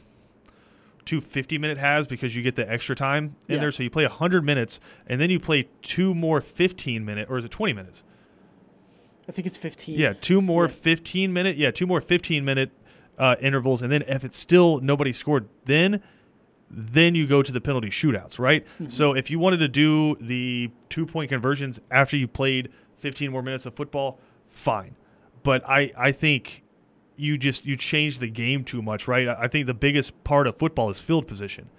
two 1.04 1.20
50 1.20 1.58
minute 1.58 1.78
halves 1.78 2.06
because 2.06 2.36
you 2.36 2.42
get 2.42 2.54
the 2.54 2.70
extra 2.70 2.94
time 2.94 3.34
in 3.48 3.54
Yeah. 3.56 3.60
there. 3.62 3.72
So 3.72 3.82
you 3.82 3.90
play 3.90 4.04
100 4.04 4.44
minutes, 4.44 4.78
and 5.08 5.20
then 5.20 5.30
you 5.30 5.40
play 5.40 5.68
two 5.82 6.14
more 6.14 6.40
15 6.40 7.04
minute, 7.04 7.26
or 7.28 7.38
is 7.38 7.44
it 7.44 7.50
20 7.50 7.72
minutes? 7.72 8.02
I 9.28 9.32
think 9.32 9.46
it's 9.46 9.56
15. 9.56 9.98
Yeah, 9.98 10.12
two 10.20 10.40
more 10.40 10.64
Yeah. 10.66 10.70
15 10.70 11.32
minute. 11.32 11.56
Yeah, 11.56 11.70
two 11.70 11.86
more 11.86 12.00
15 12.00 12.44
minute 12.44 12.70
uh, 13.18 13.34
intervals, 13.40 13.82
and 13.82 13.90
then 13.90 14.02
if 14.06 14.24
it's 14.24 14.38
still 14.38 14.80
nobody 14.80 15.12
scored, 15.12 15.48
then 15.64 16.00
then 16.70 17.14
you 17.14 17.26
go 17.26 17.42
to 17.42 17.50
the 17.50 17.60
penalty 17.60 17.88
shootouts, 17.88 18.38
right? 18.38 18.64
Mm-hmm. 18.74 18.88
So 18.88 19.14
if 19.14 19.30
you 19.30 19.38
wanted 19.38 19.58
to 19.58 19.68
do 19.68 20.16
the 20.20 20.70
two 20.88 21.06
point 21.06 21.30
conversions 21.30 21.80
after 21.90 22.16
you 22.16 22.28
played 22.28 22.70
15 22.98 23.30
more 23.30 23.42
minutes 23.42 23.66
of 23.66 23.74
football, 23.74 24.18
fine. 24.50 24.96
But 25.42 25.66
I 25.68 25.92
I 25.96 26.12
think 26.12 26.62
you 27.16 27.36
just 27.38 27.66
you 27.66 27.76
change 27.76 28.18
the 28.18 28.28
game 28.28 28.64
too 28.64 28.82
much, 28.82 29.08
right? 29.08 29.28
I 29.28 29.48
think 29.48 29.66
the 29.66 29.74
biggest 29.74 30.22
part 30.24 30.46
of 30.46 30.56
football 30.56 30.90
is 30.90 31.00
field 31.00 31.26
position. 31.26 31.70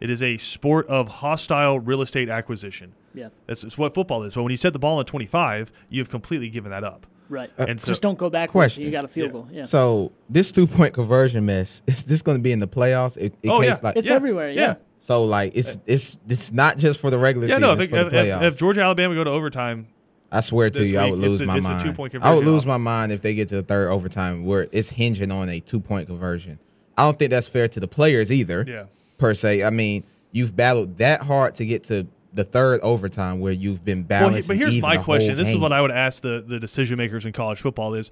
It 0.00 0.10
is 0.10 0.20
a 0.20 0.36
sport 0.36 0.86
of 0.88 1.08
hostile 1.08 1.78
real 1.78 2.02
estate 2.02 2.28
acquisition. 2.28 2.94
Yeah. 3.14 3.28
That's, 3.46 3.62
that's 3.62 3.78
what 3.78 3.94
football 3.94 4.24
is. 4.24 4.34
But 4.34 4.42
when 4.42 4.50
you 4.50 4.56
set 4.56 4.72
the 4.72 4.78
ball 4.80 4.98
at 4.98 5.06
25, 5.06 5.70
you've 5.88 6.10
completely 6.10 6.50
given 6.50 6.72
that 6.72 6.82
up. 6.82 7.06
Right. 7.32 7.50
Uh, 7.58 7.66
and 7.68 7.80
so, 7.80 7.86
Just 7.88 8.02
don't 8.02 8.18
go 8.18 8.28
back. 8.28 8.50
Question. 8.50 8.84
You 8.84 8.90
got 8.90 9.04
a 9.04 9.08
field 9.08 9.28
Yeah. 9.28 9.32
goal. 9.32 9.48
Yeah. 9.50 9.64
So 9.64 10.12
this 10.28 10.52
two 10.52 10.66
point 10.66 10.92
conversion 10.94 11.46
mess 11.46 11.82
is 11.86 12.04
this 12.04 12.20
going 12.22 12.36
to 12.36 12.42
be 12.42 12.52
in 12.52 12.58
the 12.58 12.68
playoffs? 12.68 13.16
It, 13.16 13.34
in 13.42 13.50
Oh, 13.50 13.62
yeah. 13.62 13.76
like 13.82 13.96
it's 13.96 14.10
everywhere. 14.10 14.50
Yeah. 14.50 14.74
so 15.00 15.24
like 15.24 15.52
it's 15.56 15.78
it's 15.86 16.18
it's 16.28 16.52
not 16.52 16.76
just 16.76 17.00
for 17.00 17.10
the 17.10 17.18
regular 17.18 17.46
yeah, 17.46 17.54
season. 17.56 17.62
no. 17.62 17.72
it's 17.72 17.82
If, 17.82 17.90
for 17.90 17.96
if, 17.96 18.06
if, 18.08 18.12
playoffs. 18.12 18.42
if 18.42 18.56
Georgia 18.58 18.82
Alabama 18.82 19.14
go 19.14 19.24
to 19.24 19.30
overtime, 19.30 19.88
I 20.30 20.40
swear 20.40 20.68
to 20.70 20.78
this 20.78 20.88
you, 20.90 20.98
I 20.98 21.10
would 21.10 21.18
lose 21.18 21.40
a- 21.40 21.46
my 21.46 21.56
it's 21.56 21.66
a 21.66 21.68
mind. 21.70 21.84
two-point 21.88 22.14
I 22.22 22.34
would 22.34 22.44
lose 22.44 22.64
my 22.66 22.76
mind 22.78 23.12
if 23.12 23.20
they 23.22 23.34
get 23.34 23.48
to 23.48 23.56
the 23.56 23.62
third 23.62 23.88
overtime 23.90 24.44
where 24.44 24.68
it's 24.72 24.90
hinging 24.90 25.30
on 25.32 25.48
a 25.48 25.60
two 25.60 25.80
point 25.80 26.06
conversion. 26.08 26.58
I 26.96 27.04
don't 27.04 27.18
think 27.18 27.30
that's 27.30 27.48
fair 27.48 27.68
to 27.68 27.80
the 27.80 27.88
players 27.88 28.30
either. 28.30 28.64
yeah, 28.68 28.84
Per 29.18 29.32
se, 29.34 29.62
I 29.64 29.70
mean, 29.70 30.04
you've 30.30 30.54
battled 30.54 30.98
that 30.98 31.22
hard 31.22 31.54
to 31.56 31.64
get 31.64 31.84
to 31.84 32.06
the 32.34 32.44
third 32.44 32.80
overtime 32.80 33.40
where 33.40 33.52
you've 33.52 33.84
been 33.84 33.98
Well, 34.08 34.18
he- 34.20 34.24
balanced. 34.26 34.48
but 34.48 34.56
here's 34.56 34.76
even 34.76 34.80
my 34.88 34.96
question. 34.96 35.30
whole 35.30 35.44
This 35.44 35.48
is 35.54 35.58
what 35.58 35.72
I 35.72 35.80
would 35.82 35.90
ask 35.90 36.22
the, 36.22 36.42
the 36.46 36.58
decision 36.58 36.96
makers 36.98 37.26
in 37.26 37.32
college 37.32 37.60
football 37.60 37.94
is 37.94 38.10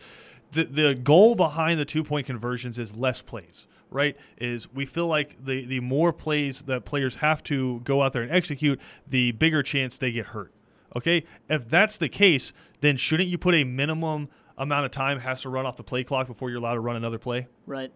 the 0.52 0.64
the 0.64 0.94
goal 0.94 1.34
behind 1.34 1.78
the 1.80 1.84
two 1.84 2.02
point 2.04 2.26
conversions 2.26 2.78
is 2.78 2.94
less 2.94 3.22
plays, 3.22 3.66
right? 3.90 4.16
Is 4.38 4.72
we 4.72 4.84
feel 4.86 5.06
like 5.06 5.36
the 5.44 5.64
the 5.64 5.80
more 5.80 6.12
plays 6.12 6.62
that 6.62 6.84
players 6.84 7.16
have 7.16 7.42
to 7.44 7.80
go 7.84 8.02
out 8.02 8.12
there 8.12 8.22
and 8.22 8.30
execute, 8.32 8.80
the 9.08 9.32
bigger 9.32 9.62
chance 9.62 9.96
they 9.98 10.10
get 10.12 10.26
hurt. 10.26 10.52
Okay? 10.96 11.24
If 11.48 11.68
that's 11.68 11.96
the 11.98 12.08
case, 12.08 12.52
then 12.80 12.96
shouldn't 12.96 13.28
you 13.28 13.38
put 13.38 13.54
a 13.54 13.62
minimum 13.62 14.28
amount 14.58 14.84
of 14.86 14.90
time 14.90 15.20
has 15.20 15.40
to 15.42 15.48
run 15.48 15.64
off 15.64 15.76
the 15.76 15.84
play 15.84 16.02
clock 16.02 16.26
before 16.26 16.50
you're 16.50 16.58
allowed 16.58 16.74
to 16.74 16.80
run 16.80 16.96
another 16.96 17.18
play? 17.18 17.46
Right. 17.66 17.92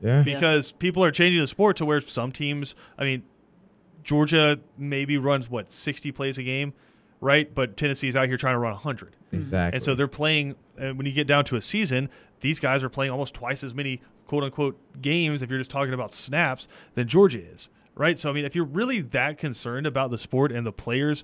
Yeah. 0.00 0.22
because 0.22 0.70
people 0.70 1.02
are 1.02 1.10
changing 1.10 1.40
the 1.40 1.48
sport 1.48 1.76
to 1.78 1.84
where 1.84 2.00
some 2.00 2.30
teams, 2.30 2.76
I 2.96 3.02
mean, 3.02 3.24
Georgia 4.08 4.58
maybe 4.78 5.18
runs 5.18 5.50
what 5.50 5.70
60 5.70 6.12
plays 6.12 6.38
a 6.38 6.42
game, 6.42 6.72
right? 7.20 7.54
But 7.54 7.76
Tennessee's 7.76 8.16
out 8.16 8.26
here 8.26 8.38
trying 8.38 8.54
to 8.54 8.58
run 8.58 8.72
100. 8.72 9.14
Exactly. 9.32 9.76
And 9.76 9.84
so 9.84 9.94
they're 9.94 10.08
playing 10.08 10.56
and 10.78 10.96
when 10.96 11.04
you 11.04 11.12
get 11.12 11.26
down 11.26 11.44
to 11.44 11.56
a 11.56 11.60
season, 11.60 12.08
these 12.40 12.58
guys 12.58 12.82
are 12.82 12.88
playing 12.88 13.12
almost 13.12 13.34
twice 13.34 13.62
as 13.62 13.74
many 13.74 14.00
quote 14.26 14.44
unquote 14.44 14.78
games 15.02 15.42
if 15.42 15.50
you're 15.50 15.58
just 15.58 15.70
talking 15.70 15.92
about 15.92 16.14
snaps 16.14 16.68
than 16.94 17.06
Georgia 17.06 17.38
is, 17.38 17.68
right? 17.96 18.18
So 18.18 18.30
I 18.30 18.32
mean, 18.32 18.46
if 18.46 18.54
you're 18.54 18.64
really 18.64 19.02
that 19.02 19.36
concerned 19.36 19.86
about 19.86 20.10
the 20.10 20.16
sport 20.16 20.52
and 20.52 20.66
the 20.66 20.72
players 20.72 21.22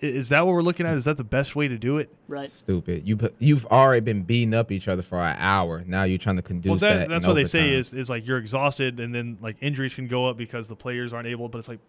is 0.00 0.28
that 0.30 0.44
what 0.46 0.52
we're 0.54 0.62
looking 0.62 0.86
at? 0.86 0.94
Is 0.96 1.04
that 1.06 1.16
the 1.16 1.24
best 1.24 1.56
way 1.56 1.68
to 1.68 1.78
do 1.78 1.98
it? 1.98 2.12
Right. 2.28 2.50
stupid. 2.50 3.06
You 3.06 3.18
you've 3.38 3.66
already 3.66 4.00
been 4.00 4.22
beating 4.22 4.54
up 4.54 4.70
each 4.72 4.88
other 4.88 5.02
for 5.02 5.18
an 5.18 5.36
hour. 5.38 5.82
Now 5.86 6.02
you're 6.04 6.18
trying 6.18 6.36
to 6.36 6.42
conduce 6.42 6.70
Well, 6.70 6.78
that, 6.78 6.98
that. 7.00 7.08
that's 7.08 7.24
in 7.24 7.28
what 7.30 7.34
they 7.34 7.44
say 7.44 7.72
is 7.74 7.92
is 7.94 8.08
like 8.10 8.26
you're 8.26 8.38
exhausted, 8.38 9.00
and 9.00 9.14
then 9.14 9.38
like 9.40 9.56
injuries 9.60 9.94
can 9.94 10.06
go 10.08 10.26
up 10.28 10.36
because 10.36 10.68
the 10.68 10.76
players 10.76 11.12
aren't 11.12 11.28
able. 11.28 11.48
But 11.48 11.58
it's 11.58 11.68
like 11.68 11.80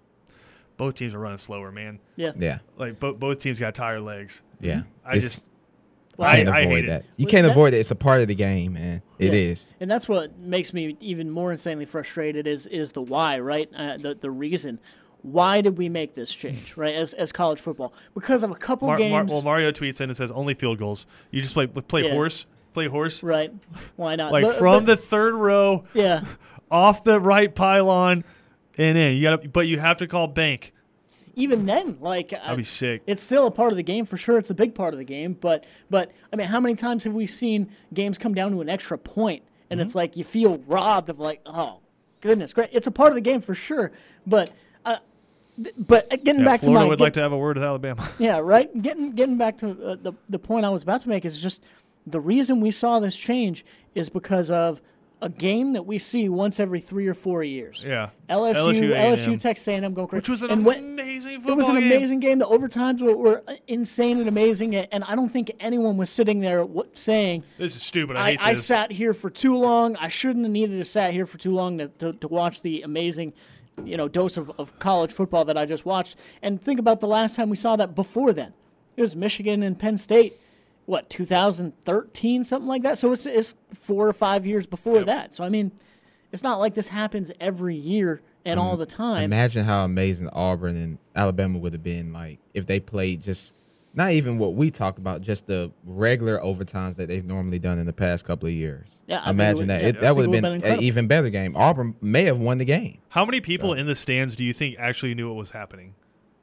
both 0.78 0.96
teams 0.96 1.14
are 1.14 1.20
running 1.20 1.38
slower, 1.38 1.72
man. 1.72 2.00
Yeah. 2.16 2.32
Yeah. 2.36 2.60
Like 2.78 3.00
both 3.00 3.20
both 3.20 3.40
teams 3.40 3.60
got 3.60 3.76
tired 3.76 4.02
legs. 4.02 4.42
Yeah. 4.60 4.84
I 5.06 5.16
It's- 5.18 5.24
just 5.24 5.46
Well, 6.18 6.30
you 6.38 6.46
can't 6.46 6.56
I- 6.56 6.60
I 6.60 6.62
avoid 6.64 6.84
it. 6.86 6.88
that. 6.88 7.06
You 7.18 7.26
can't 7.28 7.46
that- 7.46 7.52
avoid 7.52 7.74
it. 7.74 7.78
It's 7.78 7.92
a 7.92 7.96
part 7.96 8.22
of 8.22 8.28
the 8.28 8.36
game, 8.36 8.74
man. 8.74 9.02
It 9.20 9.34
Yeah. 9.34 9.40
is. 9.52 9.74
And 9.80 9.90
that's 9.90 10.08
what 10.08 10.38
makes 10.40 10.74
me 10.74 10.98
even 11.00 11.30
more 11.30 11.52
insanely 11.52 11.86
frustrated 11.86 12.48
is 12.48 12.66
is 12.68 12.94
the 12.94 13.02
why, 13.02 13.40
right? 13.40 13.70
Uh, 13.76 13.98
the 13.98 14.16
the 14.16 14.32
reason. 14.32 14.80
Why 15.24 15.62
did 15.62 15.78
we 15.78 15.90
make 15.90 16.14
this 16.14 16.34
change, 16.34 16.78
right? 16.78 16.96
As 16.96 17.14
as 17.14 17.32
college 17.32 17.60
football, 17.60 17.94
because 18.14 18.44
of 18.44 18.52
a 18.52 18.56
couple 18.56 18.88
Mar- 18.88 18.98
Mar- 18.98 19.10
games, 19.10 19.32
well, 19.32 19.42
Mario 19.42 19.72
tweets 19.72 20.00
in 20.00 20.10
and 20.10 20.16
says 20.16 20.32
only 20.32 20.54
field 20.54 20.78
goals. 20.80 21.06
You 21.32 21.42
just 21.42 21.54
play 21.54 21.68
play 21.68 22.06
Yeah. 22.06 22.12
horse, 22.14 22.46
play 22.74 22.88
horse, 22.88 23.24
right? 23.24 23.52
Why 23.96 24.16
not? 24.16 24.32
like 24.32 24.46
But- 24.46 24.56
from 24.58 24.86
but- 24.86 24.96
the 24.96 25.02
third 25.02 25.34
row 25.34 25.84
yeah, 25.94 26.24
off 26.72 27.04
the 27.04 27.20
right 27.20 27.54
pylon 27.54 28.24
and 28.78 28.98
in. 28.98 29.16
You 29.18 29.24
got 29.24 29.52
but 29.52 29.68
you 29.68 29.80
have 29.80 29.98
to 29.98 30.08
call 30.08 30.28
bank. 30.28 30.72
even 31.36 31.66
then, 31.66 31.98
like 32.00 32.32
I- 32.34 32.52
I'd 32.52 32.58
be 32.58 32.64
sick. 32.64 33.02
it's 33.06 33.22
still 33.24 33.48
a 33.48 33.52
part 33.52 33.72
of 33.72 33.78
the 33.78 33.84
game 33.84 34.06
for 34.06 34.18
sure. 34.18 34.38
It's 34.38 34.50
a 34.52 34.56
big 34.56 34.76
part 34.76 34.94
of 34.94 34.98
the 34.98 35.04
game, 35.06 35.34
but 35.40 35.66
but 35.90 36.12
I 36.32 36.36
mean, 36.36 36.48
how 36.48 36.60
many 36.60 36.76
times 36.76 37.04
have 37.04 37.16
we 37.16 37.26
seen 37.26 37.70
games 37.94 38.18
come 38.18 38.34
down 38.34 38.52
to 38.52 38.62
an 38.62 38.70
extra 38.70 38.98
point, 38.98 39.44
and 39.70 39.80
Mm-hmm. 39.80 39.86
it's 39.86 39.96
like 39.96 40.16
you 40.16 40.24
feel 40.24 40.60
robbed 40.68 41.10
of 41.10 41.20
like, 41.20 41.42
oh 41.46 41.80
goodness, 42.22 42.54
great. 42.54 42.70
It's 42.72 42.88
a 42.88 42.92
part 42.92 43.10
of 43.10 43.16
the 43.16 43.22
game 43.22 43.42
for 43.42 43.56
sure, 43.56 43.92
but. 44.26 44.52
Uh, 45.60 45.70
but 45.78 46.10
getting 46.24 46.40
Yeah, 46.42 46.46
back 46.46 46.62
Florida 46.62 46.62
to 46.62 46.72
my 46.72 46.90
would 46.90 46.98
get- 47.00 47.04
like 47.04 47.14
to 47.14 47.22
have 47.22 47.32
a 47.32 47.38
word 47.38 47.58
with 47.58 47.64
Alabama. 47.64 48.10
Yeah, 48.20 48.40
right. 48.40 48.70
Getting 48.82 49.12
getting 49.14 49.38
back 49.38 49.58
to 49.60 49.70
uh, 49.72 49.96
the 50.02 50.14
the 50.30 50.40
point 50.40 50.66
I 50.66 50.70
was 50.70 50.84
about 50.84 51.02
to 51.02 51.10
make 51.10 51.26
is 51.26 51.42
just 51.42 51.62
the 52.06 52.20
reason 52.20 52.62
we 52.62 52.72
saw 52.72 53.00
this 53.00 53.18
change 53.18 53.66
is 53.96 54.10
because 54.10 54.50
of 54.52 54.82
a 55.20 55.30
game 55.30 55.74
that 55.74 55.84
we 55.88 55.98
see 55.98 56.30
once 56.30 56.60
every 56.60 56.80
three 56.80 57.08
or 57.08 57.16
four 57.16 57.44
years. 57.44 57.84
yeah, 57.84 58.10
LSU, 58.30 58.92
A&M, 58.94 59.16
LSU, 59.18 59.40
Texas 59.42 59.68
A&M 59.68 59.92
going 59.96 60.08
crazy. 60.08 60.20
which 60.20 60.30
was 60.30 60.44
an 60.44 60.52
and 60.52 60.64
when- 60.64 60.78
amazing 60.78 61.38
football 61.38 61.54
it 61.54 61.56
was 61.58 61.68
an 61.70 61.76
game. 61.80 61.92
amazing 61.92 62.20
game. 62.20 62.38
The 62.38 62.46
overtimes 62.46 63.02
were, 63.02 63.18
were 63.18 63.44
insane 63.68 64.20
and 64.20 64.28
amazing, 64.28 64.76
and 64.76 65.04
I 65.06 65.16
don't 65.16 65.30
think 65.30 65.52
anyone 65.60 65.98
was 65.98 66.12
sitting 66.12 66.42
there 66.42 66.68
saying, 66.94 67.44
This 67.58 67.76
is 67.76 67.82
stupid. 67.82 68.16
I, 68.16 68.34
I, 68.34 68.38
I 68.42 68.54
sat 68.54 68.92
here 68.92 69.16
for 69.16 69.32
too 69.32 69.56
long. 69.58 69.96
I 69.96 70.08
shouldn't 70.08 70.46
have 70.46 70.52
needed 70.52 70.78
to 70.78 70.86
sat 70.86 71.14
here 71.14 71.26
for 71.26 71.40
too 71.40 71.52
long 71.56 71.80
to, 71.80 71.88
to, 71.88 72.14
to 72.14 72.28
watch 72.28 72.62
the 72.62 72.84
amazing, 72.84 73.34
you 73.84 73.98
know, 73.98 74.08
dose 74.08 74.38
of, 74.38 74.52
of 74.58 74.78
college 74.80 75.12
football 75.12 75.46
that 75.46 75.58
I 75.58 75.66
just 75.66 75.86
watched. 75.86 76.16
And 76.42 76.62
think 76.62 76.80
about 76.80 77.00
the 77.00 77.08
last 77.08 77.36
time 77.36 77.50
we 77.50 77.56
saw 77.56 77.76
that 77.76 77.96
before 77.96 78.34
then. 78.34 78.54
It 78.96 79.02
was 79.02 79.16
Michigan 79.16 79.62
and 79.64 79.78
Penn 79.78 79.98
State, 79.98 80.40
what, 80.86 81.10
2013, 81.10 82.44
something 82.44 82.68
like 82.68 82.82
that? 82.84 82.98
So 82.98 83.12
it's, 83.12 83.26
it's 83.26 83.54
four 83.80 84.08
or 84.08 84.14
five 84.14 84.46
years 84.46 84.66
before 84.66 85.04
that. 85.04 85.34
So, 85.34 85.44
I 85.44 85.50
mean, 85.50 85.72
it's 86.32 86.44
not 86.44 86.60
like 86.60 86.74
this 86.74 86.88
happens 86.88 87.32
every 87.40 87.76
year 87.76 88.22
and 88.44 88.60
mm-hmm. 88.60 88.68
all 88.68 88.78
the 88.78 88.86
time. 88.86 89.24
Imagine 89.24 89.66
how 89.66 89.84
amazing 89.84 90.30
Auburn 90.30 90.76
and 90.76 90.98
Alabama 91.16 91.60
would 91.60 91.74
have 91.74 91.84
been 91.84 92.14
like 92.14 92.40
if 92.54 92.66
they 92.66 92.80
played 92.80 93.22
just 93.22 93.54
not 93.98 94.12
even 94.12 94.38
what 94.38 94.54
we 94.54 94.70
talk 94.70 95.00
about, 95.00 95.22
just 95.22 95.48
the 95.48 95.72
regular 95.84 96.38
overtimes 96.40 96.96
that 96.98 97.08
they've 97.08 97.28
normally 97.28 97.58
done 97.58 97.80
in 97.80 97.88
the 97.88 97.92
past 97.94 98.24
couple 98.26 98.48
of 98.48 98.54
years. 98.54 98.88
Yeah, 99.08 99.22
I 99.26 99.32
imagine 99.32 99.58
would- 99.62 99.70
that. 99.70 99.82
yeah, 99.82 99.88
it, 99.90 100.00
that 100.02 100.16
would 100.16 100.26
have 100.26 100.32
been, 100.32 100.62
been 100.62 100.72
an 100.72 100.82
even 100.84 101.08
better 101.08 101.30
game. 101.32 101.56
Auburn 101.58 101.96
may 102.00 102.24
have 102.26 102.38
won 102.38 102.60
the 102.60 102.66
game. 102.66 103.00
How 103.10 103.26
many 103.26 103.42
people 103.42 103.70
So- 103.72 103.74
in 103.74 103.88
the 103.88 103.96
stands 103.96 104.36
do 104.36 104.44
you 104.46 104.54
think 104.54 104.76
actually 104.78 105.16
knew 105.16 105.28
what 105.30 105.38
was 105.38 105.50
happening? 105.50 105.96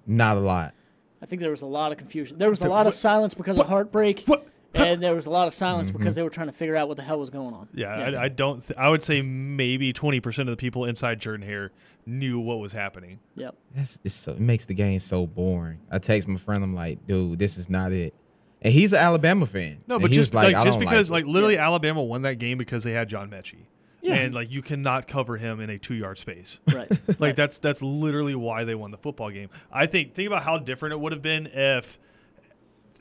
Not 0.06 0.36
a 0.36 0.40
lot. 0.40 0.74
I 1.22 1.26
think 1.26 1.40
there 1.40 1.50
was 1.52 1.62
a 1.62 1.66
lot 1.66 1.92
of 1.92 1.96
confusion. 1.98 2.36
There 2.38 2.50
was 2.50 2.60
a 2.60 2.68
lot 2.68 2.80
of 2.82 2.86
what- 2.88 2.94
silence 2.96 3.32
because 3.34 3.56
of 3.56 3.68
heartbreak, 3.68 4.24
What? 4.26 4.46
And 4.74 5.02
there 5.02 5.14
was 5.14 5.26
a 5.26 5.30
lot 5.30 5.46
of 5.46 5.54
silence 5.54 5.88
Mm-hmm. 5.88 5.98
because 5.98 6.14
they 6.14 6.22
were 6.22 6.30
trying 6.30 6.48
to 6.48 6.52
figure 6.52 6.76
out 6.76 6.88
what 6.88 6.96
the 6.96 7.02
hell 7.02 7.18
was 7.18 7.30
going 7.30 7.54
on. 7.54 7.68
Yeah, 7.74 7.88
I, 7.94 8.24
I 8.24 8.28
don't. 8.28 8.66
Th- 8.66 8.78
I 8.78 8.88
would 8.88 9.02
say 9.02 9.22
maybe 9.22 9.92
twenty 9.92 10.20
percent 10.20 10.48
of 10.48 10.52
the 10.56 10.60
people 10.60 10.84
inside 10.84 11.20
Jordan 11.20 11.46
Hare 11.46 11.70
knew 12.06 12.38
what 12.40 12.58
was 12.58 12.72
happening. 12.72 13.20
Yep. 13.36 13.54
That's 13.74 13.98
it's 14.04 14.14
so, 14.14 14.32
it 14.32 14.40
makes 14.40 14.66
the 14.66 14.74
game 14.74 14.98
so 14.98 15.26
boring. 15.26 15.78
I 15.90 15.98
text 15.98 16.28
my 16.28 16.36
friend, 16.38 16.62
I'm 16.64 16.74
like, 16.74 17.06
dude, 17.06 17.38
this 17.38 17.56
is 17.56 17.70
not 17.70 17.92
it. 17.92 18.14
And 18.62 18.72
he's 18.72 18.92
an 18.92 18.98
Alabama 18.98 19.46
fan. 19.46 19.78
No, 19.86 19.98
but 19.98 20.10
he 20.10 20.16
just 20.16 20.32
was 20.34 20.42
like, 20.44 20.54
I 20.54 20.64
just 20.64 20.78
because 20.78 21.10
like, 21.10 21.24
like 21.24 21.32
literally 21.32 21.58
Alabama 21.58 22.02
won 22.02 22.22
that 22.22 22.38
game 22.38 22.56
because 22.58 22.82
they 22.82 22.92
had 22.92 23.08
John 23.08 23.30
Metchie. 23.30 23.66
Yeah. 24.00 24.16
And 24.16 24.34
like 24.34 24.50
you 24.50 24.60
cannot 24.60 25.06
cover 25.08 25.36
him 25.38 25.60
in 25.60 25.70
a 25.70 25.78
two 25.78 25.94
yard 25.94 26.18
space. 26.18 26.58
Right. 26.72 26.90
like 27.20 27.36
that's 27.36 27.58
that's 27.58 27.80
literally 27.82 28.34
why 28.34 28.64
they 28.64 28.74
won 28.74 28.90
the 28.90 28.98
football 28.98 29.30
game. 29.30 29.48
I 29.72 29.86
think 29.86 30.14
think 30.14 30.26
about 30.26 30.42
how 30.42 30.58
different 30.58 30.92
it 30.94 31.00
would 31.00 31.12
have 31.12 31.22
been 31.22 31.46
if 31.46 31.98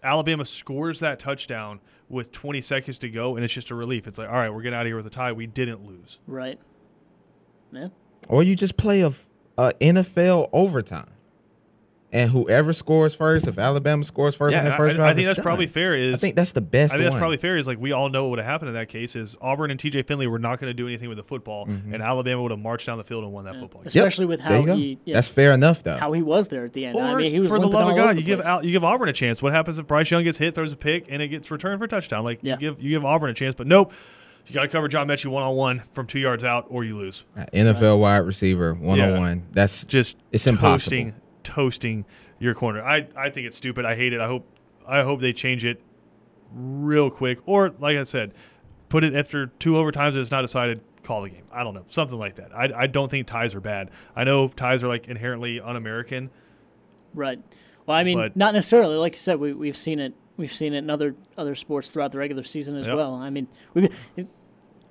Alabama 0.03 0.45
scores 0.45 0.99
that 0.99 1.19
touchdown 1.19 1.79
with 2.09 2.31
20 2.31 2.61
seconds 2.61 2.99
to 2.99 3.09
go 3.09 3.35
and 3.35 3.43
it's 3.43 3.53
just 3.53 3.71
a 3.71 3.75
relief. 3.75 4.07
It's 4.07 4.17
like, 4.17 4.27
all 4.29 4.35
right, 4.35 4.53
we're 4.53 4.61
getting 4.61 4.77
out 4.77 4.81
of 4.81 4.87
here 4.87 4.97
with 4.97 5.07
a 5.07 5.09
tie. 5.09 5.31
We 5.31 5.47
didn't 5.47 5.85
lose. 5.85 6.19
right. 6.27 6.59
Yeah. 7.71 7.87
or 8.29 8.43
you 8.43 8.55
just 8.55 8.77
play 8.77 9.01
a, 9.01 9.07
f- 9.07 9.27
a 9.57 9.73
NFL 9.81 10.49
overtime, 10.53 11.09
and 12.13 12.29
whoever 12.29 12.71
scores 12.71 13.13
first, 13.13 13.47
if 13.47 13.57
Alabama 13.57 14.03
scores 14.05 14.35
first 14.35 14.55
in 14.55 14.63
yeah, 14.63 14.69
the 14.69 14.77
first 14.77 14.93
I, 14.93 14.97
drive, 14.97 15.09
I 15.09 15.13
think 15.15 15.25
that's 15.25 15.37
done. 15.37 15.43
probably 15.43 15.65
fair. 15.67 15.95
Is 15.95 16.13
I 16.13 16.17
think 16.17 16.35
that's 16.35 16.51
the 16.53 16.61
best 16.61 16.93
I 16.93 16.97
think 16.97 17.05
that's 17.05 17.13
one. 17.13 17.19
probably 17.19 17.37
fair. 17.37 17.57
Is 17.57 17.67
like 17.67 17.79
we 17.79 17.91
all 17.91 18.07
know 18.09 18.23
what 18.23 18.29
would 18.29 18.39
have 18.39 18.45
happened 18.45 18.69
in 18.69 18.75
that 18.75 18.87
case. 18.87 19.15
Is 19.15 19.35
Auburn 19.41 19.71
and 19.71 19.79
TJ 19.79 20.05
Finley 20.07 20.27
were 20.27 20.39
not 20.39 20.59
going 20.61 20.69
to 20.69 20.73
do 20.73 20.87
anything 20.87 21.09
with 21.09 21.17
the 21.17 21.23
football, 21.23 21.65
Mm-hmm. 21.65 21.93
and 21.93 22.01
Alabama 22.03 22.41
would 22.43 22.51
have 22.51 22.59
marched 22.59 22.85
down 22.85 22.97
the 22.97 23.03
field 23.03 23.23
and 23.23 23.33
won 23.33 23.45
that 23.45 23.55
football 23.59 23.81
game. 23.81 23.91
Yep. 23.93 24.05
Especially 24.05 24.25
with 24.27 24.39
how 24.41 24.59
you 24.59 24.65
go. 24.65 24.75
he 24.75 24.99
yeah, 25.05 25.15
That's 25.15 25.27
fair 25.27 25.51
enough, 25.51 25.83
though. 25.83 25.97
how 25.97 26.11
he 26.11 26.21
was 26.21 26.47
there 26.49 26.63
at 26.65 26.73
the 26.73 26.85
end. 26.85 26.95
Or 26.95 27.01
I 27.01 27.15
mean, 27.15 27.31
he 27.31 27.39
was 27.39 27.49
for 27.49 27.57
the 27.59 27.65
limping 27.65 27.73
love 27.79 27.87
of 27.89 27.93
all 27.95 27.99
over 27.99 28.13
God, 28.13 28.17
you 28.17 28.23
give. 28.23 28.41
Al, 28.41 28.63
you 28.63 28.71
give 28.71 28.83
Auburn 28.83 29.09
a 29.09 29.13
chance. 29.13 29.41
What 29.41 29.51
happens 29.53 29.79
if 29.79 29.87
Bryce 29.87 30.09
Young 30.11 30.23
gets 30.23 30.37
hit, 30.37 30.53
throws 30.55 30.71
a 30.71 30.77
pick, 30.77 31.05
and 31.09 31.21
it 31.21 31.29
gets 31.29 31.49
returned 31.49 31.79
for 31.79 31.85
a 31.85 31.89
touchdown? 31.89 32.23
Like 32.23 32.39
Yeah. 32.43 32.53
you 32.53 32.59
give 32.59 32.81
you 32.81 32.89
give 32.91 33.03
Auburn 33.05 33.31
a 33.31 33.33
chance, 33.33 33.55
but 33.55 33.65
nope. 33.67 33.91
You 34.45 34.53
got 34.53 34.63
to 34.63 34.67
cover 34.67 34.89
John 34.89 35.07
Metchie 35.07 35.27
one 35.27 35.41
on 35.41 35.55
one 35.55 35.83
from 35.93 36.05
two 36.05 36.19
yards 36.19 36.43
out, 36.43 36.65
or 36.69 36.83
you 36.83 36.97
lose. 36.97 37.23
NFL 37.53 37.97
wide 37.99 38.17
receiver 38.17 38.73
one 38.73 38.99
on 38.99 39.17
one. 39.19 39.43
That's 39.53 39.85
Just 39.85 40.17
It's 40.33 40.45
impossible. 40.45 41.13
Toasting 41.43 42.05
your 42.39 42.53
corner. 42.53 42.81
I, 42.83 43.07
I 43.15 43.29
think 43.29 43.47
it's 43.47 43.57
stupid. 43.57 43.85
I 43.85 43.95
hate 43.95 44.13
it. 44.13 44.19
I 44.21 44.27
hope 44.27 44.45
I 44.87 45.03
hope 45.03 45.21
they 45.21 45.33
change 45.33 45.63
it 45.65 45.81
real 46.53 47.09
quick, 47.09 47.39
or 47.45 47.71
like 47.79 47.97
I 47.97 48.03
said, 48.03 48.33
put 48.89 49.03
it 49.03 49.15
after 49.15 49.47
two 49.59 49.73
overtimes 49.73 50.09
and 50.09 50.17
it's 50.17 50.31
not 50.31 50.41
decided. 50.41 50.81
Call 51.03 51.23
the 51.23 51.29
game. 51.29 51.43
I 51.51 51.65
don't 51.65 51.73
know, 51.73 51.83
something 51.89 52.17
like 52.17 52.35
that. 52.35 52.55
I, 52.55 52.83
I 52.83 52.87
don't 52.87 53.11
think 53.11 53.27
ties 53.27 53.53
are 53.55 53.59
bad. 53.59 53.91
I 54.15 54.23
know 54.23 54.47
ties 54.47 54.83
are 54.83 54.87
like 54.87 55.09
inherently 55.09 55.59
un-American. 55.59 56.29
Right. 57.13 57.39
Well, 57.85 57.97
I 57.97 58.05
mean, 58.05 58.17
But- 58.17 58.37
not 58.37 58.53
necessarily. 58.53 58.95
Like 58.95 59.13
you 59.15 59.19
said, 59.19 59.37
we 59.39 59.51
we've 59.51 59.75
seen 59.75 59.99
it. 59.99 60.13
We've 60.37 60.51
seen 60.51 60.73
it 60.73 60.77
in 60.77 60.89
other 60.89 61.15
other 61.37 61.55
sports 61.55 61.89
throughout 61.89 62.13
the 62.13 62.19
regular 62.19 62.43
season 62.43 62.77
as 62.77 62.87
Yep. 62.87 62.95
well. 62.95 63.15
I 63.15 63.29
mean, 63.29 63.49
we. 63.73 63.89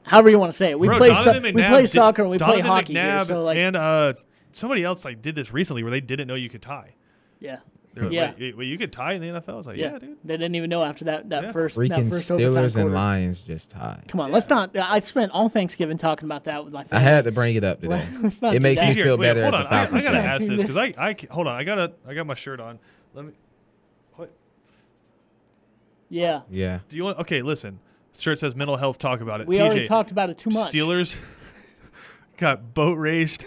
However 0.04 0.28
you 0.28 0.38
want 0.38 0.52
to 0.52 0.56
say 0.56 0.70
it, 0.70 0.78
we 0.78 0.88
Bro, 0.88 0.98
play 0.98 1.14
so, 1.14 1.38
we 1.40 1.52
play 1.52 1.86
soccer 1.86 2.22
and 2.22 2.30
we 2.30 2.36
play 2.36 2.60
Donovan 2.60 2.66
hockey 2.66 2.94
McNabb 2.94 3.16
here. 3.16 3.24
So 3.24 3.44
like, 3.44 3.56
and 3.56 3.76
uh, 3.76 4.14
somebody 4.52 4.84
else 4.84 5.04
like 5.04 5.20
did 5.22 5.34
this 5.34 5.52
recently 5.52 5.82
where 5.82 5.90
they 5.90 6.00
didn't 6.00 6.28
know 6.28 6.34
you 6.34 6.48
could 6.48 6.62
tie. 6.62 6.94
yeah, 7.40 7.58
They 7.94 8.00
were 8.06 8.10
Yeah. 8.12 8.26
like, 8.28 8.38
"Wait, 8.38 8.56
wait, 8.56 8.66
you 8.68 8.78
could 8.78 8.90
tie 8.92 9.12
in 9.12 9.20
the 9.20 9.26
NFL. 9.28 9.54
I 9.54 9.56
was 9.56 9.66
like, 9.66 9.76
yeah, 9.76 9.92
yeah, 9.92 9.98
dude. 9.98 10.16
They 10.24 10.34
didn't 10.38 10.54
even 10.54 10.70
know 10.70 10.82
after 10.82 11.04
that 11.06 11.28
that 11.28 11.42
Yeah. 11.44 11.52
first 11.52 11.76
that 11.76 11.82
freaking 11.90 12.08
first 12.08 12.30
overtime 12.32 12.52
Steelers 12.54 12.64
and 12.76 12.84
quarter. 12.84 12.90
Lions 12.90 13.42
just 13.42 13.70
tied. 13.70 14.04
Come 14.08 14.20
on, 14.20 14.32
let's 14.32 14.48
not. 14.48 14.74
I 14.76 15.00
spent 15.00 15.30
all 15.32 15.48
Thanksgiving 15.50 15.98
talking 15.98 16.26
about 16.26 16.44
that 16.44 16.64
with 16.64 16.72
my 16.72 16.84
family. 16.84 16.96
I 16.96 17.00
family. 17.00 17.14
had 17.16 17.24
to 17.24 17.32
bring 17.32 17.54
it 17.56 17.64
up 17.64 17.80
today. 17.82 18.06
Let's 18.22 18.40
not 18.40 18.54
it 18.54 18.60
makes 18.62 18.80
that. 18.80 18.88
me 18.88 18.94
Here, 18.94 19.04
feel 19.04 19.18
wait, 19.18 19.26
better 19.26 19.42
hold 19.42 19.54
as 19.54 19.60
on. 19.60 19.66
a 19.66 19.68
I, 19.68 19.70
Falcons 19.70 19.98
I 20.00 20.04
gotta 20.04 20.16
fan. 20.22 20.26
ask 20.26 20.40
this 20.40 20.48
this. 20.48 20.60
because 20.62 20.76
I, 20.78 20.94
I 20.96 21.14
ca- 21.14 21.26
hold 21.30 21.46
on. 21.46 21.54
I 21.54 21.64
gotta 21.64 21.92
I 22.08 22.14
got 22.14 22.26
my 22.26 22.34
shirt 22.34 22.60
on. 22.60 22.78
Let 23.14 23.24
me. 23.26 23.32
What 24.16 24.30
Yeah, 26.08 26.42
Yeah, 26.50 26.78
do 26.88 26.96
you 26.96 27.04
want? 27.04 27.18
Okay, 27.18 27.42
listen. 27.42 27.78
Shirt 28.18 28.38
says 28.38 28.54
mental 28.54 28.76
health. 28.76 28.98
Talk 28.98 29.20
about 29.20 29.40
it. 29.40 29.46
we 29.46 29.56
PJ, 29.56 29.60
already 29.60 29.86
talked 29.86 30.10
about 30.10 30.30
it 30.30 30.38
too 30.38 30.50
much. 30.50 30.72
Steelers 30.72 31.16
got 32.36 32.74
boat 32.74 32.94
raced. 32.98 33.44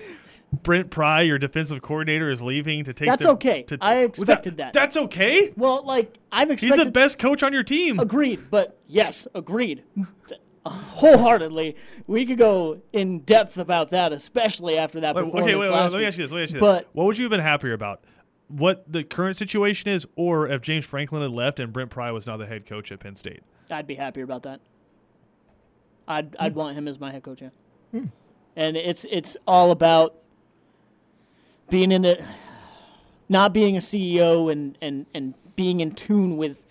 Brent 0.53 0.89
Pry, 0.89 1.21
your 1.21 1.37
defensive 1.37 1.81
coordinator, 1.81 2.29
is 2.29 2.41
leaving 2.41 2.83
to 2.85 2.93
take. 2.93 3.09
That's 3.09 3.23
the- 3.23 3.31
okay. 3.31 3.63
to- 3.63 3.77
I 3.81 3.99
expected 3.99 4.57
that. 4.57 4.73
That's 4.73 4.95
okay. 4.95 5.51
Well, 5.57 5.83
like 5.83 6.17
I've 6.31 6.49
expected. 6.51 6.77
He's 6.77 6.85
the 6.85 6.91
best 6.91 7.17
coach 7.19 7.43
on 7.43 7.51
your 7.53 7.63
team. 7.63 7.99
Agreed, 7.99 8.49
but 8.49 8.77
yes, 8.87 9.27
agreed. 9.35 9.83
Wholeheartedly, 10.65 11.75
we 12.07 12.25
could 12.25 12.37
go 12.39 12.81
in 12.91 13.19
depth 13.19 13.57
about 13.57 13.89
that, 13.91 14.11
especially 14.11 14.77
after 14.77 14.99
that 15.01 15.15
Like, 15.15 15.25
performance 15.25 15.47
okay, 15.49 15.55
wait, 15.55 15.69
wait, 15.69 15.75
last 15.75 15.91
let 15.91 15.99
me 15.99 16.05
ask 16.05 16.17
you 16.17 16.23
this. 16.23 16.31
Let 16.31 16.37
me 16.37 16.43
ask 16.43 16.53
you 16.53 16.59
this. 16.59 16.67
But- 16.67 16.87
what 16.93 17.05
would 17.05 17.17
you 17.17 17.25
have 17.25 17.29
been 17.31 17.39
happier 17.39 17.73
about? 17.73 18.03
What 18.47 18.91
the 18.91 19.03
current 19.03 19.37
situation 19.37 19.89
is, 19.89 20.07
or 20.15 20.47
if 20.47 20.61
James 20.61 20.85
Franklin 20.85 21.21
had 21.21 21.31
left 21.31 21.59
and 21.59 21.71
Brent 21.73 21.89
Pry 21.91 22.11
was 22.11 22.25
now 22.27 22.37
the 22.37 22.45
head 22.45 22.65
coach 22.65 22.91
at 22.91 22.99
Penn 22.99 23.15
State? 23.15 23.41
I'd 23.71 23.87
be 23.87 23.95
happier 23.95 24.23
about 24.23 24.43
that. 24.43 24.59
I'd 26.07 26.35
I'd 26.39 26.55
want 26.55 26.77
him 26.77 26.87
as 26.87 26.99
my 26.99 27.11
head 27.11 27.23
coach. 27.23 27.41
Yeah. 27.41 27.49
Hmm. 27.91 28.05
And 28.55 28.77
it's 28.77 29.05
it's 29.09 29.35
all 29.47 29.71
about 29.71 30.15
being 31.69 31.91
in 31.91 32.03
the 32.03 32.23
not 33.29 33.53
being 33.53 33.75
a 33.75 33.79
CEO 33.79 34.51
and 34.51 34.77
and 34.81 35.05
and 35.13 35.33
being 35.55 35.79
in 35.79 35.91
tune 35.91 36.37
with 36.37 36.63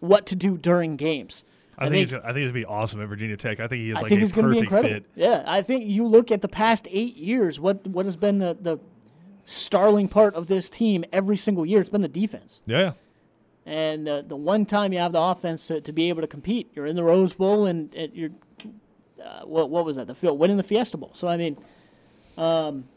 what 0.00 0.26
to 0.26 0.36
do 0.36 0.56
during 0.56 0.96
games. 0.96 1.42
I, 1.80 1.88
think, 1.88 1.96
he's, 1.96 2.12
I 2.12 2.32
think 2.32 2.38
gonna 2.38 2.52
be 2.52 2.64
awesome 2.64 3.00
at 3.00 3.08
Virginia 3.08 3.36
Tech. 3.36 3.60
I 3.60 3.68
think 3.68 3.82
he 3.82 3.90
is 3.90 3.96
I 3.96 4.00
like 4.00 4.08
think 4.08 4.20
a 4.20 4.24
it's 4.24 4.32
to 4.32 4.36
be 4.36 4.42
perfect 4.42 4.62
incredible. 4.62 4.94
fit. 4.94 5.04
Yeah, 5.14 5.44
I 5.46 5.62
think 5.62 5.84
you 5.84 6.06
look 6.06 6.32
at 6.32 6.42
the 6.42 6.48
past 6.48 6.88
eight 6.90 7.16
years. 7.16 7.60
What 7.60 7.86
what 7.86 8.04
has 8.04 8.16
been 8.16 8.38
the 8.38 8.56
the 8.60 8.78
starling 9.44 10.08
part 10.08 10.34
of 10.34 10.48
this 10.48 10.68
team 10.68 11.04
every 11.12 11.36
single 11.36 11.64
year? 11.64 11.80
It's 11.80 11.90
been 11.90 12.02
the 12.02 12.08
defense. 12.08 12.60
Yeah, 12.66 12.78
yeah. 12.80 12.92
And 13.64 14.06
the 14.06 14.24
the 14.26 14.36
one 14.36 14.66
time 14.66 14.92
you 14.92 14.98
have 14.98 15.12
the 15.12 15.20
offense 15.20 15.68
to, 15.68 15.80
to 15.80 15.92
be 15.92 16.08
able 16.08 16.22
to 16.22 16.26
compete, 16.26 16.68
you're 16.74 16.86
in 16.86 16.96
the 16.96 17.04
Rose 17.04 17.34
Bowl 17.34 17.66
and, 17.66 17.94
and 17.94 18.12
you're 18.12 18.30
uh, 19.24 19.42
what 19.44 19.70
what 19.70 19.84
was 19.84 19.96
that? 19.96 20.08
The 20.08 20.14
field 20.14 20.38
winning 20.38 20.56
the 20.56 20.62
Fiesta 20.64 20.96
Bowl. 20.96 21.10
So 21.14 21.28
I 21.28 21.36
mean, 21.36 21.56
um, 22.36 22.88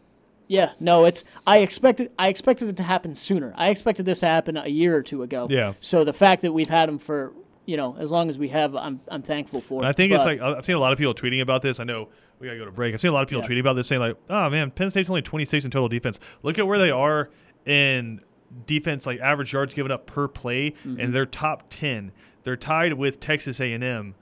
yeah, 0.51 0.73
no, 0.81 1.05
it's 1.05 1.23
I 1.47 1.59
expected 1.59 2.11
I 2.19 2.27
expected 2.27 2.67
it 2.67 2.75
to 2.77 2.83
happen 2.83 3.15
sooner. 3.15 3.53
I 3.55 3.69
expected 3.69 4.05
this 4.05 4.19
to 4.19 4.25
happen 4.27 4.57
a 4.57 4.67
year 4.67 4.97
or 4.97 5.01
two 5.01 5.23
ago. 5.23 5.47
Yeah. 5.49 5.73
So 5.79 6.03
the 6.03 6.11
fact 6.13 6.41
that 6.41 6.51
we've 6.51 6.67
had 6.69 6.89
him 6.89 6.99
for 6.99 7.31
you 7.65 7.77
know 7.77 7.95
as 7.97 8.11
long 8.11 8.29
as 8.29 8.37
we 8.37 8.49
have, 8.49 8.75
I'm 8.75 8.99
I'm 9.07 9.21
thankful 9.21 9.61
for. 9.61 9.79
And. 9.81 9.87
I 9.87 9.93
think 9.93 10.11
it's 10.11 10.25
like 10.25 10.41
I've 10.41 10.65
seen 10.65 10.75
a 10.75 10.79
lot 10.79 10.91
of 10.91 10.97
people 10.97 11.13
tweeting 11.15 11.41
about 11.41 11.61
this. 11.61 11.79
I 11.79 11.85
know 11.85 12.09
we 12.39 12.47
gotta 12.47 12.59
go 12.59 12.65
to 12.65 12.71
break. 12.71 12.93
I've 12.93 12.99
seen 12.99 13.11
a 13.11 13.13
lot 13.13 13.23
of 13.23 13.29
people 13.29 13.43
Yeah. 13.43 13.49
tweeting 13.49 13.61
about 13.61 13.75
this, 13.77 13.87
saying 13.87 14.01
like, 14.01 14.17
"Oh 14.29 14.49
man, 14.49 14.71
Penn 14.71 14.91
State's 14.91 15.09
only 15.09 15.21
26 15.21 15.63
in 15.63 15.71
total 15.71 15.87
defense. 15.87 16.19
Look 16.43 16.59
at 16.59 16.67
where 16.67 16.79
they 16.79 16.91
are 16.91 17.29
in 17.65 18.19
defense, 18.67 19.05
like 19.05 19.19
average 19.21 19.53
yards 19.53 19.73
given 19.73 19.91
up 19.91 20.05
per 20.05 20.27
play, 20.27 20.71
Mm-hmm. 20.71 20.99
and 20.99 21.13
they're 21.13 21.25
top 21.25 21.63
10. 21.69 22.11
They're 22.43 22.57
tied 22.57 22.93
with 22.93 23.21
Texas 23.21 23.61
A&M." 23.61 24.15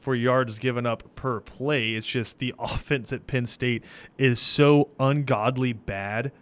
For 0.00 0.14
yards 0.14 0.58
given 0.58 0.86
up 0.86 1.14
per 1.14 1.40
play, 1.40 1.92
it's 1.92 2.06
just 2.06 2.38
the 2.38 2.54
offense 2.58 3.12
at 3.12 3.26
Penn 3.26 3.46
State 3.46 3.84
is 4.18 4.40
so 4.40 4.88
ungodly 4.98 5.72
bad 5.72 6.32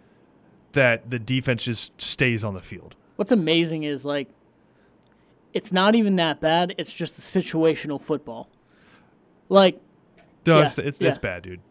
that 0.73 1.09
the 1.09 1.19
defense 1.19 1.63
just 1.63 1.99
stays 1.99 2.43
on 2.43 2.53
the 2.53 2.61
field. 2.61 2.95
What's 3.15 3.31
amazing 3.31 3.83
is 3.83 4.05
like 4.05 4.29
it's 5.53 5.71
not 5.71 5.95
even 5.95 6.15
that 6.17 6.39
bad. 6.39 6.75
It's 6.77 6.93
just 6.93 7.15
the 7.15 7.21
situational 7.21 8.01
football. 8.01 8.49
Like, 9.49 9.81
No, 10.45 10.59
Yeah, 10.59 10.65
it's, 10.67 10.77
it's, 10.77 11.01
yeah. 11.01 11.09
it's 11.09 11.17
bad, 11.17 11.43
dude. 11.43 11.61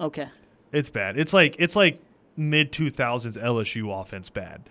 okay, 0.00 0.28
It's 0.72 0.90
bad. 0.90 1.18
It's 1.18 1.32
like 1.32 1.56
it's 1.58 1.74
like 1.74 1.98
mid 2.36 2.72
two 2.72 2.90
thousands 2.90 3.36
LSU 3.36 4.00
offense 4.00 4.30
bad. 4.30 4.70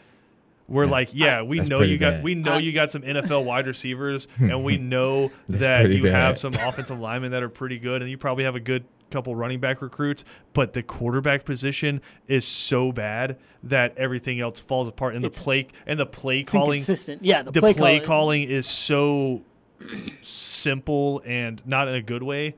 We're 0.69 0.85
like, 0.85 1.09
yeah, 1.13 1.41
we 1.43 1.57
That's 1.59 1.69
know 1.69 1.77
pretty 1.77 1.93
you 1.93 1.97
got 1.97 2.21
we 2.23 2.35
know 2.35 2.53
I- 2.53 2.59
you 2.59 2.73
got 2.73 2.89
some 2.91 3.01
NFL 3.03 3.45
wide 3.45 3.67
receivers, 3.67 4.27
and 4.37 4.63
we 4.63 4.77
know 4.77 5.31
that 5.49 5.85
pretty 5.85 5.97
you 5.97 6.07
have 6.07 6.37
some 6.37 6.51
offensive 6.59 6.99
linemen 6.99 7.31
that 7.31 7.41
are 7.43 7.49
pretty 7.49 7.79
good, 7.79 8.01
and 8.01 8.11
you 8.11 8.17
probably 8.17 8.43
have 8.43 8.55
a 8.55 8.59
good 8.59 8.83
couple 9.09 9.33
running 9.33 9.61
back 9.61 9.81
recruits. 9.81 10.25
But 10.51 10.73
the 10.73 10.83
quarterback 10.83 11.45
position 11.45 12.01
is 12.27 12.45
so 12.45 12.91
bad 12.91 13.37
that 13.63 13.97
everything 13.97 14.41
else 14.41 14.59
falls 14.59 14.89
apart. 14.89 15.15
And 15.15 15.23
the 15.23 15.29
play 15.29 15.67
and 15.85 15.97
the 15.97 16.05
play 16.05 16.41
it's 16.41 16.51
calling, 16.51 16.73
inconsistent. 16.79 17.23
Yeah, 17.23 17.43
the, 17.43 17.51
the 17.51 17.61
play, 17.61 17.73
play, 17.73 17.99
call- 17.99 18.07
calling 18.07 18.43
is 18.43 18.67
so 18.67 19.43
simple 20.21 21.21
and 21.25 21.65
not 21.65 21.87
in 21.87 21.95
a 21.95 22.01
good 22.01 22.23
way 22.23 22.55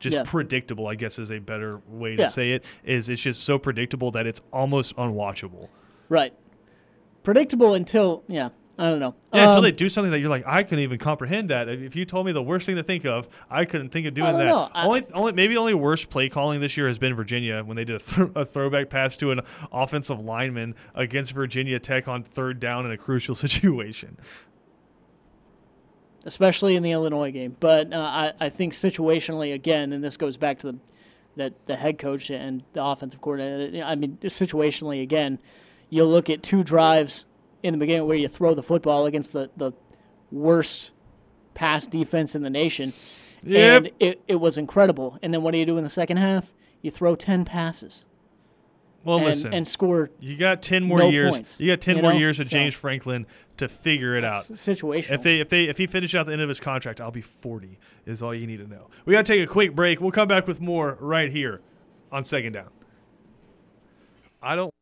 just 0.00 0.14
Yeah. 0.14 0.22
predictable 0.24 0.86
i 0.86 0.94
guess 0.94 1.18
is 1.18 1.32
a 1.32 1.40
better 1.40 1.80
way 1.88 2.14
to 2.14 2.22
Yeah. 2.22 2.28
say 2.28 2.52
it 2.52 2.64
is 2.84 3.08
it's 3.08 3.20
just 3.20 3.42
so 3.42 3.58
predictable 3.58 4.12
that 4.12 4.26
it's 4.26 4.40
almost 4.52 4.94
unwatchable 4.96 5.68
Right. 6.08 6.32
Predictable 7.28 7.74
until 7.74 8.22
yeah. 8.26 8.48
I 8.78 8.88
don't 8.88 9.00
know. 9.00 9.14
Yeah, 9.34 9.42
until 9.48 9.58
Um, 9.58 9.62
they 9.64 9.70
do 9.70 9.90
something 9.90 10.12
that 10.12 10.20
you're 10.20 10.30
like, 10.30 10.44
I 10.46 10.62
couldn't 10.62 10.78
even 10.82 10.98
comprehend 10.98 11.50
that. 11.50 11.68
If 11.68 11.94
you 11.94 12.06
told 12.06 12.24
me 12.24 12.32
the 12.32 12.42
worst 12.42 12.64
thing 12.64 12.76
to 12.76 12.82
think 12.82 13.04
of, 13.04 13.28
I 13.50 13.66
couldn't 13.66 13.90
think 13.90 14.06
of 14.06 14.14
doing 14.14 14.34
that. 14.38 14.46
know. 14.46 14.70
I- 14.72 14.86
only, 14.86 15.06
only, 15.12 15.32
maybe 15.32 15.52
the 15.52 15.60
only 15.60 15.74
worst 15.74 16.08
play 16.08 16.30
calling 16.30 16.60
this 16.60 16.78
year 16.78 16.88
has 16.88 16.98
been 16.98 17.14
Virginia 17.14 17.62
when 17.62 17.76
they 17.76 17.84
did 17.84 17.96
a, 17.96 17.98
th- 17.98 18.28
a 18.34 18.46
throwback 18.46 18.88
pass 18.88 19.14
to 19.18 19.30
an 19.30 19.40
offensive 19.70 20.22
lineman 20.22 20.74
against 20.94 21.32
Virginia 21.32 21.78
Tech 21.78 22.08
on 22.08 22.22
third 22.22 22.60
down 22.60 22.86
in 22.86 22.92
a 22.92 22.96
crucial 22.96 23.34
situation. 23.44 24.16
especially 26.24 26.76
in 26.76 26.82
the 26.82 26.92
Illinois 26.92 27.30
game. 27.30 27.56
But 27.60 27.92
uh, 27.92 27.98
I, 27.98 28.32
I 28.40 28.48
think 28.48 28.72
situationally, 28.72 29.52
again, 29.52 29.92
and 29.92 30.02
this 30.02 30.16
goes 30.16 30.38
back 30.38 30.60
to 30.60 30.72
the 30.72 30.78
that 31.36 31.66
the 31.66 31.76
head 31.76 31.98
coach 31.98 32.30
and 32.30 32.62
the 32.72 32.82
offensive 32.82 33.20
coordinator. 33.20 33.84
I 33.84 33.96
mean, 33.96 34.16
situationally, 34.22 35.02
again, 35.02 35.38
you 35.90 36.04
look 36.04 36.28
at 36.30 36.42
two 36.42 36.62
drives 36.62 37.24
in 37.62 37.72
the 37.74 37.78
beginning 37.78 38.06
where 38.06 38.16
you 38.16 38.28
throw 38.28 38.54
the 38.54 38.62
football 38.62 39.06
against 39.06 39.32
the 39.32 39.50
the 39.56 39.72
worst 40.30 40.90
pass 41.54 41.86
defense 41.86 42.34
in 42.34 42.42
the 42.42 42.50
nation, 42.50 42.92
Yep. 43.42 43.76
and 43.84 43.90
it, 43.98 44.20
it 44.28 44.36
was 44.36 44.56
incredible. 44.58 45.18
And 45.22 45.32
then 45.34 45.42
what 45.42 45.52
do 45.52 45.58
you 45.58 45.66
do 45.66 45.76
in 45.78 45.84
the 45.84 45.90
second 45.90 46.18
half? 46.18 46.52
You 46.82 46.90
throw 46.90 47.16
ten 47.16 47.44
passes 47.44 48.04
Well, 49.04 49.16
and, 49.18 49.26
listen, 49.26 49.52
and 49.54 49.66
score 49.66 50.10
you 50.20 50.36
got 50.36 50.62
ten 50.62 50.84
more 50.84 50.98
no 51.00 51.08
years. 51.08 51.32
points, 51.32 51.58
you 51.58 51.66
got 51.72 51.80
ten 51.80 51.96
you 51.96 52.02
more 52.02 52.12
know? 52.12 52.18
years 52.18 52.38
of 52.38 52.46
So- 52.46 52.50
James 52.50 52.74
Franklin 52.74 53.26
to 53.56 53.68
figure 53.68 54.14
it 54.16 54.24
out. 54.24 54.42
situational. 54.44 55.10
If 55.14 55.22
they 55.22 55.40
if 55.40 55.48
they 55.48 55.64
if 55.64 55.78
he 55.78 55.86
finishes 55.88 56.14
out 56.14 56.26
the 56.26 56.32
end 56.32 56.42
of 56.42 56.48
his 56.48 56.60
contract, 56.60 57.00
I'll 57.00 57.10
be 57.10 57.22
40. 57.22 57.78
Is 58.06 58.22
all 58.22 58.32
you 58.34 58.46
need 58.46 58.58
to 58.58 58.68
know. 58.68 58.88
We 59.04 59.14
got 59.14 59.26
to 59.26 59.32
take 59.32 59.42
a 59.42 59.50
quick 59.50 59.74
break. 59.74 60.00
We'll 60.00 60.12
come 60.12 60.28
back 60.28 60.46
with 60.46 60.60
more 60.60 60.96
right 61.00 61.30
here 61.32 61.60
on 62.12 62.22
second 62.22 62.52
down. 62.52 62.68
I 64.40 64.54
don't. 64.54 64.72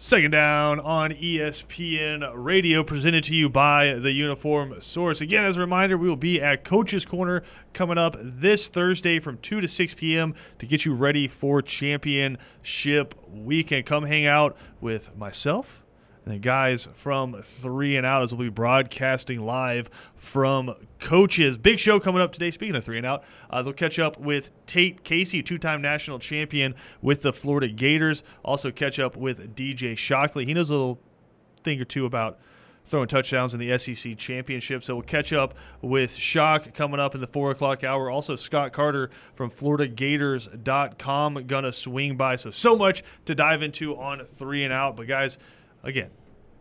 Second 0.00 0.30
down 0.30 0.78
on 0.78 1.10
ESPN 1.10 2.30
Radio, 2.32 2.84
presented 2.84 3.24
to 3.24 3.34
you 3.34 3.48
by 3.48 3.94
the 3.94 4.12
Uniform 4.12 4.80
Source. 4.80 5.20
Again, 5.20 5.44
as 5.44 5.56
a 5.56 5.60
reminder, 5.60 5.98
we 5.98 6.08
will 6.08 6.14
be 6.14 6.40
at 6.40 6.62
Coach's 6.62 7.04
Corner 7.04 7.42
coming 7.72 7.98
up 7.98 8.14
this 8.20 8.68
Thursday 8.68 9.18
from 9.18 9.38
2 9.38 9.60
to 9.60 9.66
6 9.66 9.94
p.m. 9.94 10.36
to 10.60 10.66
get 10.66 10.84
you 10.84 10.94
ready 10.94 11.26
for 11.26 11.60
championship 11.60 13.16
weekend. 13.28 13.86
Come 13.86 14.04
hang 14.04 14.24
out 14.24 14.56
with 14.80 15.16
myself 15.16 15.82
and 16.28 16.34
the 16.34 16.38
guys 16.38 16.88
from 16.92 17.40
Three 17.42 17.96
and 17.96 18.04
Out 18.04 18.22
as 18.22 18.34
we'll 18.34 18.48
be 18.48 18.50
broadcasting 18.50 19.40
live 19.40 19.88
from 20.14 20.74
Coaches. 21.00 21.56
Big 21.56 21.78
show 21.78 21.98
coming 21.98 22.20
up 22.20 22.32
today. 22.32 22.50
Speaking 22.50 22.76
of 22.76 22.84
Three 22.84 22.98
and 22.98 23.06
Out, 23.06 23.24
uh, 23.48 23.62
they'll 23.62 23.72
catch 23.72 23.98
up 23.98 24.20
with 24.20 24.50
Tate 24.66 25.04
Casey, 25.04 25.42
two-time 25.42 25.80
national 25.80 26.18
champion 26.18 26.74
with 27.00 27.22
the 27.22 27.32
Florida 27.32 27.68
Gators. 27.68 28.22
Also 28.44 28.70
catch 28.70 28.98
up 28.98 29.16
with 29.16 29.56
DJ 29.56 29.96
Shockley. 29.96 30.44
He 30.44 30.52
knows 30.52 30.68
a 30.68 30.74
little 30.74 31.00
thing 31.64 31.80
or 31.80 31.86
two 31.86 32.04
about 32.04 32.38
throwing 32.84 33.08
touchdowns 33.08 33.54
in 33.54 33.60
the 33.60 33.78
SEC 33.78 34.18
championship. 34.18 34.84
So 34.84 34.96
we'll 34.96 35.04
catch 35.04 35.32
up 35.32 35.54
with 35.80 36.14
Shock 36.14 36.74
coming 36.74 37.00
up 37.00 37.14
in 37.14 37.22
the 37.22 37.26
four 37.26 37.50
o'clock 37.50 37.84
hour. 37.84 38.10
Also, 38.10 38.36
Scott 38.36 38.72
Carter 38.74 39.10
from 39.34 39.50
FloridaGators.com 39.50 41.46
gonna 41.46 41.72
swing 41.72 42.16
by. 42.16 42.36
So 42.36 42.50
so 42.50 42.76
much 42.76 43.02
to 43.26 43.34
dive 43.34 43.62
into 43.62 43.96
on 43.96 44.26
three 44.38 44.64
and 44.64 44.72
out. 44.72 44.96
But 44.96 45.06
guys, 45.06 45.38
again, 45.88 46.10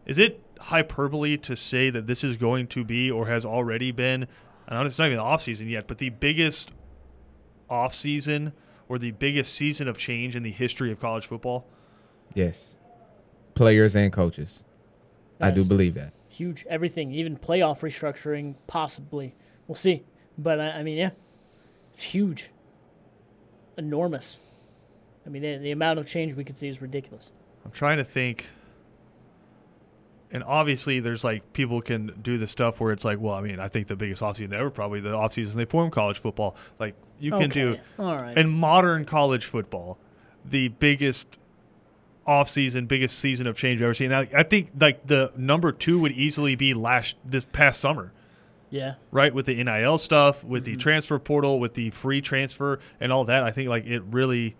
is 0.05 0.17
it 0.17 0.41
hyperbole 0.59 1.37
to 1.37 1.55
say 1.55 1.89
that 1.89 2.07
this 2.07 2.23
is 2.23 2.37
going 2.37 2.67
to 2.67 2.83
be 2.83 3.11
or 3.11 3.27
has 3.27 3.45
already 3.45 3.91
been? 3.91 4.27
I 4.67 4.75
know 4.75 4.85
it's 4.85 4.97
not 4.97 5.05
even 5.05 5.17
the 5.17 5.23
off 5.23 5.41
season 5.41 5.67
yet, 5.67 5.87
but 5.87 5.97
the 5.97 6.09
biggest 6.09 6.71
off 7.69 7.93
season 7.93 8.53
or 8.89 8.97
the 8.97 9.11
biggest 9.11 9.53
season 9.53 9.87
of 9.87 9.97
change 9.97 10.35
in 10.35 10.43
the 10.43 10.51
history 10.51 10.91
of 10.91 10.99
college 10.99 11.27
football. 11.27 11.67
Yes. 12.33 12.77
Players 13.53 13.95
and 13.95 14.11
coaches. 14.11 14.63
I 15.39 15.51
do 15.51 15.63
believe 15.63 15.93
that. 15.95 16.13
Huge. 16.29 16.65
Everything, 16.69 17.11
even 17.11 17.37
playoff 17.37 17.81
restructuring, 17.81 18.55
possibly. 18.65 19.35
We'll 19.67 19.75
see. 19.75 20.03
But 20.37 20.59
I, 20.59 20.69
I 20.79 20.83
mean, 20.83 20.97
yeah, 20.97 21.11
it's 21.89 22.01
huge, 22.01 22.49
enormous. 23.77 24.37
I 25.25 25.29
mean, 25.29 25.41
the, 25.41 25.57
the 25.57 25.71
amount 25.71 25.99
of 25.99 26.05
change 26.05 26.35
we 26.35 26.43
could 26.43 26.57
see 26.57 26.67
is 26.67 26.81
ridiculous. 26.81 27.31
I'm 27.65 27.71
trying 27.71 27.97
to 27.97 28.05
think. 28.05 28.45
And 30.31 30.43
obviously, 30.43 30.99
there's 30.99 31.23
like 31.23 31.53
people 31.53 31.81
can 31.81 32.19
do 32.21 32.37
the 32.37 32.47
stuff 32.47 32.79
where 32.79 32.91
it's 32.91 33.05
like, 33.05 33.19
well, 33.19 33.33
I 33.33 33.41
mean, 33.41 33.59
I 33.59 33.69
think 33.69 33.87
the 33.87 33.95
biggest 33.95 34.21
offseason 34.21 34.53
ever 34.53 34.69
probably 34.69 34.99
the 34.99 35.09
offseason 35.09 35.53
they 35.53 35.65
form 35.65 35.89
college 35.89 36.19
football. 36.19 36.55
Like 36.79 36.95
you 37.19 37.31
can 37.31 37.49
do 37.49 37.77
all 37.97 38.15
right. 38.15 38.37
in 38.37 38.49
modern 38.49 39.05
college 39.05 39.45
football, 39.45 39.97
the 40.43 40.67
biggest 40.67 41.37
offseason, 42.27 42.87
biggest 42.87 43.17
season 43.17 43.47
of 43.47 43.57
change 43.57 43.79
I've 43.79 43.85
ever 43.85 43.93
seen. 43.93 44.11
I, 44.11 44.27
I 44.35 44.43
think 44.43 44.71
like 44.79 45.07
the 45.07 45.31
number 45.37 45.71
two 45.71 45.99
would 46.01 46.11
easily 46.11 46.55
be 46.55 46.73
last 46.73 47.15
this 47.23 47.45
past 47.45 47.79
summer. 47.79 48.11
Yeah. 48.69 48.95
right? 49.11 49.33
With 49.33 49.45
the 49.45 49.63
NIL 49.63 49.97
stuff, 49.97 50.43
with 50.43 50.65
the 50.65 50.71
mm-hmm. 50.71 50.81
transfer 50.81 51.19
portal, 51.19 51.57
with 51.57 51.75
the 51.75 51.89
free 51.91 52.19
transfer, 52.19 52.79
and 52.99 53.13
all 53.13 53.23
that. 53.23 53.43
I 53.43 53.51
think 53.51 53.69
like 53.69 53.85
it 53.85 54.03
really 54.03 54.57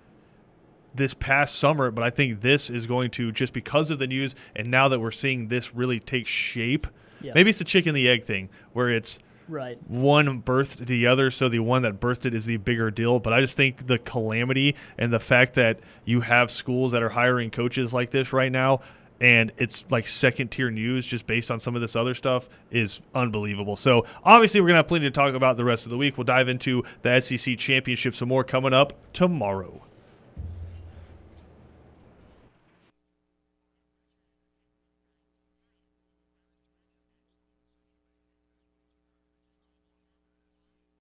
this 0.97 1.13
past 1.13 1.55
summer, 1.55 1.89
but 1.91 2.03
I 2.03 2.09
think 2.09 2.41
this 2.41 2.69
is 2.69 2.85
going 2.85 3.11
to 3.11 3.31
just 3.31 3.53
because 3.53 3.89
of 3.89 3.99
the 3.99 4.07
news 4.07 4.35
and 4.55 4.69
now 4.69 4.87
that 4.89 4.99
we're 4.99 5.11
seeing 5.11 5.47
this 5.47 5.73
really 5.73 5.99
take 5.99 6.27
shape. 6.27 6.87
Yeah. 7.21 7.31
Maybe 7.33 7.49
it's 7.49 7.59
the 7.59 7.65
chicken 7.65 7.95
the 7.95 8.07
egg 8.09 8.25
thing 8.25 8.49
where 8.73 8.89
it's 8.89 9.19
Right. 9.47 9.79
one 9.87 10.41
birthed 10.41 10.85
the 10.87 11.07
other, 11.07 11.31
so 11.31 11.47
the 11.47 11.59
one 11.59 11.81
that 11.83 12.01
birthed 12.01 12.25
it 12.25 12.33
is 12.33 12.45
the 12.45 12.57
bigger 12.57 12.91
deal. 12.91 13.19
But 13.19 13.31
I 13.31 13.39
just 13.39 13.55
think 13.55 13.87
the 13.87 13.97
calamity 13.97 14.75
and 14.97 15.13
the 15.13 15.21
fact 15.21 15.53
that 15.55 15.79
you 16.03 16.21
have 16.21 16.51
schools 16.51 16.91
that 16.91 17.01
are 17.01 17.09
hiring 17.09 17.49
coaches 17.49 17.93
like 17.93 18.11
this 18.11 18.33
right 18.33 18.51
now, 18.51 18.81
and 19.21 19.51
it's 19.57 19.85
like 19.89 20.05
second 20.05 20.49
tier 20.51 20.69
news 20.69 21.05
just 21.07 21.25
based 21.25 21.49
on 21.49 21.59
some 21.59 21.75
of 21.75 21.81
this 21.81 21.95
other 21.95 22.13
stuff 22.13 22.47
is 22.71 22.99
unbelievable. 23.15 23.75
So 23.77 24.05
obviously, 24.23 24.59
we're 24.61 24.67
gonna 24.67 24.77
have 24.79 24.87
plenty 24.89 25.05
to 25.05 25.11
talk 25.11 25.33
about 25.33 25.57
the 25.57 25.65
rest 25.65 25.85
of 25.85 25.91
the 25.91 25.97
week. 25.97 26.17
We'll 26.17 26.25
dive 26.25 26.49
into 26.49 26.83
the 27.01 27.19
SEC 27.21 27.57
championship 27.57 28.15
some 28.15 28.27
more 28.27 28.43
coming 28.43 28.73
up 28.73 28.93
tomorrow. 29.13 29.81